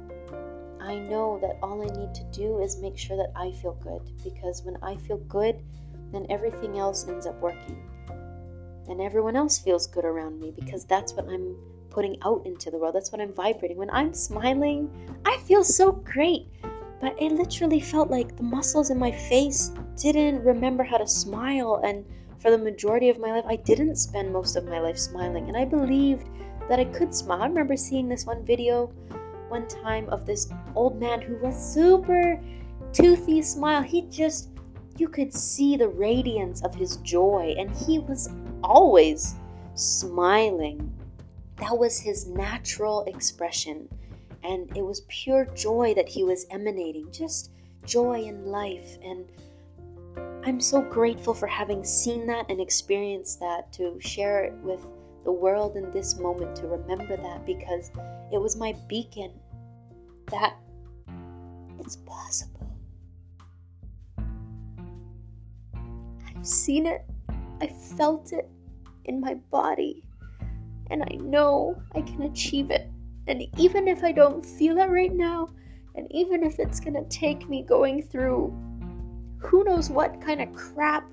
I 0.81 0.95
know 0.95 1.39
that 1.41 1.57
all 1.61 1.81
I 1.81 1.93
need 1.97 2.13
to 2.15 2.23
do 2.31 2.59
is 2.59 2.77
make 2.77 2.97
sure 2.97 3.17
that 3.17 3.31
I 3.35 3.51
feel 3.51 3.73
good 3.73 4.01
because 4.23 4.63
when 4.63 4.77
I 4.81 4.95
feel 4.95 5.17
good, 5.17 5.61
then 6.11 6.25
everything 6.29 6.77
else 6.77 7.07
ends 7.07 7.25
up 7.25 7.39
working. 7.41 7.81
And 8.87 9.01
everyone 9.01 9.35
else 9.35 9.59
feels 9.59 9.87
good 9.87 10.05
around 10.05 10.39
me 10.39 10.51
because 10.51 10.85
that's 10.85 11.13
what 11.13 11.27
I'm 11.27 11.55
putting 11.93 12.17
out 12.23 12.45
into 12.45 12.71
the 12.71 12.77
world. 12.77 12.95
That's 12.95 13.11
what 13.11 13.21
I'm 13.21 13.33
vibrating. 13.33 13.77
When 13.77 13.89
I'm 13.91 14.13
smiling, 14.13 14.89
I 15.25 15.37
feel 15.45 15.63
so 15.63 15.91
great. 15.91 16.47
But 16.99 17.21
it 17.21 17.33
literally 17.33 17.79
felt 17.79 18.09
like 18.09 18.35
the 18.37 18.43
muscles 18.43 18.89
in 18.89 18.97
my 18.97 19.11
face 19.11 19.71
didn't 19.97 20.43
remember 20.43 20.83
how 20.83 20.97
to 20.97 21.07
smile. 21.07 21.81
And 21.83 22.05
for 22.39 22.49
the 22.49 22.57
majority 22.57 23.09
of 23.09 23.19
my 23.19 23.31
life, 23.31 23.45
I 23.47 23.57
didn't 23.57 23.97
spend 23.97 24.31
most 24.31 24.55
of 24.55 24.65
my 24.65 24.79
life 24.79 24.97
smiling. 24.97 25.47
And 25.47 25.57
I 25.57 25.65
believed 25.65 26.27
that 26.69 26.79
I 26.79 26.85
could 26.85 27.13
smile. 27.13 27.41
I 27.41 27.47
remember 27.47 27.75
seeing 27.75 28.07
this 28.07 28.25
one 28.25 28.45
video 28.45 28.91
one 29.49 29.67
time 29.67 30.09
of 30.09 30.25
this 30.25 30.49
old 30.75 30.99
man 30.99 31.21
who 31.21 31.37
was 31.37 31.55
super 31.55 32.41
toothy 32.91 33.41
smile. 33.41 33.83
He 33.83 34.03
just, 34.03 34.49
you 34.97 35.07
could 35.07 35.33
see 35.33 35.77
the 35.77 35.89
radiance 35.89 36.63
of 36.63 36.73
his 36.73 36.97
joy. 36.97 37.53
And 37.57 37.69
he 37.69 37.99
was 37.99 38.29
always 38.63 39.35
smiling 39.75 40.91
that 41.63 41.77
was 41.77 41.97
his 41.97 42.27
natural 42.27 43.05
expression. 43.05 43.87
And 44.43 44.69
it 44.75 44.81
was 44.81 45.01
pure 45.07 45.45
joy 45.55 45.93
that 45.95 46.09
he 46.09 46.25
was 46.25 46.45
emanating, 46.51 47.09
just 47.09 47.51
joy 47.85 48.23
in 48.23 48.47
life. 48.47 48.97
And 49.01 49.25
I'm 50.45 50.59
so 50.59 50.81
grateful 50.81 51.33
for 51.33 51.47
having 51.47 51.85
seen 51.85 52.27
that 52.27 52.47
and 52.49 52.59
experienced 52.59 53.39
that 53.39 53.71
to 53.73 53.97
share 54.01 54.43
it 54.43 54.53
with 54.55 54.85
the 55.23 55.31
world 55.31 55.77
in 55.77 55.89
this 55.91 56.19
moment, 56.19 56.53
to 56.57 56.67
remember 56.67 57.15
that 57.15 57.45
because 57.45 57.91
it 58.33 58.41
was 58.41 58.57
my 58.57 58.75
beacon 58.89 59.31
that 60.31 60.57
it's 61.79 61.95
possible. 61.95 62.67
I've 66.27 66.45
seen 66.45 66.87
it, 66.87 67.05
I 67.61 67.67
felt 67.67 68.33
it 68.33 68.49
in 69.05 69.21
my 69.21 69.35
body, 69.49 70.03
and 70.89 71.03
I 71.03 71.15
know 71.15 71.81
I 71.95 72.01
can 72.01 72.23
achieve 72.23 72.71
it. 72.71 72.89
And 73.27 73.43
even 73.57 73.87
if 73.87 74.03
I 74.03 74.11
don't 74.11 74.45
feel 74.45 74.77
it 74.77 74.89
right 74.89 75.13
now, 75.13 75.49
and 75.95 76.07
even 76.11 76.43
if 76.43 76.59
it's 76.59 76.79
gonna 76.79 77.05
take 77.05 77.47
me 77.49 77.63
going 77.63 78.01
through 78.01 78.53
who 79.37 79.63
knows 79.63 79.89
what 79.89 80.21
kind 80.21 80.41
of 80.41 80.53
crap 80.53 81.11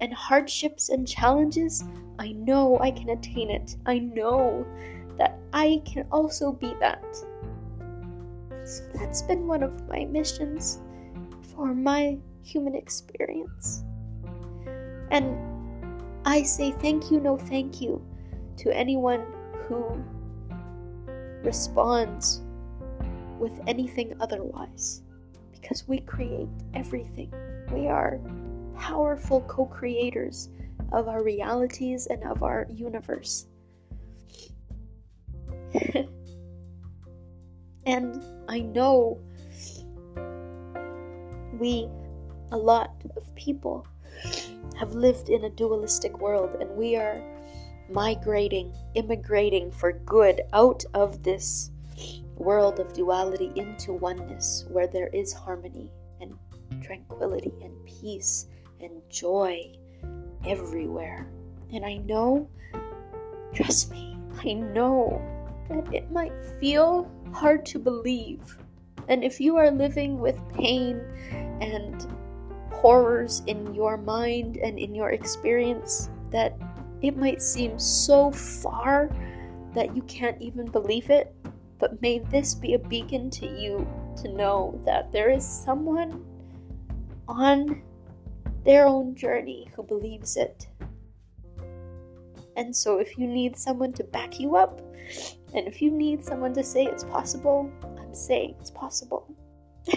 and 0.00 0.12
hardships 0.12 0.88
and 0.88 1.06
challenges, 1.06 1.84
I 2.18 2.32
know 2.32 2.78
I 2.80 2.90
can 2.90 3.10
attain 3.10 3.50
it. 3.50 3.76
I 3.86 3.98
know 3.98 4.66
that 5.18 5.38
I 5.52 5.82
can 5.84 6.06
also 6.10 6.52
be 6.52 6.74
that. 6.80 7.04
So 8.64 8.82
that's 8.94 9.22
been 9.22 9.46
one 9.46 9.62
of 9.62 9.88
my 9.88 10.04
missions 10.04 10.80
for 11.54 11.74
my 11.74 12.18
human 12.42 12.74
experience. 12.74 13.84
And 15.10 15.36
I 16.24 16.42
say 16.42 16.72
thank 16.72 17.10
you, 17.10 17.20
no 17.20 17.36
thank 17.36 17.80
you 17.80 18.02
to 18.58 18.76
anyone 18.76 19.24
who 19.66 20.02
responds 21.42 22.42
with 23.38 23.60
anything 23.66 24.14
otherwise. 24.20 25.02
Because 25.52 25.86
we 25.88 26.00
create 26.00 26.48
everything. 26.74 27.32
We 27.72 27.88
are 27.88 28.20
powerful 28.76 29.40
co 29.42 29.66
creators 29.66 30.50
of 30.92 31.08
our 31.08 31.22
realities 31.22 32.06
and 32.06 32.22
of 32.24 32.42
our 32.42 32.66
universe. 32.70 33.46
and 37.86 38.22
I 38.48 38.60
know 38.60 39.18
we, 41.58 41.88
a 42.52 42.56
lot 42.56 42.90
of 43.16 43.34
people, 43.34 43.86
have 44.78 44.94
lived 44.94 45.28
in 45.28 45.44
a 45.44 45.50
dualistic 45.50 46.18
world 46.20 46.56
and 46.60 46.70
we 46.76 46.96
are 46.96 47.22
migrating, 47.90 48.72
immigrating 48.94 49.70
for 49.70 49.92
good 49.92 50.42
out 50.52 50.84
of 50.94 51.22
this 51.22 51.70
world 52.36 52.80
of 52.80 52.92
duality 52.92 53.52
into 53.56 53.92
oneness 53.92 54.64
where 54.68 54.86
there 54.86 55.08
is 55.08 55.32
harmony 55.32 55.90
and 56.20 56.34
tranquility 56.82 57.52
and 57.62 57.72
peace 57.84 58.46
and 58.80 58.90
joy 59.08 59.72
everywhere. 60.46 61.26
And 61.72 61.84
I 61.84 61.96
know, 61.98 62.48
trust 63.54 63.90
me, 63.90 64.16
I 64.44 64.54
know 64.54 65.22
that 65.68 65.92
it 65.94 66.10
might 66.10 66.32
feel 66.60 67.10
hard 67.32 67.64
to 67.66 67.78
believe. 67.78 68.58
And 69.08 69.24
if 69.24 69.40
you 69.40 69.56
are 69.56 69.70
living 69.70 70.18
with 70.18 70.38
pain 70.54 71.00
and 71.60 72.06
horrors 72.72 73.42
in 73.46 73.74
your 73.74 73.96
mind 73.96 74.56
and 74.56 74.78
in 74.78 74.94
your 74.94 75.10
experience, 75.10 76.10
that 76.30 76.56
it 77.02 77.16
might 77.16 77.42
seem 77.42 77.78
so 77.78 78.30
far 78.30 79.10
that 79.74 79.94
you 79.94 80.02
can't 80.02 80.40
even 80.40 80.66
believe 80.66 81.10
it. 81.10 81.34
But 81.78 82.00
may 82.00 82.20
this 82.20 82.54
be 82.54 82.74
a 82.74 82.78
beacon 82.78 83.30
to 83.30 83.46
you 83.46 83.86
to 84.22 84.28
know 84.28 84.80
that 84.86 85.12
there 85.12 85.30
is 85.30 85.44
someone 85.44 86.24
on 87.28 87.82
their 88.64 88.86
own 88.86 89.14
journey 89.14 89.70
who 89.74 89.82
believes 89.82 90.36
it. 90.36 90.66
And 92.56 92.74
so, 92.74 92.98
if 92.98 93.18
you 93.18 93.26
need 93.26 93.56
someone 93.56 93.92
to 93.94 94.04
back 94.04 94.38
you 94.38 94.54
up, 94.56 94.80
and 95.54 95.66
if 95.66 95.82
you 95.82 95.90
need 95.90 96.24
someone 96.24 96.54
to 96.54 96.62
say 96.62 96.84
it's 96.84 97.02
possible, 97.04 97.70
I'm 97.98 98.14
saying 98.14 98.54
it's 98.60 98.70
possible. 98.70 99.28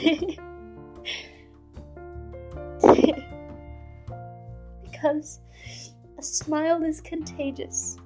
because 4.83 5.39
a 6.17 6.23
smile 6.23 6.83
is 6.83 7.01
contagious. 7.01 7.97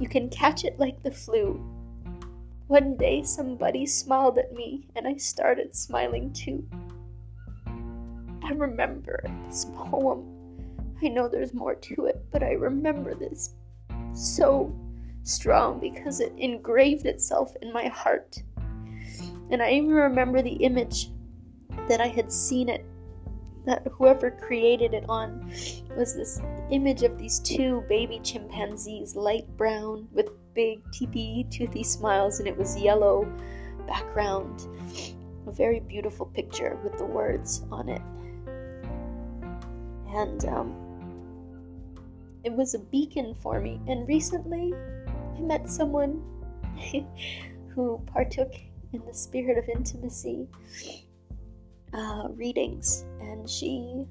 You 0.00 0.08
can 0.08 0.28
catch 0.28 0.64
it 0.64 0.78
like 0.78 1.02
the 1.02 1.10
flu. 1.10 1.60
One 2.66 2.96
day 2.96 3.22
somebody 3.22 3.86
smiled 3.86 4.38
at 4.38 4.52
me 4.52 4.88
and 4.96 5.06
I 5.06 5.16
started 5.16 5.74
smiling 5.74 6.32
too. 6.32 6.66
I 7.66 8.52
remember 8.52 9.22
this 9.46 9.66
poem. 9.74 10.24
I 11.02 11.08
know 11.08 11.28
there's 11.28 11.54
more 11.54 11.74
to 11.74 12.06
it, 12.06 12.24
but 12.30 12.42
I 12.42 12.52
remember 12.52 13.14
this 13.14 13.54
so 14.12 14.74
strong 15.22 15.80
because 15.80 16.20
it 16.20 16.32
engraved 16.36 17.06
itself 17.06 17.54
in 17.62 17.72
my 17.72 17.88
heart. 17.88 18.42
And 19.50 19.62
I 19.62 19.72
even 19.72 19.90
remember 19.90 20.42
the 20.42 20.54
image 20.54 21.10
that 21.88 22.00
I 22.00 22.08
had 22.08 22.32
seen 22.32 22.68
it, 22.68 22.84
that 23.66 23.86
whoever 23.92 24.30
created 24.30 24.94
it 24.94 25.04
on 25.08 25.50
was 25.96 26.14
this 26.14 26.40
image 26.70 27.02
of 27.02 27.18
these 27.18 27.38
two 27.40 27.82
baby 27.88 28.20
chimpanzees, 28.22 29.16
light 29.16 29.46
brown 29.56 30.08
with 30.12 30.28
big 30.54 30.80
teepee 30.92 31.46
toothy 31.50 31.82
smiles, 31.82 32.38
and 32.38 32.48
it 32.48 32.56
was 32.56 32.76
yellow 32.78 33.26
background. 33.86 34.66
A 35.46 35.52
very 35.52 35.80
beautiful 35.80 36.26
picture 36.26 36.78
with 36.82 36.96
the 36.98 37.04
words 37.04 37.64
on 37.70 37.88
it 37.88 38.02
and 40.14 40.44
um, 40.46 40.74
it 42.44 42.52
was 42.52 42.74
a 42.74 42.78
beacon 42.78 43.34
for 43.40 43.60
me. 43.60 43.80
And 43.88 44.06
recently, 44.06 44.72
I 45.36 45.40
met 45.40 45.68
someone 45.68 46.22
who 47.74 48.00
partook 48.06 48.52
in 48.92 49.04
the 49.06 49.14
spirit 49.14 49.58
of 49.58 49.68
intimacy 49.68 50.46
uh, 51.94 52.28
readings, 52.30 53.04
and 53.20 53.48
she 53.48 54.04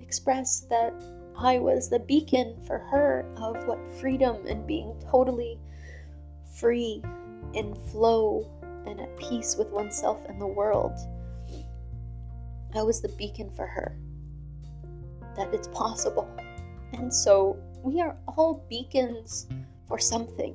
expressed 0.00 0.68
that 0.70 0.94
I 1.36 1.58
was 1.58 1.90
the 1.90 1.98
beacon 1.98 2.56
for 2.66 2.78
her 2.78 3.26
of 3.36 3.66
what 3.66 3.78
freedom 3.96 4.46
and 4.46 4.66
being 4.66 4.94
totally 5.10 5.58
free 6.56 7.02
in 7.52 7.74
flow 7.90 8.48
and 8.86 9.00
at 9.00 9.16
peace 9.18 9.56
with 9.56 9.68
oneself 9.70 10.20
and 10.28 10.40
the 10.40 10.46
world. 10.46 10.92
I 12.74 12.82
was 12.82 13.00
the 13.00 13.08
beacon 13.10 13.50
for 13.54 13.66
her 13.66 13.96
that 15.36 15.52
it's 15.52 15.68
possible. 15.68 16.28
And 16.92 17.12
so 17.12 17.56
we 17.82 18.00
are 18.00 18.16
all 18.28 18.64
beacons 18.68 19.48
for 19.88 19.98
something. 19.98 20.54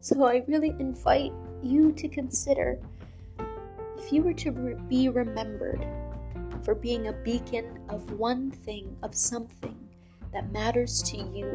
So 0.00 0.24
I 0.24 0.44
really 0.48 0.74
invite 0.78 1.32
you 1.62 1.92
to 1.92 2.08
consider 2.08 2.78
if 4.00 4.10
you 4.10 4.22
were 4.22 4.32
to 4.32 4.50
be 4.88 5.10
remembered 5.10 5.86
for 6.62 6.74
being 6.74 7.08
a 7.08 7.12
beacon 7.12 7.78
of 7.90 8.10
one 8.12 8.50
thing, 8.50 8.96
of 9.02 9.14
something 9.14 9.76
that 10.32 10.50
matters 10.52 11.02
to 11.02 11.18
you, 11.18 11.46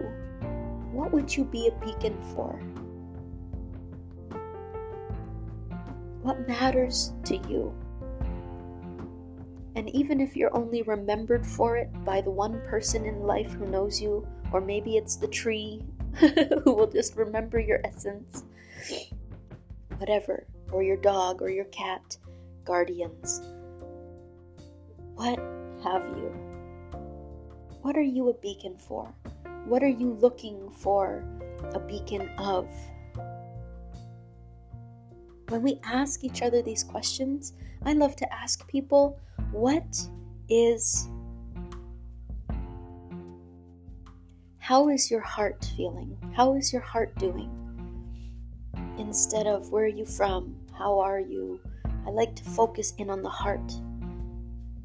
what 0.91 1.11
would 1.11 1.35
you 1.35 1.43
be 1.43 1.67
a 1.67 1.85
beacon 1.85 2.15
for? 2.35 2.53
What 6.21 6.47
matters 6.47 7.13
to 7.25 7.37
you? 7.49 7.73
And 9.75 9.89
even 9.89 10.21
if 10.21 10.37
you're 10.37 10.55
only 10.55 10.83
remembered 10.83 11.45
for 11.45 11.77
it 11.77 11.89
by 12.05 12.21
the 12.21 12.31
one 12.31 12.61
person 12.67 13.05
in 13.05 13.23
life 13.23 13.51
who 13.53 13.65
knows 13.65 13.99
you, 13.99 14.25
or 14.53 14.61
maybe 14.61 14.97
it's 14.97 15.15
the 15.15 15.27
tree 15.27 15.81
who 16.13 16.73
will 16.73 16.89
just 16.89 17.15
remember 17.15 17.59
your 17.59 17.81
essence, 17.83 18.43
whatever, 19.97 20.45
or 20.71 20.83
your 20.83 20.97
dog 20.97 21.41
or 21.41 21.49
your 21.49 21.65
cat, 21.65 22.17
guardians, 22.65 23.41
what 25.15 25.39
have 25.83 26.03
you? 26.17 26.33
What 27.81 27.95
are 27.95 28.01
you 28.01 28.29
a 28.29 28.33
beacon 28.33 28.75
for? 28.77 29.13
What 29.65 29.83
are 29.83 29.87
you 29.87 30.13
looking 30.13 30.69
for 30.71 31.23
a 31.73 31.79
beacon 31.79 32.27
of? 32.37 32.67
When 35.49 35.61
we 35.61 35.79
ask 35.83 36.23
each 36.23 36.41
other 36.41 36.61
these 36.61 36.83
questions, 36.83 37.53
I 37.83 37.93
love 37.93 38.15
to 38.17 38.33
ask 38.33 38.67
people 38.67 39.19
what 39.51 40.07
is. 40.49 41.07
How 44.57 44.89
is 44.89 45.11
your 45.11 45.21
heart 45.21 45.69
feeling? 45.77 46.17
How 46.35 46.55
is 46.55 46.73
your 46.73 46.81
heart 46.81 47.15
doing? 47.19 47.51
Instead 48.97 49.45
of 49.45 49.71
where 49.71 49.85
are 49.85 49.87
you 49.87 50.05
from? 50.05 50.55
How 50.73 50.99
are 50.99 51.19
you? 51.19 51.59
I 52.05 52.09
like 52.09 52.35
to 52.35 52.43
focus 52.43 52.93
in 52.97 53.09
on 53.09 53.21
the 53.23 53.29
heart. 53.29 53.73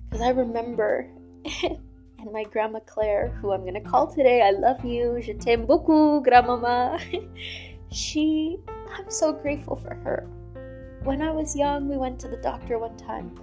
Because 0.09 0.23
I 0.25 0.31
remember, 0.31 1.07
and 1.63 2.33
my 2.33 2.45
grandma 2.45 2.81
Claire, 2.81 3.29
who 3.41 3.53
I'm 3.53 3.65
gonna 3.65 3.81
call 3.81 4.07
today, 4.07 4.43
I 4.43 4.51
love 4.51 4.85
you, 4.85 5.21
je 5.21 5.35
t'aime 5.35 5.67
beaucoup, 5.67 6.23
grandmama. 6.23 6.99
she, 7.93 8.59
I'm 8.97 9.11
so 9.11 9.33
grateful 9.33 9.77
for 9.77 9.95
her. 9.95 10.29
When 11.05 11.23
I 11.23 11.31
was 11.31 11.57
young, 11.57 11.89
we 11.89 11.97
went 11.97 12.19
to 12.21 12.29
the 12.29 12.37
doctor 12.39 12.79
one 12.79 12.97
time 12.97 13.35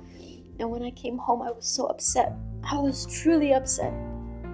and 0.59 0.71
when 0.71 0.83
I 0.83 0.91
came 0.91 1.17
home, 1.17 1.41
I 1.41 1.51
was 1.51 1.65
so 1.65 1.85
upset. 1.85 2.33
I 2.63 2.77
was 2.79 3.05
truly 3.05 3.53
upset. 3.53 3.93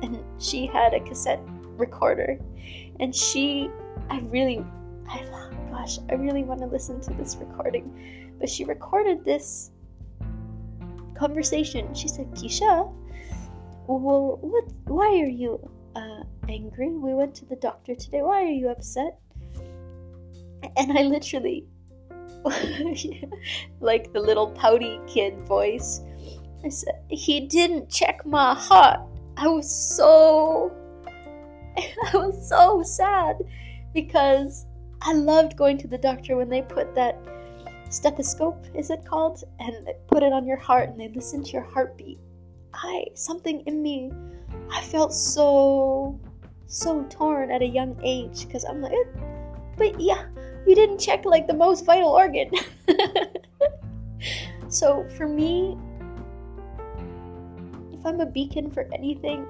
And 0.02 0.22
she 0.38 0.66
had 0.66 0.94
a 0.94 1.00
cassette 1.00 1.40
recorder. 1.78 2.40
And 3.00 3.16
she, 3.16 3.70
I 4.10 4.20
really, 4.20 4.66
I, 5.10 5.26
gosh, 5.72 6.00
I 6.10 6.16
really 6.16 6.44
want 6.44 6.60
to 6.60 6.66
listen 6.66 7.00
to 7.02 7.14
this 7.14 7.38
recording. 7.38 8.23
But 8.44 8.50
she 8.50 8.66
recorded 8.66 9.24
this 9.24 9.72
conversation. 11.16 11.94
She 11.94 12.10
said, 12.10 12.30
Keisha, 12.32 12.92
well, 13.88 14.38
what? 14.42 14.66
Why 14.84 15.08
are 15.22 15.30
you 15.30 15.66
uh, 15.96 16.24
angry? 16.50 16.90
We 16.90 17.14
went 17.14 17.34
to 17.36 17.46
the 17.46 17.56
doctor 17.56 17.96
today. 17.96 18.22
Why 18.22 18.44
are 18.44 18.58
you 18.62 18.68
upset? 18.68 19.18
And 20.76 20.92
I 20.92 21.04
literally, 21.04 21.68
like 23.80 24.12
the 24.12 24.20
little 24.20 24.52
pouty 24.52 25.00
kid 25.08 25.40
voice, 25.48 26.02
I 26.66 26.68
said, 26.68 26.96
He 27.08 27.48
didn't 27.48 27.90
check 27.90 28.26
my 28.26 28.56
heart. 28.56 29.00
I 29.38 29.48
was 29.48 29.74
so, 29.74 30.70
I 31.78 32.18
was 32.18 32.50
so 32.50 32.84
sad 32.84 33.38
because 33.94 34.66
I 35.02 35.14
loved 35.14 35.56
going 35.56 35.78
to 35.78 35.88
the 35.88 35.98
doctor 35.98 36.36
when 36.36 36.50
they 36.50 36.62
put 36.62 36.94
that 36.96 37.18
stethoscope, 37.94 38.66
is 38.74 38.90
it 38.90 39.06
called? 39.06 39.44
And 39.60 39.88
put 40.08 40.24
it 40.24 40.34
on 40.34 40.48
your 40.48 40.58
heart 40.58 40.90
and 40.90 41.00
they 41.00 41.10
listen 41.10 41.44
to 41.44 41.52
your 41.52 41.62
heartbeat. 41.62 42.20
I, 42.74 43.06
something 43.14 43.62
in 43.62 43.84
me, 43.84 44.12
I 44.72 44.82
felt 44.82 45.14
so, 45.14 46.20
so 46.66 47.04
torn 47.04 47.52
at 47.52 47.62
a 47.62 47.68
young 47.68 48.00
age 48.04 48.48
because 48.48 48.66
I'm 48.66 48.82
like, 48.82 48.94
eh, 48.94 49.20
but 49.78 50.00
yeah, 50.02 50.26
you 50.66 50.74
didn't 50.74 50.98
check 50.98 51.26
like 51.26 51.46
the 51.46 51.54
most 51.54 51.86
vital 51.86 52.10
organ. 52.10 52.50
so 54.70 55.08
for 55.16 55.28
me, 55.28 55.78
if 57.92 58.04
I'm 58.06 58.20
a 58.22 58.26
beacon 58.26 58.72
for 58.72 58.90
anything, 58.92 59.46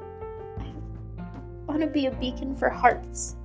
I 0.59 0.65
want 1.65 1.81
to 1.81 1.87
be 1.87 2.07
a 2.07 2.11
beacon 2.11 2.57
for 2.57 2.69
hearts, 2.69 3.37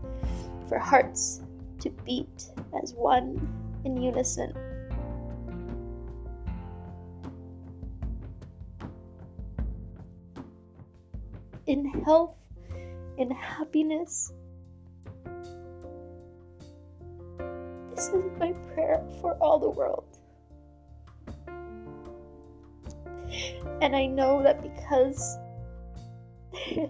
for 0.68 0.78
hearts 0.78 1.40
to 1.80 1.90
beat 2.05 2.46
as 2.82 2.94
one 2.94 3.49
in 3.84 3.96
unison. 4.03 4.53
In 11.69 11.85
health, 12.05 12.35
in 13.19 13.31
happiness. 13.31 14.33
This 17.95 18.09
is 18.09 18.25
my 18.39 18.53
prayer 18.73 19.05
for 19.21 19.35
all 19.35 19.59
the 19.59 19.69
world. 19.69 20.19
And 23.83 23.95
I 23.95 24.07
know 24.07 24.43
that 24.43 24.62
because 24.62 25.37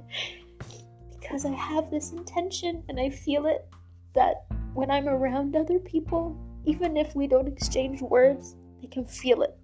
because 1.10 1.44
I 1.44 1.50
have 1.50 1.90
this 1.90 2.12
intention 2.12 2.84
and 2.88 3.00
I 3.00 3.10
feel 3.10 3.46
it 3.46 3.66
that 4.14 4.44
when 4.74 4.90
I'm 4.92 5.08
around 5.08 5.56
other 5.56 5.80
people, 5.80 6.36
even 6.64 6.96
if 6.96 7.16
we 7.16 7.26
don't 7.26 7.48
exchange 7.48 8.00
words, 8.00 8.54
they 8.80 8.86
can 8.86 9.04
feel 9.06 9.42
it. 9.42 9.58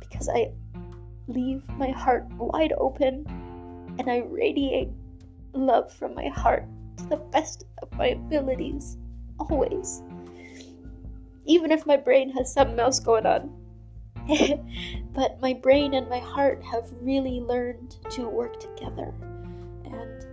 Because 0.00 0.28
I 0.28 0.50
leave 1.28 1.62
my 1.76 1.90
heart 1.90 2.26
wide 2.36 2.72
open 2.78 3.24
and 3.98 4.10
I 4.10 4.18
radiate 4.18 4.90
love 5.52 5.92
from 5.92 6.14
my 6.14 6.28
heart 6.28 6.66
to 6.98 7.04
the 7.04 7.16
best 7.16 7.64
of 7.82 7.92
my 7.96 8.08
abilities, 8.08 8.96
always. 9.38 10.02
Even 11.44 11.72
if 11.72 11.86
my 11.86 11.96
brain 11.96 12.30
has 12.30 12.52
something 12.52 12.78
else 12.78 13.00
going 13.00 13.26
on. 13.26 13.54
but 15.14 15.40
my 15.40 15.54
brain 15.54 15.94
and 15.94 16.08
my 16.08 16.18
heart 16.18 16.62
have 16.62 16.90
really 17.00 17.40
learned 17.40 17.96
to 18.10 18.28
work 18.28 18.60
together. 18.60 19.14
And 19.84 20.26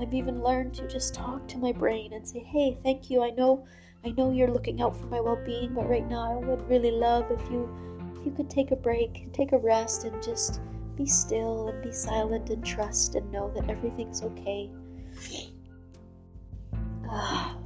I've 0.00 0.12
even 0.12 0.42
learned 0.42 0.74
to 0.74 0.88
just 0.88 1.14
talk 1.14 1.46
to 1.48 1.58
my 1.58 1.72
brain 1.72 2.12
and 2.12 2.26
say, 2.26 2.40
"Hey, 2.40 2.76
thank 2.82 3.08
you. 3.08 3.22
I 3.22 3.30
know 3.30 3.64
I 4.04 4.10
know 4.10 4.30
you're 4.30 4.50
looking 4.50 4.80
out 4.82 4.96
for 4.96 5.06
my 5.06 5.20
well-being, 5.20 5.74
but 5.74 5.88
right 5.88 6.08
now 6.08 6.32
I 6.32 6.44
would 6.44 6.68
really 6.68 6.90
love 6.90 7.30
if 7.30 7.40
you 7.50 7.68
if 8.14 8.26
you 8.26 8.32
could 8.32 8.50
take 8.50 8.70
a 8.70 8.76
break, 8.76 9.32
take 9.32 9.52
a 9.52 9.58
rest 9.58 10.04
and 10.04 10.22
just 10.22 10.60
be 10.96 11.06
still 11.06 11.68
and 11.68 11.82
be 11.82 11.92
silent 11.92 12.50
and 12.50 12.64
trust 12.64 13.14
and 13.14 13.30
know 13.30 13.50
that 13.54 13.68
everything's 13.70 14.22
okay." 14.22 14.70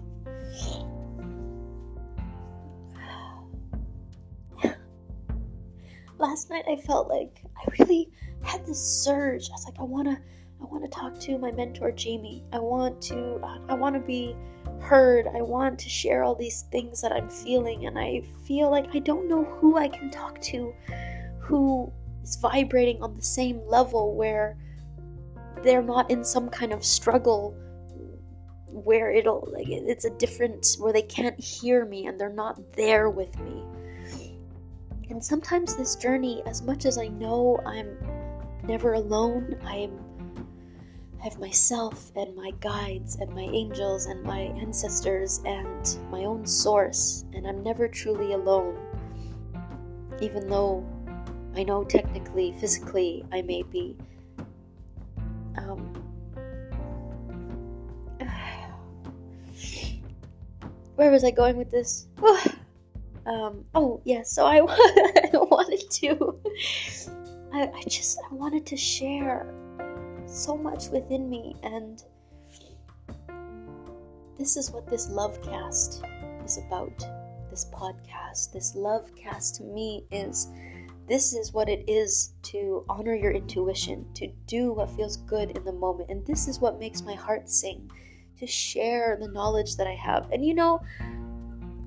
Last 6.18 6.50
night 6.50 6.64
I 6.68 6.76
felt 6.76 7.08
like 7.08 7.42
I 7.56 7.64
really 7.78 8.10
had 8.42 8.66
this 8.66 8.78
surge. 8.78 9.48
I 9.48 9.52
was 9.52 9.64
like, 9.64 9.78
I 9.78 9.84
wanna, 9.84 10.20
I 10.60 10.64
wanna 10.64 10.88
talk 10.88 11.18
to 11.20 11.38
my 11.38 11.50
mentor 11.50 11.90
Jamie. 11.92 12.44
I 12.52 12.58
want 12.58 13.00
to, 13.02 13.40
I 13.68 13.74
want 13.74 13.94
to 13.94 14.00
be 14.00 14.36
heard. 14.80 15.26
I 15.28 15.42
want 15.42 15.78
to 15.78 15.88
share 15.88 16.22
all 16.22 16.34
these 16.34 16.62
things 16.72 17.00
that 17.02 17.12
I'm 17.12 17.28
feeling, 17.28 17.86
and 17.86 17.98
I 17.98 18.22
feel 18.44 18.70
like 18.70 18.94
I 18.94 18.98
don't 18.98 19.28
know 19.28 19.44
who 19.44 19.76
I 19.76 19.88
can 19.88 20.10
talk 20.10 20.40
to, 20.42 20.74
who 21.38 21.92
is 22.22 22.36
vibrating 22.36 23.02
on 23.02 23.16
the 23.16 23.22
same 23.22 23.60
level 23.66 24.14
where 24.14 24.56
they're 25.62 25.82
not 25.82 26.10
in 26.10 26.24
some 26.24 26.48
kind 26.48 26.72
of 26.72 26.84
struggle 26.84 27.54
where 28.66 29.10
it'll 29.10 29.48
like 29.52 29.68
it's 29.68 30.04
a 30.04 30.10
different 30.10 30.66
where 30.78 30.92
they 30.92 31.02
can't 31.02 31.38
hear 31.38 31.84
me 31.84 32.06
and 32.06 32.18
they're 32.18 32.32
not 32.32 32.58
there 32.74 33.10
with 33.10 33.36
me 33.40 33.64
and 35.10 35.22
sometimes 35.24 35.74
this 35.74 35.96
journey, 35.96 36.40
as 36.46 36.62
much 36.62 36.86
as 36.86 36.96
I 36.96 37.08
know 37.08 37.60
I'm 37.66 37.98
never 38.64 38.94
alone, 38.94 39.56
I'm 39.64 39.98
I 41.20 41.24
have 41.24 41.38
myself 41.38 42.12
and 42.16 42.34
my 42.34 42.52
guides 42.60 43.16
and 43.16 43.34
my 43.34 43.42
angels 43.42 44.06
and 44.06 44.22
my 44.22 44.38
ancestors 44.38 45.42
and 45.44 45.98
my 46.10 46.24
own 46.24 46.46
source, 46.46 47.26
and 47.34 47.46
I'm 47.46 47.62
never 47.62 47.88
truly 47.88 48.32
alone. 48.32 48.78
Even 50.22 50.48
though 50.48 50.86
I 51.56 51.64
know 51.64 51.84
technically, 51.84 52.54
physically, 52.58 53.24
I 53.32 53.42
may 53.42 53.62
be. 53.62 53.96
Um, 55.56 56.02
where 60.94 61.10
was 61.10 61.24
I 61.24 61.30
going 61.32 61.56
with 61.56 61.70
this? 61.70 62.06
um, 63.26 63.64
oh 63.74 64.00
yeah, 64.04 64.22
so 64.22 64.44
I, 64.46 64.58
I 64.58 65.30
wanted 65.34 65.90
to, 65.90 66.38
I, 67.52 67.68
I 67.74 67.82
just 67.88 68.20
I 68.30 68.34
wanted 68.34 68.64
to 68.66 68.76
share 68.76 69.52
so 70.26 70.56
much 70.56 70.88
within 70.88 71.28
me, 71.28 71.56
and 71.64 72.02
this 74.38 74.56
is 74.56 74.70
what 74.70 74.86
this 74.88 75.10
love 75.10 75.42
cast 75.42 76.04
is 76.44 76.58
about. 76.58 77.04
This 77.50 77.64
podcast, 77.64 78.52
this 78.52 78.76
love 78.76 79.12
cast 79.16 79.56
to 79.56 79.64
me 79.64 80.04
is 80.12 80.46
this 81.10 81.34
is 81.34 81.52
what 81.52 81.68
it 81.68 81.84
is 81.88 82.34
to 82.42 82.84
honor 82.88 83.14
your 83.14 83.32
intuition, 83.32 84.06
to 84.14 84.28
do 84.46 84.72
what 84.72 84.88
feels 84.90 85.16
good 85.16 85.50
in 85.56 85.64
the 85.64 85.72
moment. 85.72 86.08
And 86.08 86.24
this 86.24 86.48
is 86.48 86.60
what 86.60 86.78
makes 86.78 87.02
my 87.02 87.14
heart 87.14 87.48
sing, 87.48 87.90
to 88.38 88.46
share 88.46 89.18
the 89.20 89.28
knowledge 89.28 89.76
that 89.76 89.86
I 89.86 89.94
have. 89.94 90.30
And 90.30 90.44
you 90.44 90.54
know, 90.54 90.80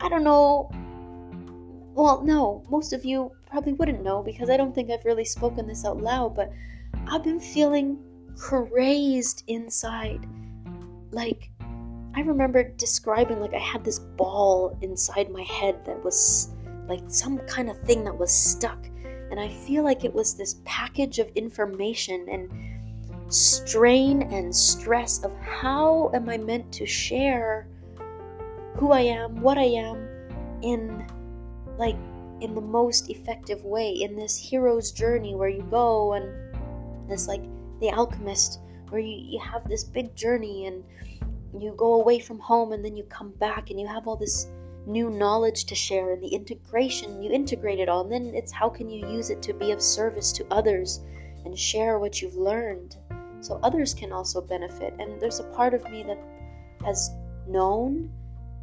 I 0.02 0.10
don't 0.10 0.24
know 0.24 0.70
well, 1.96 2.24
no, 2.24 2.64
most 2.70 2.92
of 2.92 3.06
you 3.06 3.32
probably 3.46 3.74
wouldn't 3.74 4.04
know 4.04 4.24
because 4.24 4.50
I 4.50 4.58
don't 4.58 4.74
think 4.74 4.90
I've 4.90 5.06
really 5.06 5.26
spoken 5.26 5.68
this 5.68 5.86
out 5.86 6.02
loud, 6.02 6.36
but 6.36 6.52
I've 7.08 7.24
been 7.24 7.40
feeling 7.40 8.00
crazed 8.36 9.44
inside. 9.48 10.26
Like, 11.12 11.52
I 12.16 12.22
remember 12.22 12.64
describing 12.64 13.40
like 13.40 13.54
I 13.54 13.60
had 13.60 13.84
this 13.84 14.00
ball 14.00 14.78
inside 14.82 15.30
my 15.32 15.44
head 15.44 15.86
that 15.86 16.04
was 16.04 16.50
like 16.88 17.04
some 17.08 17.38
kind 17.40 17.70
of 17.70 17.80
thing 17.82 18.04
that 18.06 18.18
was 18.18 18.34
stuck. 18.34 18.88
And 19.34 19.42
I 19.42 19.50
feel 19.50 19.84
like 19.84 20.06
it 20.06 20.14
was 20.14 20.36
this 20.36 20.58
package 20.64 21.18
of 21.18 21.28
information 21.30 22.28
and 22.30 23.34
strain 23.34 24.22
and 24.32 24.56
stress 24.56 25.24
of 25.24 25.36
how 25.38 26.12
am 26.14 26.30
I 26.30 26.38
meant 26.38 26.72
to 26.74 26.86
share 26.86 27.68
who 28.76 28.92
I 28.92 29.00
am, 29.00 29.42
what 29.42 29.58
I 29.58 29.64
am 29.64 30.08
in 30.62 31.08
like 31.80 31.96
in 32.42 32.54
the 32.54 32.62
most 32.62 33.10
effective 33.10 33.66
way 33.66 33.90
in 34.04 34.16
this 34.16 34.38
hero's 34.38 34.92
journey 34.92 35.34
where 35.34 35.50
you 35.50 35.64
go 35.64 36.14
and 36.14 36.30
it's 37.12 37.28
like 37.28 37.42
the 37.80 37.90
alchemist 37.90 38.60
where 38.90 39.02
you, 39.02 39.18
you 39.18 39.40
have 39.40 39.68
this 39.68 39.84
big 39.84 40.16
journey 40.16 40.68
and 40.68 40.84
you 41.60 41.74
go 41.76 41.96
away 41.96 42.20
from 42.20 42.38
home 42.38 42.72
and 42.72 42.86
then 42.86 42.96
you 42.96 43.04
come 43.06 43.32
back 43.40 43.72
and 43.72 43.80
you 43.80 43.88
have 43.88 44.08
all 44.08 44.16
this 44.16 44.52
new 44.86 45.10
knowledge 45.10 45.66
to 45.66 45.76
share 45.76 46.12
and 46.12 46.22
the 46.22 46.28
integration 46.28 47.22
you 47.22 47.32
integrate 47.32 47.80
it 47.80 47.88
all 47.88 48.02
and 48.02 48.12
then 48.12 48.36
it's 48.36 48.52
how 48.52 48.70
can 48.70 48.90
you 48.90 49.08
use 49.08 49.30
it 49.30 49.42
to 49.42 49.54
be 49.54 49.72
of 49.72 49.82
service 49.82 50.32
to 50.32 50.46
others 50.52 51.02
and 51.46 51.58
share 51.58 52.00
what 52.00 52.22
you've 52.22 52.36
learned 52.36 52.98
so 53.40 53.60
others 53.64 53.94
can 53.94 54.12
also 54.12 54.42
benefit 54.42 54.94
and 55.00 55.22
there's 55.22 55.40
a 55.40 55.52
part 55.56 55.74
of 55.74 55.90
me 55.90 56.04
that 56.04 56.20
has 56.84 57.12
known 57.48 58.12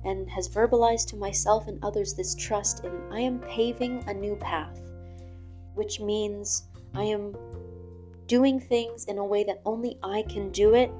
and 0.05 0.29
has 0.31 0.49
verbalized 0.49 1.09
to 1.09 1.17
myself 1.17 1.69
and 1.69 1.79
others 1.83 2.15
this 2.15 2.35
trust 2.35 2.85
in 2.85 2.93
I 3.11 3.21
am 3.21 3.41
paving 3.41 4.05
a 4.07 4.15
new 4.15 4.37
path, 4.37 4.81
which 5.75 6.01
means 6.01 6.65
I 6.95 7.05
am 7.05 7.37
doing 8.27 8.61
things 8.61 9.05
in 9.07 9.19
a 9.19 9.25
way 9.25 9.45
that 9.45 9.61
only 9.65 9.99
I 10.03 10.23
can 10.23 10.51
do 10.51 10.75
it. 10.75 10.91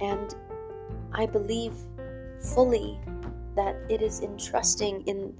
And 0.00 0.34
I 1.12 1.26
believe 1.26 1.74
fully 2.40 2.98
that 3.56 3.76
it 3.88 4.02
is 4.02 4.20
in 4.20 4.36
trusting 4.36 5.02
in 5.06 5.34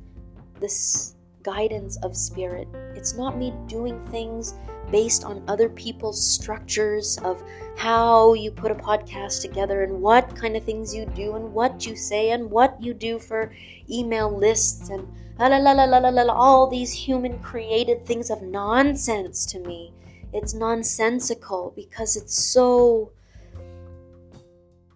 this 0.60 1.14
guidance 1.42 1.96
of 1.98 2.16
spirit. 2.16 2.66
It's 2.94 3.14
not 3.14 3.36
me 3.36 3.52
doing 3.66 4.04
things 4.06 4.54
based 4.90 5.24
on 5.24 5.42
other 5.48 5.68
people's 5.68 6.24
structures 6.24 7.18
of 7.24 7.42
how 7.76 8.34
you 8.34 8.50
put 8.50 8.70
a 8.70 8.74
podcast 8.74 9.42
together 9.42 9.82
and 9.82 10.00
what 10.00 10.36
kind 10.36 10.56
of 10.56 10.64
things 10.64 10.94
you 10.94 11.06
do 11.06 11.34
and 11.36 11.52
what 11.52 11.86
you 11.86 11.96
say 11.96 12.30
and 12.30 12.50
what 12.50 12.80
you 12.80 12.94
do 12.94 13.18
for 13.18 13.52
email 13.90 14.34
lists 14.36 14.90
and 14.90 15.06
la 15.38 15.46
la 15.46 15.58
la 15.58 15.84
la 15.84 15.98
la 15.98 16.08
la 16.08 16.32
all 16.32 16.68
these 16.68 16.92
human 16.92 17.38
created 17.40 18.06
things 18.06 18.30
of 18.30 18.42
nonsense 18.42 19.44
to 19.46 19.58
me. 19.60 19.92
It's 20.32 20.54
nonsensical 20.54 21.72
because 21.76 22.16
it's 22.16 22.34
so 22.34 23.12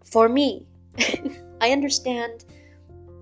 for 0.04 0.28
me. 0.28 0.66
I 1.60 1.72
understand 1.72 2.44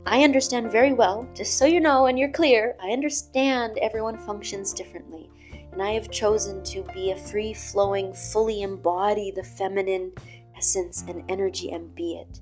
I 0.08 0.22
understand 0.22 0.70
very 0.70 0.92
well, 0.92 1.26
just 1.34 1.58
so 1.58 1.64
you 1.66 1.80
know 1.80 2.06
and 2.06 2.16
you're 2.16 2.30
clear, 2.30 2.76
I 2.80 2.90
understand 2.90 3.76
everyone 3.78 4.16
functions 4.16 4.72
differently. 4.72 5.28
And 5.72 5.82
I 5.82 5.90
have 5.90 6.12
chosen 6.12 6.62
to 6.62 6.84
be 6.94 7.10
a 7.10 7.16
free 7.16 7.52
flowing, 7.52 8.12
fully 8.14 8.62
embody 8.62 9.32
the 9.32 9.42
feminine 9.42 10.12
essence 10.56 11.02
and 11.08 11.24
energy 11.28 11.72
and 11.72 11.92
be 11.92 12.14
it. 12.14 12.40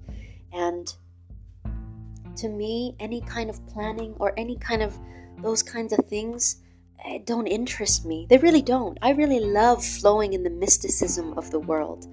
And 0.52 0.94
to 2.36 2.48
me, 2.50 2.96
any 3.00 3.22
kind 3.22 3.48
of 3.48 3.66
planning 3.66 4.14
or 4.18 4.34
any 4.36 4.56
kind 4.56 4.82
of 4.82 4.98
those 5.42 5.62
kinds 5.62 5.94
of 5.94 6.04
things 6.04 6.62
eh, 7.06 7.20
don't 7.24 7.46
interest 7.46 8.04
me. 8.04 8.26
They 8.28 8.38
really 8.38 8.62
don't. 8.62 8.98
I 9.00 9.12
really 9.12 9.40
love 9.40 9.82
flowing 9.82 10.34
in 10.34 10.42
the 10.42 10.50
mysticism 10.50 11.32
of 11.38 11.50
the 11.50 11.60
world 11.60 12.06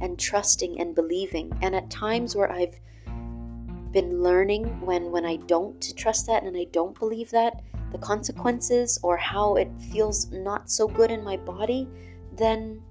and 0.00 0.18
trusting 0.18 0.80
and 0.80 0.94
believing. 0.94 1.52
And 1.60 1.74
at 1.74 1.90
times 1.90 2.34
where 2.34 2.50
I've 2.50 2.80
been 3.94 4.22
learning 4.22 4.64
when 4.84 5.10
when 5.10 5.24
I 5.24 5.36
don't 5.36 5.96
trust 5.96 6.26
that 6.26 6.42
and 6.42 6.56
I 6.56 6.66
don't 6.72 6.98
believe 6.98 7.30
that 7.30 7.62
the 7.92 7.98
consequences 7.98 8.98
or 9.02 9.16
how 9.16 9.54
it 9.54 9.70
feels 9.92 10.30
not 10.32 10.68
so 10.68 10.88
good 10.88 11.10
in 11.12 11.22
my 11.22 11.36
body, 11.36 11.88
then 12.36 12.82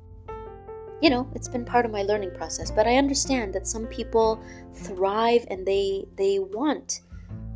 you 1.02 1.10
know, 1.10 1.30
it's 1.36 1.50
been 1.50 1.66
part 1.66 1.86
of 1.86 1.92
my 1.92 2.04
learning 2.04 2.32
process. 2.32 2.72
But 2.72 2.88
I 2.88 2.96
understand 2.96 3.54
that 3.54 3.68
some 3.68 3.86
people 3.88 4.42
thrive 4.74 5.46
and 5.52 5.66
they 5.66 6.06
they 6.16 6.40
want 6.40 7.02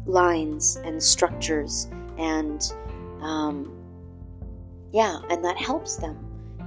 lines 0.06 0.76
and 0.84 1.02
structures 1.02 1.88
and 2.18 2.62
um, 3.22 3.72
yeah, 4.92 5.20
and 5.30 5.44
that 5.44 5.58
helps 5.58 5.96
them, 5.96 6.18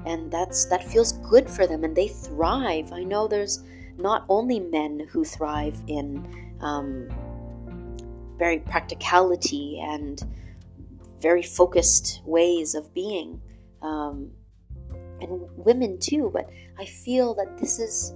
and 0.07 0.31
that's 0.31 0.65
that 0.67 0.83
feels 0.85 1.13
good 1.31 1.49
for 1.49 1.67
them, 1.67 1.85
and 1.85 1.95
they 1.95 2.09
thrive. 2.09 2.93
I 2.93 3.03
know 3.03 3.29
there's 3.29 3.63
not 3.99 4.25
only 4.29 4.61
men 4.61 5.07
who 5.11 5.25
thrive 5.25 5.79
in 5.87 6.50
um, 6.61 7.09
very 8.39 8.59
practicality 8.59 9.81
and 9.83 10.23
very 11.21 11.43
focused 11.43 12.23
ways 12.25 12.75
of 12.75 12.93
being, 12.95 13.41
um, 13.83 14.31
and 15.21 15.49
women 15.57 15.99
too. 15.99 16.31
But 16.33 16.49
I 16.79 16.87
feel 16.87 17.35
that 17.35 17.59
this 17.59 17.79
is, 17.79 18.15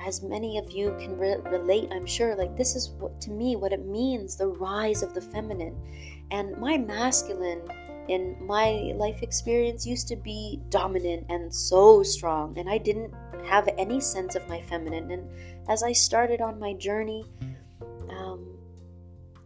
as 0.00 0.22
many 0.22 0.56
of 0.58 0.70
you 0.70 0.96
can 0.98 1.18
re- 1.18 1.36
relate, 1.50 1.88
I'm 1.92 2.06
sure, 2.06 2.34
like 2.34 2.56
this 2.56 2.74
is 2.74 2.90
what 2.98 3.20
to 3.22 3.30
me 3.30 3.56
what 3.56 3.72
it 3.72 3.84
means 3.84 4.36
the 4.36 4.46
rise 4.46 5.02
of 5.02 5.12
the 5.12 5.20
feminine. 5.20 5.76
And 6.30 6.56
my 6.58 6.78
masculine 6.78 7.60
in 8.08 8.36
my 8.46 8.92
life 8.96 9.22
experience 9.22 9.86
used 9.86 10.08
to 10.08 10.16
be 10.16 10.62
dominant 10.70 11.26
and 11.28 11.54
so 11.54 12.02
strong, 12.02 12.58
and 12.58 12.70
I 12.70 12.78
didn't 12.78 13.12
have 13.44 13.68
any 13.76 14.00
sense 14.00 14.34
of 14.34 14.48
my 14.48 14.62
feminine. 14.62 15.10
And 15.10 15.28
as 15.68 15.82
I 15.82 15.92
started 15.92 16.40
on 16.40 16.58
my 16.58 16.72
journey, 16.72 17.26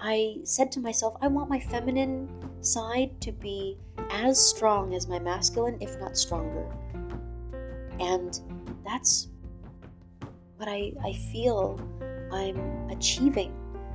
I 0.05 0.39
said 0.43 0.73
to 0.73 0.81
myself, 0.81 1.17
I 1.23 1.29
want 1.29 1.49
my 1.49 1.61
feminine 1.61 2.29
side 2.61 3.21
to 3.21 3.31
be 3.31 3.79
as 4.11 4.45
strong 4.45 4.95
as 4.95 5.07
my 5.07 5.21
masculine, 5.21 5.79
if 5.81 5.97
not 6.01 6.17
stronger. 6.17 6.67
And 8.01 8.41
that's 8.85 9.29
what 10.57 10.69
I, 10.69 10.93
I 11.05 11.13
feel 11.31 11.81
I'm 12.33 12.91
achieving 12.91 13.55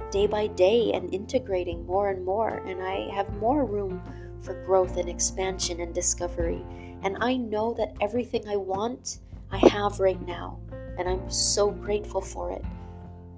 day 0.10 0.28
by 0.28 0.48
day 0.48 0.94
and 0.94 1.14
integrating 1.14 1.86
more 1.86 2.10
and 2.10 2.24
more. 2.24 2.60
And 2.66 2.82
I 2.82 3.14
have 3.14 3.36
more 3.36 3.66
room 3.66 4.02
for 4.42 4.54
growth 4.64 4.96
and 4.96 5.10
expansion 5.10 5.82
and 5.82 5.94
discovery. 5.94 6.64
And 7.04 7.18
I 7.20 7.36
know 7.36 7.74
that 7.74 7.98
everything 8.00 8.48
I 8.48 8.56
want, 8.56 9.20
I 9.52 9.58
have 9.58 10.00
right 10.00 10.26
now. 10.26 10.58
And 10.98 11.10
I'm 11.10 11.30
so 11.30 11.70
grateful 11.70 12.22
for 12.22 12.54
it. 12.54 12.64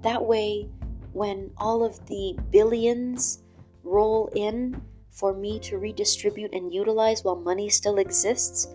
That 0.02 0.24
way, 0.24 0.68
when 1.12 1.50
all 1.56 1.84
of 1.84 2.06
the 2.06 2.36
billions 2.50 3.42
roll 3.82 4.28
in 4.34 4.80
for 5.10 5.32
me 5.32 5.58
to 5.58 5.78
redistribute 5.78 6.54
and 6.54 6.72
utilize 6.72 7.24
while 7.24 7.36
money 7.36 7.68
still 7.68 7.98
exists, 7.98 8.68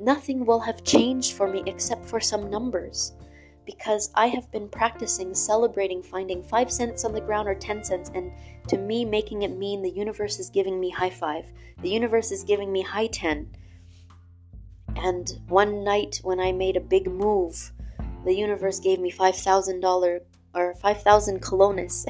nothing 0.00 0.44
will 0.44 0.60
have 0.60 0.84
changed 0.84 1.32
for 1.32 1.48
me 1.48 1.62
except 1.66 2.04
for 2.04 2.20
some 2.20 2.50
numbers. 2.50 3.12
Because 3.64 4.10
I 4.14 4.28
have 4.28 4.50
been 4.50 4.68
practicing 4.68 5.34
celebrating 5.34 6.02
finding 6.02 6.42
5 6.42 6.70
cents 6.72 7.04
on 7.04 7.12
the 7.12 7.20
ground 7.20 7.48
or 7.48 7.54
10 7.54 7.84
cents, 7.84 8.10
and 8.14 8.32
to 8.68 8.78
me, 8.78 9.04
making 9.04 9.42
it 9.42 9.56
mean 9.56 9.82
the 9.82 9.90
universe 9.90 10.38
is 10.38 10.50
giving 10.50 10.80
me 10.80 10.90
high 10.90 11.10
five, 11.10 11.44
the 11.82 11.90
universe 11.90 12.32
is 12.32 12.44
giving 12.44 12.72
me 12.72 12.82
high 12.82 13.06
10. 13.08 13.48
And 14.96 15.38
one 15.48 15.84
night 15.84 16.20
when 16.22 16.40
I 16.40 16.50
made 16.50 16.76
a 16.76 16.80
big 16.80 17.10
move, 17.10 17.72
the 18.24 18.34
universe 18.34 18.80
gave 18.80 18.98
me 18.98 19.12
$5,000 19.12 20.20
or 20.54 20.74
5,000 20.74 21.40
colones. 21.42 22.04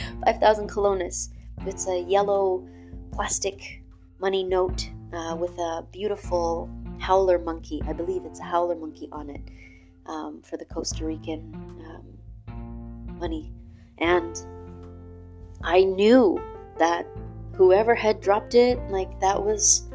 5,000 0.24 0.68
colones. 0.68 1.30
It's 1.66 1.86
a 1.88 2.00
yellow 2.00 2.66
plastic 3.12 3.82
money 4.18 4.44
note 4.44 4.88
uh, 5.12 5.36
with 5.38 5.56
a 5.58 5.84
beautiful 5.92 6.70
howler 6.98 7.38
monkey. 7.38 7.82
I 7.86 7.92
believe 7.92 8.24
it's 8.24 8.40
a 8.40 8.44
howler 8.44 8.76
monkey 8.76 9.08
on 9.12 9.30
it 9.30 9.42
um, 10.06 10.42
for 10.42 10.56
the 10.56 10.64
Costa 10.64 11.04
Rican 11.04 11.54
um, 11.86 13.18
money. 13.18 13.52
And 13.98 14.36
I 15.62 15.84
knew 15.84 16.40
that 16.78 17.06
whoever 17.54 17.94
had 17.94 18.20
dropped 18.20 18.54
it, 18.54 18.78
like 18.90 19.20
that 19.20 19.42
was, 19.42 19.88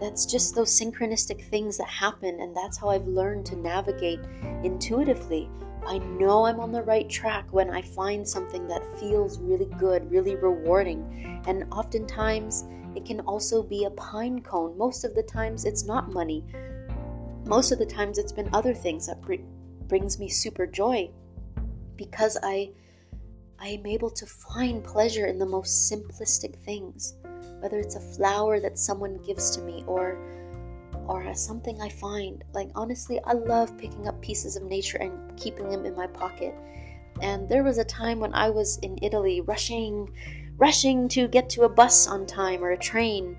that's 0.00 0.26
just 0.26 0.54
those 0.54 0.78
synchronistic 0.78 1.44
things 1.46 1.76
that 1.78 1.88
happen. 1.88 2.40
And 2.40 2.54
that's 2.56 2.76
how 2.78 2.90
I've 2.90 3.06
learned 3.06 3.46
to 3.46 3.56
navigate 3.56 4.20
intuitively 4.62 5.48
I 5.86 5.98
know 5.98 6.46
I'm 6.46 6.60
on 6.60 6.72
the 6.72 6.82
right 6.82 7.08
track 7.08 7.46
when 7.50 7.70
I 7.70 7.82
find 7.82 8.26
something 8.26 8.66
that 8.68 8.98
feels 8.98 9.38
really 9.38 9.68
good, 9.78 10.10
really 10.10 10.36
rewarding. 10.36 11.42
And 11.46 11.64
oftentimes, 11.72 12.66
it 12.94 13.04
can 13.04 13.20
also 13.20 13.62
be 13.62 13.84
a 13.84 13.90
pine 13.90 14.42
cone. 14.42 14.76
Most 14.76 15.04
of 15.04 15.14
the 15.14 15.22
times, 15.22 15.64
it's 15.64 15.84
not 15.84 16.12
money. 16.12 16.44
Most 17.46 17.72
of 17.72 17.78
the 17.78 17.86
times, 17.86 18.18
it's 18.18 18.32
been 18.32 18.50
other 18.52 18.74
things 18.74 19.06
that 19.06 19.20
br- 19.22 19.34
brings 19.88 20.18
me 20.18 20.28
super 20.28 20.66
joy 20.66 21.10
because 21.96 22.38
I 22.42 22.72
I 23.62 23.68
am 23.68 23.84
able 23.84 24.10
to 24.10 24.24
find 24.24 24.82
pleasure 24.82 25.26
in 25.26 25.38
the 25.38 25.44
most 25.44 25.92
simplistic 25.92 26.56
things, 26.64 27.14
whether 27.60 27.78
it's 27.78 27.94
a 27.94 28.00
flower 28.00 28.58
that 28.58 28.78
someone 28.78 29.18
gives 29.18 29.50
to 29.56 29.60
me 29.60 29.84
or 29.86 30.18
or 31.10 31.34
something 31.34 31.80
I 31.80 31.88
find. 31.88 32.44
Like, 32.52 32.70
honestly, 32.74 33.20
I 33.24 33.32
love 33.32 33.76
picking 33.76 34.06
up 34.06 34.20
pieces 34.22 34.56
of 34.56 34.62
nature 34.62 34.98
and 34.98 35.36
keeping 35.36 35.68
them 35.68 35.84
in 35.84 35.96
my 35.96 36.06
pocket. 36.06 36.54
And 37.20 37.48
there 37.48 37.64
was 37.64 37.78
a 37.78 37.84
time 37.84 38.20
when 38.20 38.32
I 38.32 38.48
was 38.48 38.78
in 38.78 38.98
Italy 39.02 39.40
rushing, 39.40 40.12
rushing 40.56 41.08
to 41.08 41.26
get 41.28 41.50
to 41.50 41.64
a 41.64 41.68
bus 41.68 42.06
on 42.06 42.26
time 42.26 42.62
or 42.62 42.70
a 42.70 42.78
train. 42.78 43.36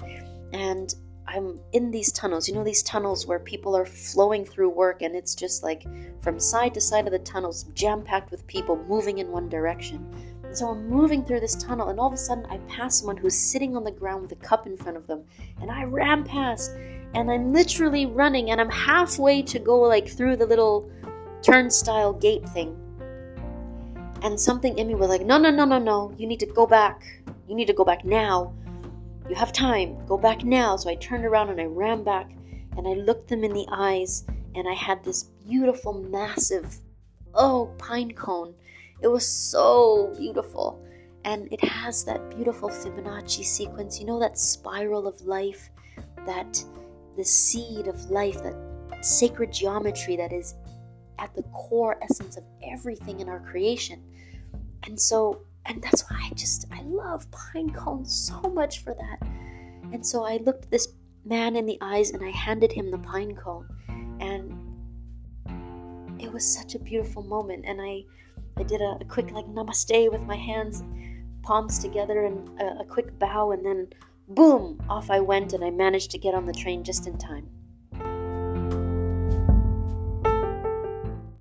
And 0.53 0.93
I'm 1.27 1.59
in 1.71 1.91
these 1.91 2.11
tunnels, 2.11 2.49
you 2.49 2.53
know, 2.53 2.63
these 2.63 2.83
tunnels 2.83 3.25
where 3.25 3.39
people 3.39 3.75
are 3.75 3.85
flowing 3.85 4.43
through 4.43 4.69
work 4.69 5.01
and 5.01 5.15
it's 5.15 5.33
just 5.33 5.63
like 5.63 5.85
from 6.21 6.39
side 6.39 6.73
to 6.73 6.81
side 6.81 7.05
of 7.05 7.13
the 7.13 7.19
tunnels, 7.19 7.63
jam 7.73 8.03
packed 8.03 8.31
with 8.31 8.45
people 8.47 8.83
moving 8.87 9.19
in 9.19 9.31
one 9.31 9.47
direction. 9.47 10.05
So 10.53 10.67
I'm 10.67 10.89
moving 10.89 11.23
through 11.23 11.39
this 11.39 11.55
tunnel, 11.55 11.87
and 11.87 11.97
all 11.97 12.07
of 12.07 12.13
a 12.13 12.17
sudden 12.17 12.45
I 12.47 12.57
pass 12.67 12.97
someone 12.97 13.15
who's 13.15 13.37
sitting 13.37 13.77
on 13.77 13.85
the 13.85 13.91
ground 13.91 14.23
with 14.23 14.33
a 14.33 14.47
cup 14.47 14.67
in 14.67 14.75
front 14.75 14.97
of 14.97 15.07
them. 15.07 15.23
And 15.61 15.71
I 15.71 15.85
ran 15.85 16.25
past, 16.25 16.73
and 17.13 17.29
I'm 17.29 17.53
literally 17.53 18.05
running 18.05 18.51
and 18.51 18.61
I'm 18.61 18.69
halfway 18.69 19.41
to 19.43 19.59
go 19.59 19.81
like 19.81 20.07
through 20.07 20.37
the 20.37 20.45
little 20.45 20.89
turnstile 21.41 22.13
gate 22.13 22.47
thing. 22.49 22.77
And 24.23 24.39
something 24.39 24.77
in 24.77 24.87
me 24.87 24.95
was 24.95 25.09
like, 25.09 25.25
no, 25.25 25.37
no, 25.37 25.49
no, 25.49 25.65
no, 25.65 25.79
no, 25.79 26.13
you 26.17 26.27
need 26.27 26.39
to 26.39 26.45
go 26.45 26.65
back. 26.65 27.01
You 27.47 27.55
need 27.55 27.67
to 27.67 27.73
go 27.73 27.83
back 27.83 28.05
now. 28.05 28.53
You 29.27 29.35
have 29.35 29.51
time. 29.51 29.97
Go 30.07 30.17
back 30.17 30.43
now. 30.43 30.75
So 30.77 30.89
I 30.89 30.95
turned 30.95 31.25
around 31.25 31.49
and 31.49 31.59
I 31.59 31.65
ran 31.65 32.03
back 32.03 32.31
and 32.77 32.87
I 32.87 32.93
looked 32.93 33.27
them 33.27 33.43
in 33.43 33.53
the 33.53 33.65
eyes 33.71 34.23
and 34.55 34.67
I 34.67 34.73
had 34.73 35.03
this 35.03 35.23
beautiful, 35.47 35.93
massive, 35.93 36.77
oh, 37.33 37.73
pine 37.77 38.13
cone. 38.13 38.53
It 39.01 39.07
was 39.07 39.27
so 39.27 40.13
beautiful. 40.17 40.81
And 41.25 41.51
it 41.51 41.63
has 41.63 42.03
that 42.05 42.29
beautiful 42.29 42.69
Fibonacci 42.69 43.43
sequence, 43.43 43.99
you 43.99 44.05
know, 44.05 44.19
that 44.19 44.37
spiral 44.37 45.07
of 45.07 45.21
life, 45.21 45.69
that 46.25 46.63
the 47.17 47.25
seed 47.25 47.87
of 47.87 48.09
life, 48.09 48.41
that 48.43 48.55
sacred 49.01 49.51
geometry 49.51 50.15
that 50.15 50.31
is 50.31 50.55
at 51.19 51.33
the 51.35 51.43
core 51.43 51.97
essence 52.01 52.37
of 52.37 52.43
everything 52.63 53.19
in 53.19 53.29
our 53.29 53.39
creation. 53.39 54.01
And 54.83 54.99
so, 54.99 55.41
and 55.65 55.81
that's 55.81 56.09
why 56.09 56.19
I 56.23 56.33
just, 56.33 56.65
I 56.71 56.81
love 56.81 57.29
pine 57.31 57.71
cones 57.71 58.13
so 58.13 58.41
much 58.49 58.83
for 58.83 58.93
that. 58.93 59.27
And 59.93 60.05
so 60.05 60.23
I 60.23 60.37
looked 60.37 60.71
this 60.71 60.87
man 61.25 61.55
in 61.55 61.65
the 61.65 61.77
eyes 61.81 62.11
and 62.11 62.23
I 62.23 62.31
handed 62.31 62.71
him 62.71 62.89
the 62.89 62.97
pine 62.97 63.35
cone. 63.35 63.67
And 64.19 64.57
it 66.19 66.31
was 66.31 66.45
such 66.45 66.75
a 66.75 66.79
beautiful 66.79 67.23
moment. 67.23 67.65
And 67.67 67.81
I, 67.81 68.03
I 68.57 68.63
did 68.63 68.81
a, 68.81 68.97
a 69.01 69.05
quick 69.05 69.31
like 69.31 69.45
namaste 69.45 70.11
with 70.11 70.21
my 70.21 70.35
hands, 70.35 70.83
palms 71.43 71.79
together, 71.79 72.25
and 72.25 72.49
a, 72.59 72.79
a 72.81 72.85
quick 72.85 73.17
bow. 73.19 73.51
And 73.51 73.65
then 73.65 73.87
boom, 74.35 74.81
off 74.89 75.09
I 75.09 75.19
went. 75.19 75.53
And 75.53 75.63
I 75.63 75.69
managed 75.69 76.11
to 76.11 76.17
get 76.17 76.33
on 76.33 76.45
the 76.45 76.53
train 76.53 76.83
just 76.83 77.07
in 77.07 77.17
time. 77.17 77.49